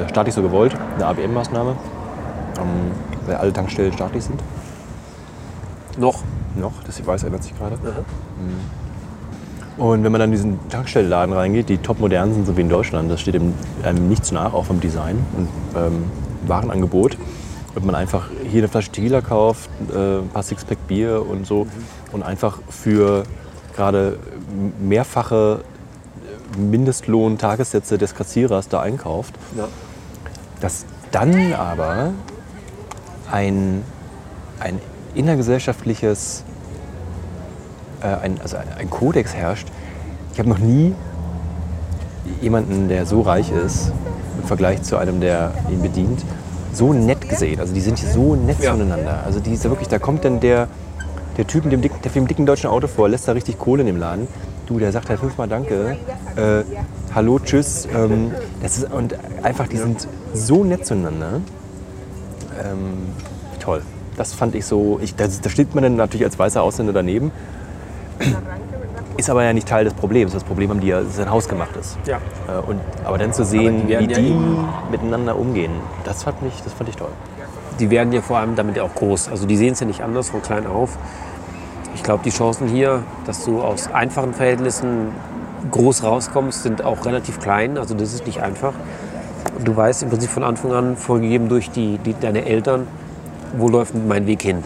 staatlich 0.08 0.34
so 0.34 0.42
gewollt, 0.42 0.74
eine 0.94 1.06
ABM-Maßnahme, 1.06 1.76
ähm, 2.58 2.92
weil 3.26 3.36
alle 3.36 3.52
Tankstellen 3.52 3.92
staatlich 3.92 4.24
sind. 4.24 4.40
Noch. 5.98 6.22
Noch, 6.54 6.72
das 6.84 6.98
ich 6.98 7.06
weiß, 7.06 7.24
ändert 7.24 7.42
sich 7.42 7.56
gerade. 7.56 7.76
Mhm. 7.76 8.86
Und 9.76 10.04
wenn 10.04 10.12
man 10.12 10.20
dann 10.20 10.30
in 10.30 10.36
diesen 10.36 10.68
Tankstellenladen 10.70 11.34
reingeht, 11.34 11.68
die 11.68 11.78
top 11.78 12.00
modern 12.00 12.32
sind, 12.32 12.46
so 12.46 12.56
wie 12.56 12.62
in 12.62 12.70
Deutschland, 12.70 13.10
das 13.10 13.20
steht 13.20 13.34
einem, 13.34 14.08
nichts 14.08 14.32
nach, 14.32 14.54
auch 14.54 14.64
vom 14.64 14.80
Design 14.80 15.18
und 15.36 15.48
ähm, 15.76 16.04
Warenangebot. 16.46 17.18
Und 17.74 17.84
man 17.84 17.94
einfach 17.94 18.30
hier 18.50 18.62
eine 18.62 18.68
Flasche 18.68 18.90
Tequila 18.90 19.20
kauft, 19.20 19.68
äh, 19.94 20.20
ein 20.20 20.28
paar 20.32 20.42
Sixpack 20.42 20.86
Bier 20.88 21.22
und 21.28 21.46
so 21.46 21.66
und 22.12 22.22
einfach 22.22 22.58
für 22.70 23.24
gerade 23.74 24.18
mehrfache 24.80 25.60
Mindestlohn-Tagessätze 26.56 27.98
des 27.98 28.14
Kassierers 28.14 28.68
da 28.68 28.80
einkauft. 28.80 29.34
Ja. 29.56 29.68
Dass 30.66 30.84
dann 31.12 31.52
aber 31.52 32.10
ein, 33.30 33.84
ein 34.58 34.80
innergesellschaftliches, 35.14 36.42
äh, 38.02 38.06
ein, 38.08 38.40
also 38.42 38.56
ein- 38.56 38.66
ein 38.76 38.90
Kodex 38.90 39.32
herrscht. 39.32 39.68
Ich 40.32 40.40
habe 40.40 40.48
noch 40.48 40.58
nie 40.58 40.92
jemanden, 42.40 42.88
der 42.88 43.06
so 43.06 43.20
reich 43.20 43.52
ist, 43.52 43.92
im 44.42 44.48
Vergleich 44.48 44.82
zu 44.82 44.96
einem, 44.96 45.20
der 45.20 45.52
ihn 45.70 45.82
bedient, 45.82 46.24
so 46.72 46.92
nett 46.92 47.28
gesehen. 47.28 47.60
Also 47.60 47.72
die 47.72 47.80
sind 47.80 48.00
hier 48.00 48.10
so 48.10 48.34
nett 48.34 48.58
Ja. 48.60 48.74
zueinander. 48.74 49.22
Also 49.24 49.38
die 49.38 49.52
ist 49.52 49.62
ja 49.62 49.70
wirklich, 49.70 49.86
da 49.88 50.00
kommt 50.00 50.24
dann 50.24 50.40
der, 50.40 50.66
der 51.36 51.46
Typ 51.46 51.62
mit 51.62 51.74
dem 51.74 51.80
dicken, 51.80 52.02
der 52.02 52.10
mit 52.10 52.16
dem 52.16 52.26
dicken 52.26 52.44
deutschen 52.44 52.70
Auto 52.70 52.88
vor, 52.88 53.08
lässt 53.08 53.28
da 53.28 53.32
richtig 53.32 53.56
Kohle 53.60 53.82
in 53.82 53.86
dem 53.86 53.98
Laden. 53.98 54.26
Du, 54.66 54.80
der 54.80 54.90
sagt 54.90 55.08
halt 55.08 55.20
fünfmal 55.20 55.48
Danke, 55.48 55.96
äh, 56.34 56.62
hallo, 57.14 57.38
tschüss. 57.38 57.86
Ähm, 57.94 58.32
das 58.60 58.78
ist, 58.78 58.92
und 58.92 59.14
einfach, 59.42 59.68
die 59.68 59.76
sind 59.76 60.08
so 60.34 60.64
nett 60.64 60.84
zueinander. 60.84 61.40
Ähm, 62.60 63.12
toll. 63.60 63.82
Das 64.16 64.32
fand 64.32 64.54
ich 64.56 64.66
so, 64.66 64.98
ich, 65.00 65.14
da, 65.14 65.26
da 65.26 65.48
steht 65.50 65.74
man 65.74 65.84
dann 65.84 65.96
natürlich 65.96 66.24
als 66.24 66.38
weißer 66.38 66.62
Ausländer 66.62 66.92
daneben. 66.92 67.30
Ist 69.16 69.30
aber 69.30 69.44
ja 69.44 69.52
nicht 69.52 69.68
Teil 69.68 69.84
des 69.84 69.94
Problems. 69.94 70.32
Das 70.32 70.42
Problem 70.42 70.70
haben 70.70 70.80
die 70.80 70.88
ja, 70.88 71.00
das 71.00 71.14
ist 71.14 71.20
ein 71.20 71.30
hausgemachtes. 71.30 71.96
Ja. 72.06 72.16
Äh, 72.48 72.60
und, 72.66 72.80
aber 73.04 73.18
dann 73.18 73.32
zu 73.32 73.44
sehen, 73.44 73.82
die 73.82 73.88
wie 73.88 73.92
ja 73.92 74.00
die 74.00 74.14
eben- 74.14 74.68
miteinander 74.90 75.38
umgehen, 75.38 75.72
das 76.04 76.24
fand, 76.24 76.42
mich, 76.42 76.60
das 76.64 76.72
fand 76.72 76.88
ich 76.88 76.96
toll. 76.96 77.12
Die 77.78 77.90
werden 77.90 78.12
ja 78.12 78.20
vor 78.20 78.38
allem 78.38 78.56
damit 78.56 78.76
ja 78.76 78.82
auch 78.82 78.94
groß. 78.94 79.28
Also 79.28 79.46
die 79.46 79.56
sehen 79.56 79.74
es 79.74 79.80
ja 79.80 79.86
nicht 79.86 80.02
anders 80.02 80.30
von 80.30 80.42
klein 80.42 80.66
auf. 80.66 80.98
Ich 81.96 82.02
glaube, 82.02 82.22
die 82.22 82.30
Chancen 82.30 82.68
hier, 82.68 83.02
dass 83.24 83.46
du 83.46 83.62
aus 83.62 83.90
einfachen 83.90 84.34
Verhältnissen 84.34 85.08
groß 85.70 86.04
rauskommst, 86.04 86.62
sind 86.62 86.84
auch 86.84 87.06
relativ 87.06 87.40
klein. 87.40 87.78
Also 87.78 87.94
das 87.94 88.12
ist 88.12 88.26
nicht 88.26 88.42
einfach. 88.42 88.74
Du 89.64 89.74
weißt 89.74 90.02
im 90.02 90.10
Prinzip 90.10 90.28
von 90.28 90.44
Anfang 90.44 90.72
an, 90.72 90.96
vorgegeben 90.98 91.48
durch 91.48 91.70
die, 91.70 91.96
die, 91.96 92.12
deine 92.12 92.44
Eltern, 92.44 92.86
wo 93.56 93.68
läuft 93.68 93.94
mein 93.94 94.26
Weg 94.26 94.42
hin. 94.42 94.62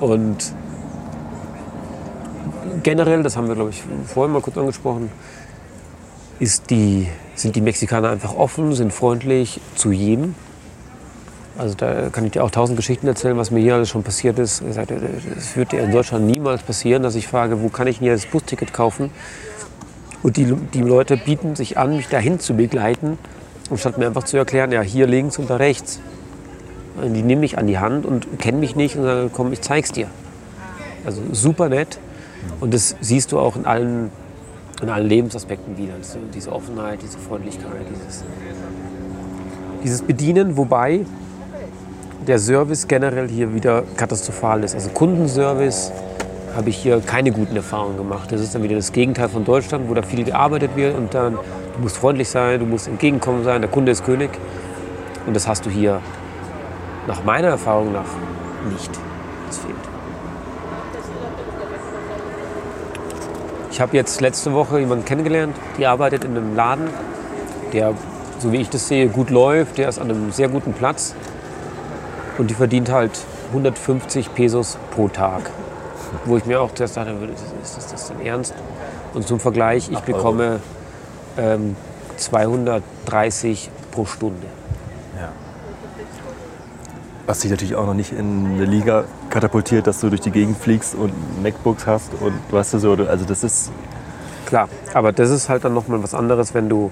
Und 0.00 0.52
generell, 2.82 3.22
das 3.22 3.38
haben 3.38 3.48
wir, 3.48 3.54
glaube 3.54 3.70
ich, 3.70 3.82
vorhin 4.04 4.34
mal 4.34 4.42
kurz 4.42 4.58
angesprochen, 4.58 5.10
die, 6.68 7.08
sind 7.36 7.56
die 7.56 7.62
Mexikaner 7.62 8.10
einfach 8.10 8.36
offen, 8.36 8.74
sind 8.74 8.92
freundlich 8.92 9.62
zu 9.76 9.92
jedem. 9.92 10.34
Also 11.56 11.74
da 11.76 12.08
kann 12.10 12.24
ich 12.24 12.32
dir 12.32 12.42
auch 12.42 12.50
tausend 12.50 12.76
Geschichten 12.76 13.06
erzählen, 13.06 13.36
was 13.36 13.50
mir 13.52 13.60
hier 13.60 13.74
alles 13.74 13.88
schon 13.88 14.02
passiert 14.02 14.38
ist. 14.40 14.60
Es 14.60 15.56
wird 15.56 15.72
in 15.72 15.92
Deutschland 15.92 16.26
niemals 16.26 16.62
passieren, 16.62 17.02
dass 17.02 17.14
ich 17.14 17.28
frage, 17.28 17.62
wo 17.62 17.68
kann 17.68 17.86
ich 17.86 17.98
denn 17.98 18.06
hier 18.06 18.14
das 18.14 18.26
Busticket 18.26 18.72
kaufen? 18.72 19.10
Und 20.24 20.36
die, 20.36 20.52
die 20.74 20.80
Leute 20.80 21.16
bieten 21.16 21.54
sich 21.54 21.78
an, 21.78 21.96
mich 21.96 22.08
dahin 22.08 22.40
zu 22.40 22.54
begleiten, 22.54 23.18
anstatt 23.70 23.98
mir 23.98 24.06
einfach 24.06 24.24
zu 24.24 24.36
erklären, 24.36 24.72
ja, 24.72 24.80
hier 24.80 25.06
links 25.06 25.38
und 25.38 25.48
da 25.48 25.56
rechts. 25.56 26.00
Die 27.02 27.22
nehmen 27.22 27.40
mich 27.40 27.58
an 27.58 27.66
die 27.66 27.78
Hand 27.78 28.06
und 28.06 28.38
kennen 28.38 28.58
mich 28.58 28.74
nicht 28.74 28.96
und 28.96 29.04
sagen, 29.04 29.30
komm, 29.32 29.52
ich 29.52 29.60
zeig's 29.60 29.92
dir. 29.92 30.08
Also 31.04 31.20
super 31.32 31.68
nett. 31.68 31.98
Und 32.60 32.74
das 32.74 32.96
siehst 33.00 33.32
du 33.32 33.38
auch 33.38 33.56
in 33.56 33.66
allen, 33.66 34.10
in 34.82 34.88
allen 34.88 35.06
Lebensaspekten 35.06 35.76
wieder. 35.76 35.94
Diese 36.34 36.52
Offenheit, 36.52 37.00
diese 37.02 37.18
Freundlichkeit, 37.18 37.86
dieses, 37.90 38.24
dieses 39.82 40.02
Bedienen, 40.02 40.56
wobei 40.56 41.04
der 42.26 42.38
Service 42.38 42.88
generell 42.88 43.28
hier 43.28 43.54
wieder 43.54 43.82
katastrophal 43.96 44.64
ist. 44.64 44.74
Also 44.74 44.90
Kundenservice 44.90 45.92
habe 46.56 46.70
ich 46.70 46.76
hier 46.76 47.00
keine 47.00 47.32
guten 47.32 47.56
Erfahrungen 47.56 47.96
gemacht. 47.96 48.32
Das 48.32 48.40
ist 48.40 48.54
dann 48.54 48.62
wieder 48.62 48.76
das 48.76 48.92
Gegenteil 48.92 49.28
von 49.28 49.44
Deutschland, 49.44 49.88
wo 49.88 49.94
da 49.94 50.02
viel 50.02 50.24
gearbeitet 50.24 50.70
wird 50.76 50.96
und 50.96 51.12
dann 51.12 51.34
du 51.34 51.82
musst 51.82 51.96
freundlich 51.96 52.28
sein, 52.28 52.60
du 52.60 52.66
musst 52.66 52.88
entgegenkommen 52.88 53.44
sein, 53.44 53.60
der 53.60 53.70
Kunde 53.70 53.92
ist 53.92 54.04
König. 54.04 54.30
Und 55.26 55.34
das 55.34 55.48
hast 55.48 55.66
du 55.66 55.70
hier 55.70 56.00
nach 57.06 57.24
meiner 57.24 57.48
Erfahrung 57.48 57.92
nach 57.92 58.04
nicht. 58.70 58.90
Das 59.48 59.58
fehlt. 59.58 59.74
Ich 63.70 63.80
habe 63.80 63.96
jetzt 63.96 64.20
letzte 64.20 64.52
Woche 64.52 64.78
jemanden 64.78 65.04
kennengelernt, 65.04 65.56
die 65.78 65.86
arbeitet 65.86 66.24
in 66.24 66.36
einem 66.36 66.54
Laden, 66.54 66.88
der, 67.72 67.92
so 68.38 68.52
wie 68.52 68.58
ich 68.58 68.70
das 68.70 68.86
sehe, 68.86 69.08
gut 69.08 69.30
läuft. 69.30 69.78
Der 69.78 69.88
ist 69.88 69.98
an 69.98 70.10
einem 70.10 70.30
sehr 70.30 70.48
guten 70.48 70.72
Platz 70.72 71.14
und 72.38 72.50
die 72.50 72.54
verdient 72.54 72.90
halt 72.90 73.12
150 73.48 74.34
Pesos 74.34 74.78
pro 74.90 75.08
Tag. 75.08 75.50
Wo 76.24 76.36
ich 76.36 76.46
mir 76.46 76.60
auch 76.60 76.72
zuerst 76.72 76.96
dachte, 76.96 77.12
ist 77.62 77.76
das, 77.76 77.90
das 77.90 78.08
denn 78.08 78.20
ernst? 78.24 78.54
Und 79.14 79.26
zum 79.26 79.40
Vergleich, 79.40 79.90
ich 79.90 80.00
bekomme 80.00 80.60
ähm, 81.36 81.76
230 82.16 83.70
pro 83.90 84.04
Stunde. 84.04 84.46
Ja. 85.16 85.28
Was 87.26 87.40
dich 87.40 87.50
natürlich 87.50 87.74
auch 87.74 87.86
noch 87.86 87.94
nicht 87.94 88.12
in 88.12 88.54
eine 88.54 88.64
Liga 88.64 89.04
katapultiert, 89.30 89.86
dass 89.86 90.00
du 90.00 90.08
durch 90.08 90.20
die 90.20 90.30
Gegend 90.30 90.58
fliegst 90.58 90.94
und 90.94 91.12
MacBooks 91.42 91.86
hast 91.86 92.12
und 92.20 92.34
du 92.50 92.58
hast 92.58 92.70
so, 92.70 92.92
also 92.92 93.24
das 93.24 93.44
ist... 93.44 93.70
Klar, 94.46 94.68
aber 94.92 95.12
das 95.12 95.30
ist 95.30 95.48
halt 95.48 95.64
dann 95.64 95.74
nochmal 95.74 96.02
was 96.02 96.14
anderes, 96.14 96.54
wenn 96.54 96.68
du 96.68 96.90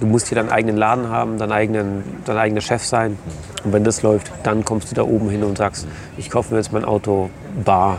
Du 0.00 0.06
musst 0.06 0.28
hier 0.28 0.36
deinen 0.36 0.50
eigenen 0.50 0.76
Laden 0.76 1.08
haben, 1.08 1.38
deinen 1.38 1.52
eigenen, 1.52 2.04
dein 2.24 2.36
eigener 2.36 2.60
Chef 2.60 2.84
sein. 2.84 3.18
Und 3.64 3.72
wenn 3.72 3.84
das 3.84 4.02
läuft, 4.02 4.30
dann 4.44 4.64
kommst 4.64 4.90
du 4.90 4.94
da 4.94 5.02
oben 5.02 5.28
hin 5.28 5.42
und 5.42 5.58
sagst, 5.58 5.86
ich 6.16 6.30
kaufe 6.30 6.52
mir 6.52 6.60
jetzt 6.60 6.72
mein 6.72 6.84
Auto 6.84 7.30
bar, 7.64 7.98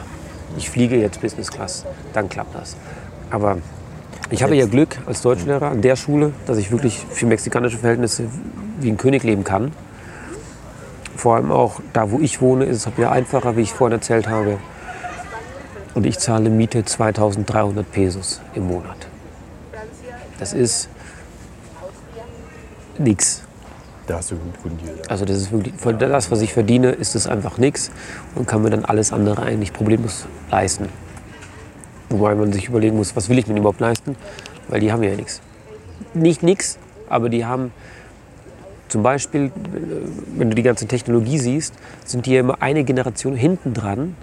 ich 0.58 0.70
fliege 0.70 0.96
jetzt 0.96 1.22
Business 1.22 1.52
Class. 1.52 1.86
Dann 2.14 2.30
klappt 2.30 2.56
das. 2.56 2.76
Aber 3.30 3.58
ich 4.30 4.44
habe 4.44 4.56
ja 4.56 4.66
Glück 4.66 4.98
als 5.06 5.22
Deutschlehrer 5.22 5.72
an 5.72 5.82
der 5.82 5.96
Schule, 5.96 6.34
dass 6.46 6.58
ich 6.58 6.72
wirklich 6.72 7.06
für 7.10 7.26
mexikanische 7.26 7.78
Verhältnisse 7.78 8.26
wie 8.80 8.90
ein 8.90 8.98
König 8.98 9.24
leben 9.24 9.44
kann. 9.44 9.72
Vor 11.16 11.36
allem 11.36 11.52
auch 11.52 11.82
da, 11.94 12.12
wo 12.12 12.20
ich 12.20 12.42
wohne, 12.42 12.66
ist 12.66 12.88
es 12.88 12.94
ja 12.98 13.12
einfacher, 13.12 13.58
wie 13.58 13.62
ich 13.62 13.74
vorhin 13.74 13.98
erzählt 13.98 14.30
habe. 14.30 14.58
Und 15.94 16.06
ich 16.06 16.20
zahle 16.20 16.50
Miete 16.50 16.86
2300 16.86 17.92
Pesos 17.92 18.42
im 18.54 18.68
Monat. 18.68 19.08
Das 20.40 20.54
ist 20.54 20.90
nichts. 23.00 23.44
Da 24.08 24.18
hast 24.18 24.32
du 24.32 24.36
einen 24.36 24.54
guten 24.64 24.78
Deal. 24.78 24.96
Also 25.08 25.26
das 25.26 25.38
ist 25.38 25.52
wirklich, 25.52 25.76
für 25.76 25.94
das, 25.94 26.32
was 26.32 26.42
ich 26.42 26.54
verdiene, 26.54 26.90
ist 26.92 27.16
es 27.16 27.28
einfach 27.28 27.58
nichts 27.58 27.92
und 28.36 28.48
kann 28.48 28.64
mir 28.64 28.72
dann 28.72 28.86
alles 28.86 29.14
andere 29.14 29.44
eigentlich 29.44 29.72
problemlos 29.72 30.26
leisten. 30.50 30.90
Wobei 32.10 32.34
man 32.34 32.52
sich 32.52 32.70
überlegen 32.70 32.96
muss, 32.98 33.16
was 33.16 33.30
will 33.30 33.38
ich 33.38 33.48
mir 33.48 33.58
überhaupt 33.58 33.80
leisten, 33.80 34.16
weil 34.68 34.80
die 34.80 34.92
haben 34.92 35.04
ja 35.04 35.16
nichts. 35.16 35.42
Nicht 36.16 36.42
nichts, 36.42 36.80
aber 37.08 37.30
die 37.30 37.46
haben 37.46 37.72
zum 38.88 39.04
Beispiel, 39.04 39.52
wenn 40.36 40.50
du 40.50 40.56
die 40.56 40.64
ganze 40.64 40.88
Technologie 40.88 41.38
siehst, 41.38 41.76
sind 42.06 42.26
die 42.26 42.34
ja 42.34 42.40
immer 42.40 42.64
eine 42.64 42.84
Generation 42.84 43.36
hinten 43.36 43.76
dran, 43.76 44.16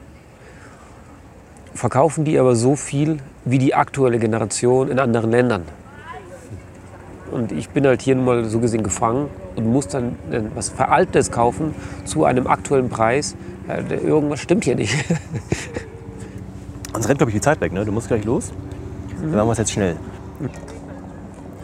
verkaufen 1.74 2.24
die 2.24 2.38
aber 2.38 2.56
so 2.56 2.74
viel 2.74 3.18
wie 3.44 3.58
die 3.58 3.74
aktuelle 3.74 4.18
Generation 4.18 4.90
in 4.90 4.98
anderen 4.98 5.30
Ländern. 5.30 5.62
Und 7.30 7.52
ich 7.52 7.70
bin 7.70 7.86
halt 7.86 8.02
hier 8.02 8.14
nun 8.14 8.24
mal 8.24 8.44
so 8.44 8.60
gesehen 8.60 8.82
gefangen 8.82 9.28
und 9.56 9.66
muss 9.66 9.88
dann 9.88 10.16
was 10.54 10.68
Veraltetes 10.68 11.30
kaufen 11.30 11.74
zu 12.04 12.24
einem 12.24 12.46
aktuellen 12.46 12.88
Preis. 12.88 13.36
irgendwas 13.90 14.40
stimmt 14.40 14.64
hier 14.64 14.76
nicht. 14.76 14.94
Uns 16.94 17.08
rennt, 17.08 17.18
glaube 17.18 17.30
ich, 17.30 17.34
die 17.36 17.40
Zeit 17.40 17.60
weg. 17.60 17.72
Ne? 17.72 17.84
Du 17.84 17.92
musst 17.92 18.08
gleich 18.08 18.24
los. 18.24 18.52
Dann 19.20 19.32
machen 19.32 19.48
wir 19.48 19.52
es 19.52 19.58
jetzt 19.58 19.72
schnell. 19.72 19.96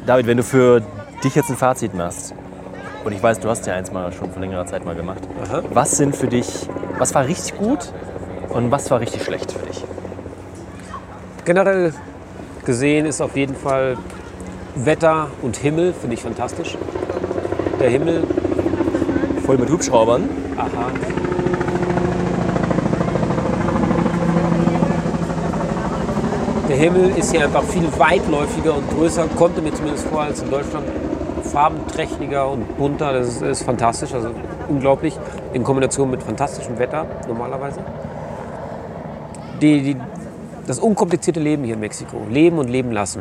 David, 0.07 0.27
wenn 0.27 0.37
du 0.37 0.43
für 0.43 0.83
dich 1.23 1.35
jetzt 1.35 1.49
ein 1.49 1.57
Fazit 1.57 1.95
machst, 1.95 2.35
und 3.05 3.13
ich 3.13 3.23
weiß, 3.23 3.41
du 3.41 3.49
hast 3.49 3.67
ja 3.67 3.75
eins 3.75 3.91
mal 3.91 4.13
schon 4.13 4.31
vor 4.31 4.41
längerer 4.41 4.67
Zeit 4.67 4.85
mal 4.85 4.95
gemacht, 4.95 5.21
Aha. 5.45 5.63
was 5.73 5.97
sind 5.97 6.15
für 6.15 6.29
dich, 6.29 6.69
was 6.99 7.15
war 7.15 7.27
richtig 7.27 7.57
gut 7.59 7.93
und 8.49 8.71
was 8.71 8.91
war 8.91 9.01
richtig 9.01 9.25
schlecht 9.25 9.51
für 9.53 9.67
dich? 9.67 9.85
Generell 11.45 11.93
gesehen 12.65 13.07
ist 13.07 13.21
auf 13.21 13.37
jeden 13.37 13.57
Fall 13.57 13.97
Wetter 14.75 15.29
und 15.43 15.57
Himmel 15.57 15.93
finde 15.93 16.15
ich 16.15 16.23
fantastisch. 16.23 16.79
Der 17.79 17.91
Himmel. 17.91 18.25
Voll 19.45 19.59
mit 19.59 19.71
Hubschraubern. 19.71 20.29
Aha. 20.57 20.91
Der 26.69 26.77
Himmel 26.77 27.11
ist 27.19 27.33
hier 27.33 27.45
einfach 27.45 27.65
viel 27.65 27.87
weitläufiger 27.99 28.75
und 28.75 28.89
größer, 28.89 29.27
kommt 29.37 29.63
mir 29.63 29.75
zumindest 29.75 30.07
vor 30.09 30.23
als 30.23 30.41
in 30.41 30.51
Deutschland. 30.51 30.87
Farbenträchtiger 31.43 32.49
und 32.49 32.79
bunter, 32.79 33.13
das 33.13 33.29
ist, 33.29 33.43
ist 33.43 33.63
fantastisch, 33.65 34.15
also 34.15 34.31
unglaublich. 34.69 35.19
In 35.53 35.65
Kombination 35.65 36.11
mit 36.11 36.23
fantastischem 36.23 36.79
Wetter 36.79 37.05
normalerweise. 37.29 37.81
Die, 39.61 39.83
die, 39.83 39.97
das 40.67 40.79
unkomplizierte 40.79 41.41
Leben 41.41 41.65
hier 41.65 41.75
in 41.75 41.81
Mexiko. 41.81 42.23
Leben 42.31 42.57
und 42.57 42.71
leben 42.71 42.91
lassen. 42.91 43.21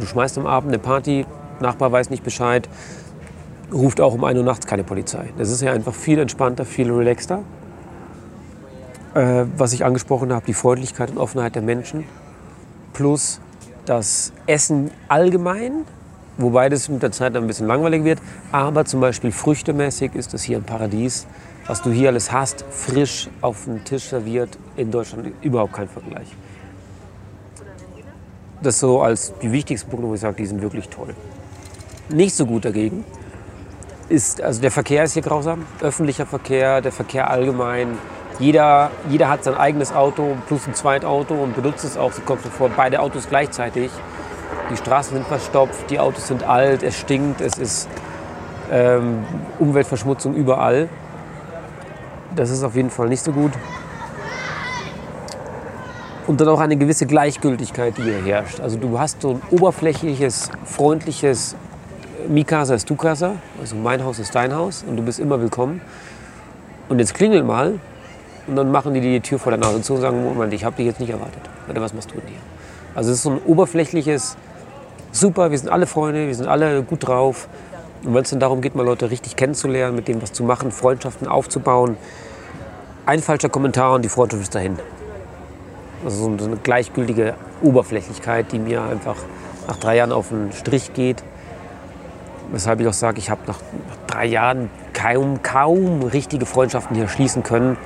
Du 0.00 0.06
schmeißt 0.06 0.38
am 0.38 0.46
Abend 0.46 0.70
eine 0.70 0.78
Party, 0.78 1.26
Nachbar 1.60 1.92
weiß 1.92 2.08
nicht 2.08 2.24
Bescheid, 2.24 2.68
ruft 3.70 4.00
auch 4.00 4.14
um 4.14 4.24
1 4.24 4.38
Uhr 4.38 4.44
nachts 4.44 4.66
keine 4.66 4.82
Polizei. 4.82 5.28
Das 5.36 5.50
ist 5.50 5.60
ja 5.60 5.72
einfach 5.72 5.94
viel 5.94 6.18
entspannter, 6.18 6.64
viel 6.64 6.90
relaxter. 6.90 7.42
Äh, 9.14 9.44
was 9.56 9.74
ich 9.74 9.84
angesprochen 9.84 10.32
habe, 10.32 10.46
die 10.46 10.54
Freundlichkeit 10.54 11.10
und 11.10 11.18
Offenheit 11.18 11.54
der 11.54 11.62
Menschen. 11.62 12.04
Plus 12.94 13.40
das 13.84 14.32
Essen 14.46 14.90
allgemein, 15.08 15.84
wobei 16.38 16.70
das 16.70 16.88
mit 16.88 17.02
der 17.02 17.12
Zeit 17.12 17.36
ein 17.36 17.46
bisschen 17.46 17.66
langweilig 17.66 18.04
wird. 18.04 18.20
Aber 18.52 18.86
zum 18.86 19.00
Beispiel 19.00 19.32
früchtemäßig 19.32 20.14
ist 20.14 20.32
das 20.32 20.42
hier 20.42 20.56
ein 20.56 20.64
Paradies. 20.64 21.26
Was 21.66 21.82
du 21.82 21.90
hier 21.90 22.08
alles 22.08 22.32
hast, 22.32 22.64
frisch 22.70 23.28
auf 23.42 23.64
dem 23.64 23.84
Tisch 23.84 24.04
serviert, 24.04 24.58
in 24.76 24.90
Deutschland 24.90 25.30
überhaupt 25.42 25.74
kein 25.74 25.88
Vergleich 25.88 26.28
das 28.62 28.80
so 28.80 29.00
als 29.00 29.32
die 29.42 29.52
wichtigsten 29.52 29.90
Punkte, 29.90 30.08
wo 30.08 30.14
ich 30.14 30.20
sage, 30.20 30.36
die 30.36 30.46
sind 30.46 30.62
wirklich 30.62 30.88
toll. 30.88 31.14
Nicht 32.08 32.34
so 32.34 32.46
gut 32.46 32.64
dagegen 32.64 33.04
ist, 34.08 34.42
also 34.42 34.60
der 34.60 34.70
Verkehr 34.70 35.04
ist 35.04 35.12
hier 35.12 35.22
grausam, 35.22 35.64
öffentlicher 35.80 36.26
Verkehr, 36.26 36.80
der 36.80 36.92
Verkehr 36.92 37.30
allgemein. 37.30 37.96
Jeder, 38.38 38.90
jeder 39.08 39.28
hat 39.28 39.44
sein 39.44 39.54
eigenes 39.54 39.92
Auto 39.92 40.36
plus 40.48 40.66
ein 40.66 40.74
Zweitauto 40.74 41.34
und 41.34 41.54
benutzt 41.54 41.84
es 41.84 41.96
auch, 41.96 42.12
so 42.12 42.22
kommt 42.22 42.40
vor, 42.40 42.70
beide 42.70 43.00
Autos 43.00 43.28
gleichzeitig. 43.28 43.90
Die 44.70 44.76
Straßen 44.76 45.14
sind 45.14 45.26
verstopft, 45.26 45.90
die 45.90 45.98
Autos 45.98 46.28
sind 46.28 46.42
alt, 46.42 46.82
es 46.82 46.98
stinkt, 46.98 47.40
es 47.40 47.58
ist 47.58 47.88
ähm, 48.72 49.24
Umweltverschmutzung 49.58 50.34
überall. 50.34 50.88
Das 52.34 52.50
ist 52.50 52.62
auf 52.62 52.74
jeden 52.74 52.90
Fall 52.90 53.08
nicht 53.08 53.22
so 53.22 53.32
gut 53.32 53.52
und 56.26 56.40
dann 56.40 56.48
auch 56.48 56.60
eine 56.60 56.76
gewisse 56.76 57.06
Gleichgültigkeit, 57.06 57.96
die 57.98 58.02
hier 58.02 58.22
herrscht. 58.24 58.60
Also 58.60 58.76
du 58.76 58.98
hast 58.98 59.22
so 59.22 59.30
ein 59.30 59.42
oberflächliches, 59.50 60.50
freundliches 60.64 61.56
Mi 62.28 62.44
casa 62.44 62.74
ist 62.74 62.86
tu 62.86 62.96
casa, 62.96 63.32
also 63.60 63.76
mein 63.76 64.04
Haus 64.04 64.18
ist 64.18 64.34
dein 64.34 64.54
Haus 64.54 64.84
und 64.86 64.96
du 64.96 65.02
bist 65.02 65.18
immer 65.18 65.40
willkommen. 65.40 65.80
Und 66.88 66.98
jetzt 66.98 67.14
klingel 67.14 67.42
mal 67.42 67.80
und 68.46 68.56
dann 68.56 68.70
machen 68.70 68.94
die 68.94 69.00
die 69.00 69.20
Tür 69.20 69.38
vor 69.38 69.50
der 69.50 69.58
Nase 69.58 69.80
zu 69.82 69.94
und 69.94 70.00
sagen, 70.00 70.22
Moment, 70.22 70.52
ich 70.52 70.64
habe 70.64 70.76
dich 70.76 70.86
jetzt 70.86 71.00
nicht 71.00 71.10
erwartet. 71.10 71.42
Oder 71.68 71.80
was 71.80 71.94
machst 71.94 72.10
du 72.10 72.16
denn 72.16 72.28
hier? 72.28 72.38
Also 72.94 73.10
es 73.10 73.18
ist 73.18 73.22
so 73.22 73.30
ein 73.30 73.38
oberflächliches, 73.46 74.36
super, 75.12 75.50
wir 75.50 75.58
sind 75.58 75.70
alle 75.70 75.86
Freunde, 75.86 76.26
wir 76.26 76.34
sind 76.34 76.48
alle 76.48 76.82
gut 76.82 77.06
drauf. 77.06 77.48
Und 78.04 78.14
wenn 78.14 78.22
es 78.22 78.30
dann 78.30 78.40
darum 78.40 78.60
geht, 78.60 78.74
mal 78.74 78.84
Leute 78.84 79.10
richtig 79.10 79.36
kennenzulernen, 79.36 79.94
mit 79.94 80.08
denen 80.08 80.22
was 80.22 80.32
zu 80.32 80.42
machen, 80.42 80.72
Freundschaften 80.72 81.28
aufzubauen, 81.28 81.96
ein 83.06 83.20
falscher 83.20 83.48
Kommentar 83.48 83.94
und 83.94 84.02
die 84.02 84.08
Freundschaft 84.08 84.42
ist 84.42 84.54
dahin. 84.54 84.78
Also 86.04 86.36
so 86.38 86.44
eine 86.46 86.56
gleichgültige 86.56 87.34
Oberflächlichkeit, 87.62 88.52
die 88.52 88.58
mir 88.58 88.82
einfach 88.82 89.16
nach 89.68 89.76
drei 89.76 89.96
Jahren 89.96 90.12
auf 90.12 90.30
den 90.30 90.52
Strich 90.52 90.94
geht. 90.94 91.22
Weshalb 92.50 92.80
ich 92.80 92.88
auch 92.88 92.92
sage, 92.92 93.18
ich 93.18 93.30
habe 93.30 93.42
nach, 93.46 93.60
drei 94.06 94.26
Jahren 94.26 94.70
kaum, 94.92 95.42
kaum 95.42 96.02
richtige 96.02 96.46
Freundschaften 96.46 96.96
hier 96.96 97.06
schließen 97.06 97.42
können, 97.42 97.76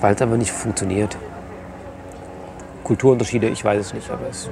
weil 0.00 0.14
es 0.14 0.22
einfach 0.22 0.36
nicht 0.36 0.52
funktioniert. 0.52 1.16
Kulturunterschiede, 2.84 3.48
ich 3.48 3.64
weiß 3.64 3.80
es 3.80 3.94
nicht, 3.94 4.10
aber 4.10 4.28
es 4.30 4.48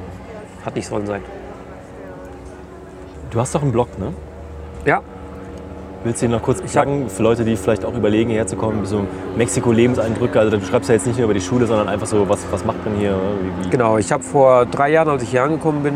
hat 0.65 0.75
nicht 0.75 0.89
sollen 0.89 1.07
sein. 1.07 1.23
Du 3.31 3.41
hast 3.41 3.55
doch 3.55 3.63
einen 3.63 3.73
Blog, 3.73 3.99
ne? 3.99 4.13
Ja, 4.85 5.03
Willst 6.05 6.21
du 6.21 6.27
ihn 6.27 6.33
noch 6.33 6.43
kurz 6.43 6.61
sagen, 6.71 7.09
für 7.09 7.23
Leute, 7.23 7.47
die 7.47 7.57
vielleicht 7.57 7.83
auch 7.87 7.95
überlegen, 7.95 8.29
hierher 8.29 8.47
zu 8.47 8.57
kommen, 8.57 8.85
so 8.85 9.07
Mexiko-Lebenseindrücke? 9.39 10.39
Also 10.39 10.59
du 10.59 10.63
schreibst 10.63 10.91
ja 10.91 10.97
jetzt 10.97 11.07
nicht 11.07 11.17
nur 11.17 11.25
über 11.25 11.33
die 11.33 11.41
Schule, 11.41 11.67
sondern 11.67 11.89
einfach 11.89 12.07
so, 12.07 12.29
was, 12.29 12.41
was 12.51 12.63
macht 12.63 12.85
man 12.85 12.95
hier? 12.97 13.17
Wie, 13.41 13.65
wie? 13.65 13.71
Genau, 13.71 13.97
ich 13.97 14.13
habe 14.13 14.23
vor 14.23 14.67
drei 14.67 14.91
Jahren, 14.91 15.09
als 15.09 15.23
ich 15.23 15.31
hier 15.31 15.43
angekommen 15.43 15.83
bin, 15.83 15.95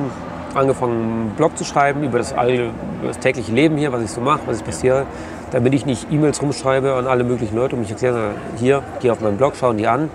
angefangen, 0.55 0.93
einen 0.93 1.33
Blog 1.37 1.59
zu 1.59 1.65
schreiben 1.65 2.03
über 2.05 2.17
das, 2.17 2.33
über 2.33 2.73
das 3.07 3.19
tägliche 3.19 3.53
Leben 3.53 3.77
hier, 3.77 3.93
was 3.93 4.03
ich 4.03 4.11
so 4.11 4.23
mache, 4.23 4.41
was 4.47 4.61
ich 4.61 4.65
passiere. 4.65 5.05
Damit 5.51 5.75
ich 5.75 5.85
nicht 5.85 6.11
E-Mails 6.11 6.41
rumschreibe 6.41 6.95
an 6.95 7.07
alle 7.07 7.23
möglichen 7.23 7.57
Leute 7.57 7.77
und 7.77 7.83
mich 7.83 7.91
erkläre, 7.91 8.31
hier, 8.57 8.83
geh 9.01 9.11
auf 9.11 9.21
meinen 9.21 9.37
Blog, 9.37 9.57
schauen 9.61 9.77
die 9.77 9.89
an. 9.89 10.09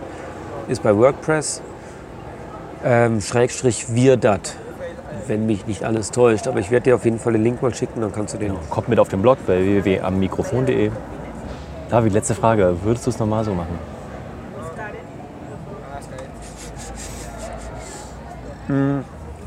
Ist 0.70 0.82
bei 0.82 0.98
WordPress. 0.98 1.62
Ähm, 2.84 3.22
Schrägstrich 3.22 3.94
wir 3.94 4.18
dat, 4.18 4.56
wenn 5.28 5.46
mich 5.46 5.66
nicht 5.68 5.84
alles 5.84 6.12
täuscht. 6.12 6.48
Aber 6.48 6.60
ich 6.60 6.72
werde 6.72 6.86
dir 6.86 6.96
auf 6.96 7.06
jeden 7.06 7.20
Fall 7.20 7.34
den 7.34 7.44
Link 7.44 7.62
mal 7.62 7.74
schicken, 7.74 8.02
dann 8.02 8.12
kannst 8.12 8.34
du 8.34 8.38
den. 8.38 8.54
Kommt 8.70 8.90
mit 8.90 9.00
auf 9.00 9.10
den 9.10 9.22
Blog 9.22 9.38
bei 9.46 9.60
www.ammikrofon.de. 9.64 10.92
David, 11.90 12.14
letzte 12.14 12.36
Frage. 12.36 12.76
Würdest 12.84 13.06
du 13.06 13.10
es 13.12 13.20
nochmal 13.20 13.44
so 13.44 13.54
machen? 13.54 13.78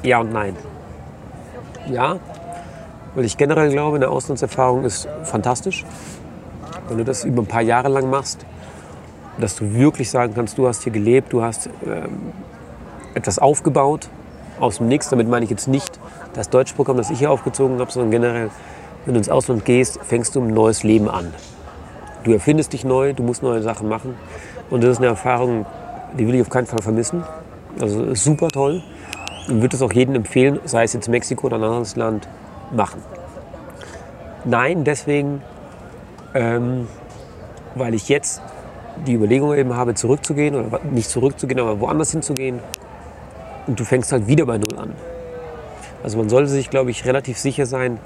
Ja 0.02 0.20
und 0.20 0.32
nein. 0.32 0.54
Ja, 1.88 2.18
weil 3.14 3.24
ich 3.24 3.36
generell 3.36 3.70
glaube, 3.70 3.96
eine 3.96 4.08
Auslandserfahrung 4.08 4.84
ist 4.84 5.08
fantastisch. 5.24 5.84
Wenn 6.88 6.98
du 6.98 7.04
das 7.04 7.24
über 7.24 7.42
ein 7.42 7.46
paar 7.46 7.62
Jahre 7.62 7.88
lang 7.88 8.10
machst, 8.10 8.44
dass 9.38 9.56
du 9.56 9.74
wirklich 9.74 10.10
sagen 10.10 10.34
kannst, 10.34 10.58
du 10.58 10.68
hast 10.68 10.84
hier 10.84 10.92
gelebt, 10.92 11.32
du 11.32 11.42
hast 11.42 11.68
ähm, 11.84 12.32
etwas 13.14 13.38
aufgebaut 13.38 14.08
aus 14.61 14.78
dem 14.78 14.88
Nichts. 14.88 15.09
Damit 15.11 15.28
meine 15.28 15.44
ich 15.44 15.50
jetzt 15.50 15.68
nicht 15.68 15.98
das 16.34 16.50
Deutschprogramm, 16.50 16.96
das 16.96 17.11
ich 17.11 17.18
hier 17.18 17.30
aufgezogen 17.30 17.78
habe, 17.78 17.90
sondern 17.90 18.11
generell, 18.11 18.50
wenn 19.04 19.14
du 19.14 19.18
ins 19.18 19.28
Ausland 19.28 19.64
gehst, 19.64 19.98
fängst 20.02 20.34
du 20.34 20.40
ein 20.40 20.48
neues 20.48 20.82
Leben 20.82 21.09
an. 21.09 21.32
Du 22.24 22.32
erfindest 22.32 22.72
dich 22.72 22.84
neu, 22.84 23.12
du 23.12 23.22
musst 23.22 23.42
neue 23.42 23.62
Sachen 23.62 23.88
machen. 23.88 24.16
Und 24.70 24.82
das 24.82 24.90
ist 24.90 24.98
eine 24.98 25.07
Erfahrung, 25.07 25.64
die 26.18 26.26
will 26.26 26.34
ich 26.34 26.40
auf 26.40 26.50
keinen 26.50 26.66
Fall 26.66 26.82
vermissen. 26.82 27.22
Also 27.80 28.14
super 28.14 28.48
toll. 28.48 28.82
Und 29.48 29.62
würde 29.62 29.76
es 29.76 29.82
auch 29.82 29.92
jedem 29.92 30.16
empfehlen, 30.16 30.59
sei 30.64 30.82
es 30.82 30.92
jetzt 30.92 31.09
Mexiko 31.09 31.46
oder 31.46 31.57
ein 31.57 31.62
anderes 31.62 31.94
Land, 31.94 32.28
machen. 32.72 33.00
Nein, 34.44 34.82
deswegen, 34.84 35.42
ähm, 36.34 36.88
weil 37.74 37.94
ich 37.94 38.09
jetzt 38.09 38.42
die 39.07 39.14
Überlegung 39.14 39.54
eben 39.54 39.76
habe, 39.76 39.94
zurückzugehen 39.94 40.54
oder 40.54 40.80
nicht 40.90 41.11
zurückzugehen, 41.11 41.61
aber 41.61 41.80
woanders 41.80 42.11
hinzugehen. 42.11 42.61
Und 43.66 43.80
du 43.80 43.84
fängst 43.84 44.12
halt 44.12 44.26
wieder 44.26 44.46
bei 44.46 44.58
Null 44.58 44.78
an. 44.78 44.94
Also 46.02 46.18
man 46.18 46.28
sollte 46.28 46.48
sich, 46.48 46.70
glaube 46.70 46.90
ich, 46.90 47.04
relativ 47.04 47.38
sicher 47.38 47.66
sein, 47.66 47.98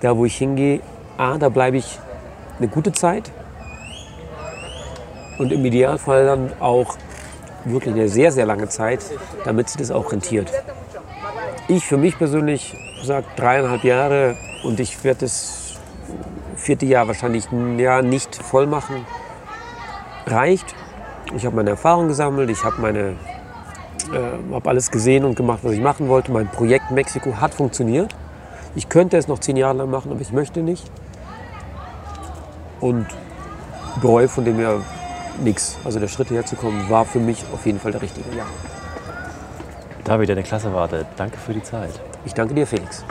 da 0.00 0.16
wo 0.16 0.24
ich 0.24 0.36
hingehe, 0.36 0.80
A, 1.18 1.38
da 1.38 1.48
bleibe 1.48 1.76
ich 1.76 1.98
eine 2.58 2.68
gute 2.68 2.92
Zeit 2.92 3.30
und 5.38 5.52
im 5.52 5.64
Idealfall 5.64 6.26
dann 6.26 6.52
auch 6.60 6.96
wirklich 7.64 7.94
eine 7.94 8.08
sehr, 8.08 8.32
sehr 8.32 8.46
lange 8.46 8.68
Zeit, 8.68 9.00
damit 9.44 9.68
sich 9.68 9.78
das 9.78 9.90
auch 9.90 10.12
rentiert. 10.12 10.50
Ich 11.68 11.84
für 11.86 11.96
mich 11.96 12.18
persönlich 12.18 12.76
sage 13.02 13.26
dreieinhalb 13.36 13.84
Jahre 13.84 14.36
und 14.62 14.80
ich 14.80 15.02
werde 15.04 15.20
das 15.20 15.80
vierte 16.56 16.86
Jahr 16.86 17.08
wahrscheinlich 17.08 17.50
ein 17.50 17.76
nicht 18.08 18.36
voll 18.36 18.66
machen. 18.66 19.06
Reicht. 20.26 20.74
Ich 21.36 21.44
habe 21.44 21.56
meine 21.56 21.70
Erfahrung 21.70 22.08
gesammelt, 22.08 22.50
ich 22.50 22.64
habe 22.64 22.80
meine 22.80 23.16
äh, 24.12 24.54
habe 24.54 24.68
alles 24.68 24.90
gesehen 24.90 25.24
und 25.24 25.36
gemacht, 25.36 25.60
was 25.62 25.72
ich 25.72 25.80
machen 25.80 26.08
wollte. 26.08 26.32
Mein 26.32 26.48
Projekt 26.48 26.90
Mexiko 26.90 27.36
hat 27.40 27.54
funktioniert. 27.54 28.14
Ich 28.74 28.88
könnte 28.88 29.16
es 29.16 29.28
noch 29.28 29.38
zehn 29.38 29.56
Jahre 29.56 29.78
lang 29.78 29.90
machen, 29.90 30.10
aber 30.10 30.20
ich 30.20 30.32
möchte 30.32 30.60
nicht. 30.60 30.90
Und 32.80 33.06
bereue 34.00 34.28
von 34.28 34.44
dem 34.44 34.56
her 34.56 34.80
nichts. 35.42 35.78
Also 35.84 36.00
der 36.00 36.08
Schritt 36.08 36.30
herzukommen 36.30 36.88
war 36.90 37.04
für 37.04 37.20
mich 37.20 37.44
auf 37.52 37.64
jeden 37.66 37.80
Fall 37.80 37.92
der 37.92 38.02
richtige. 38.02 38.28
Ja. 38.36 38.46
David, 40.04 40.28
deine 40.28 40.42
Klasse 40.42 40.72
wartet. 40.74 41.06
Danke 41.16 41.38
für 41.38 41.54
die 41.54 41.62
Zeit. 41.62 42.00
Ich 42.24 42.34
danke 42.34 42.54
dir, 42.54 42.66
Felix. 42.66 43.04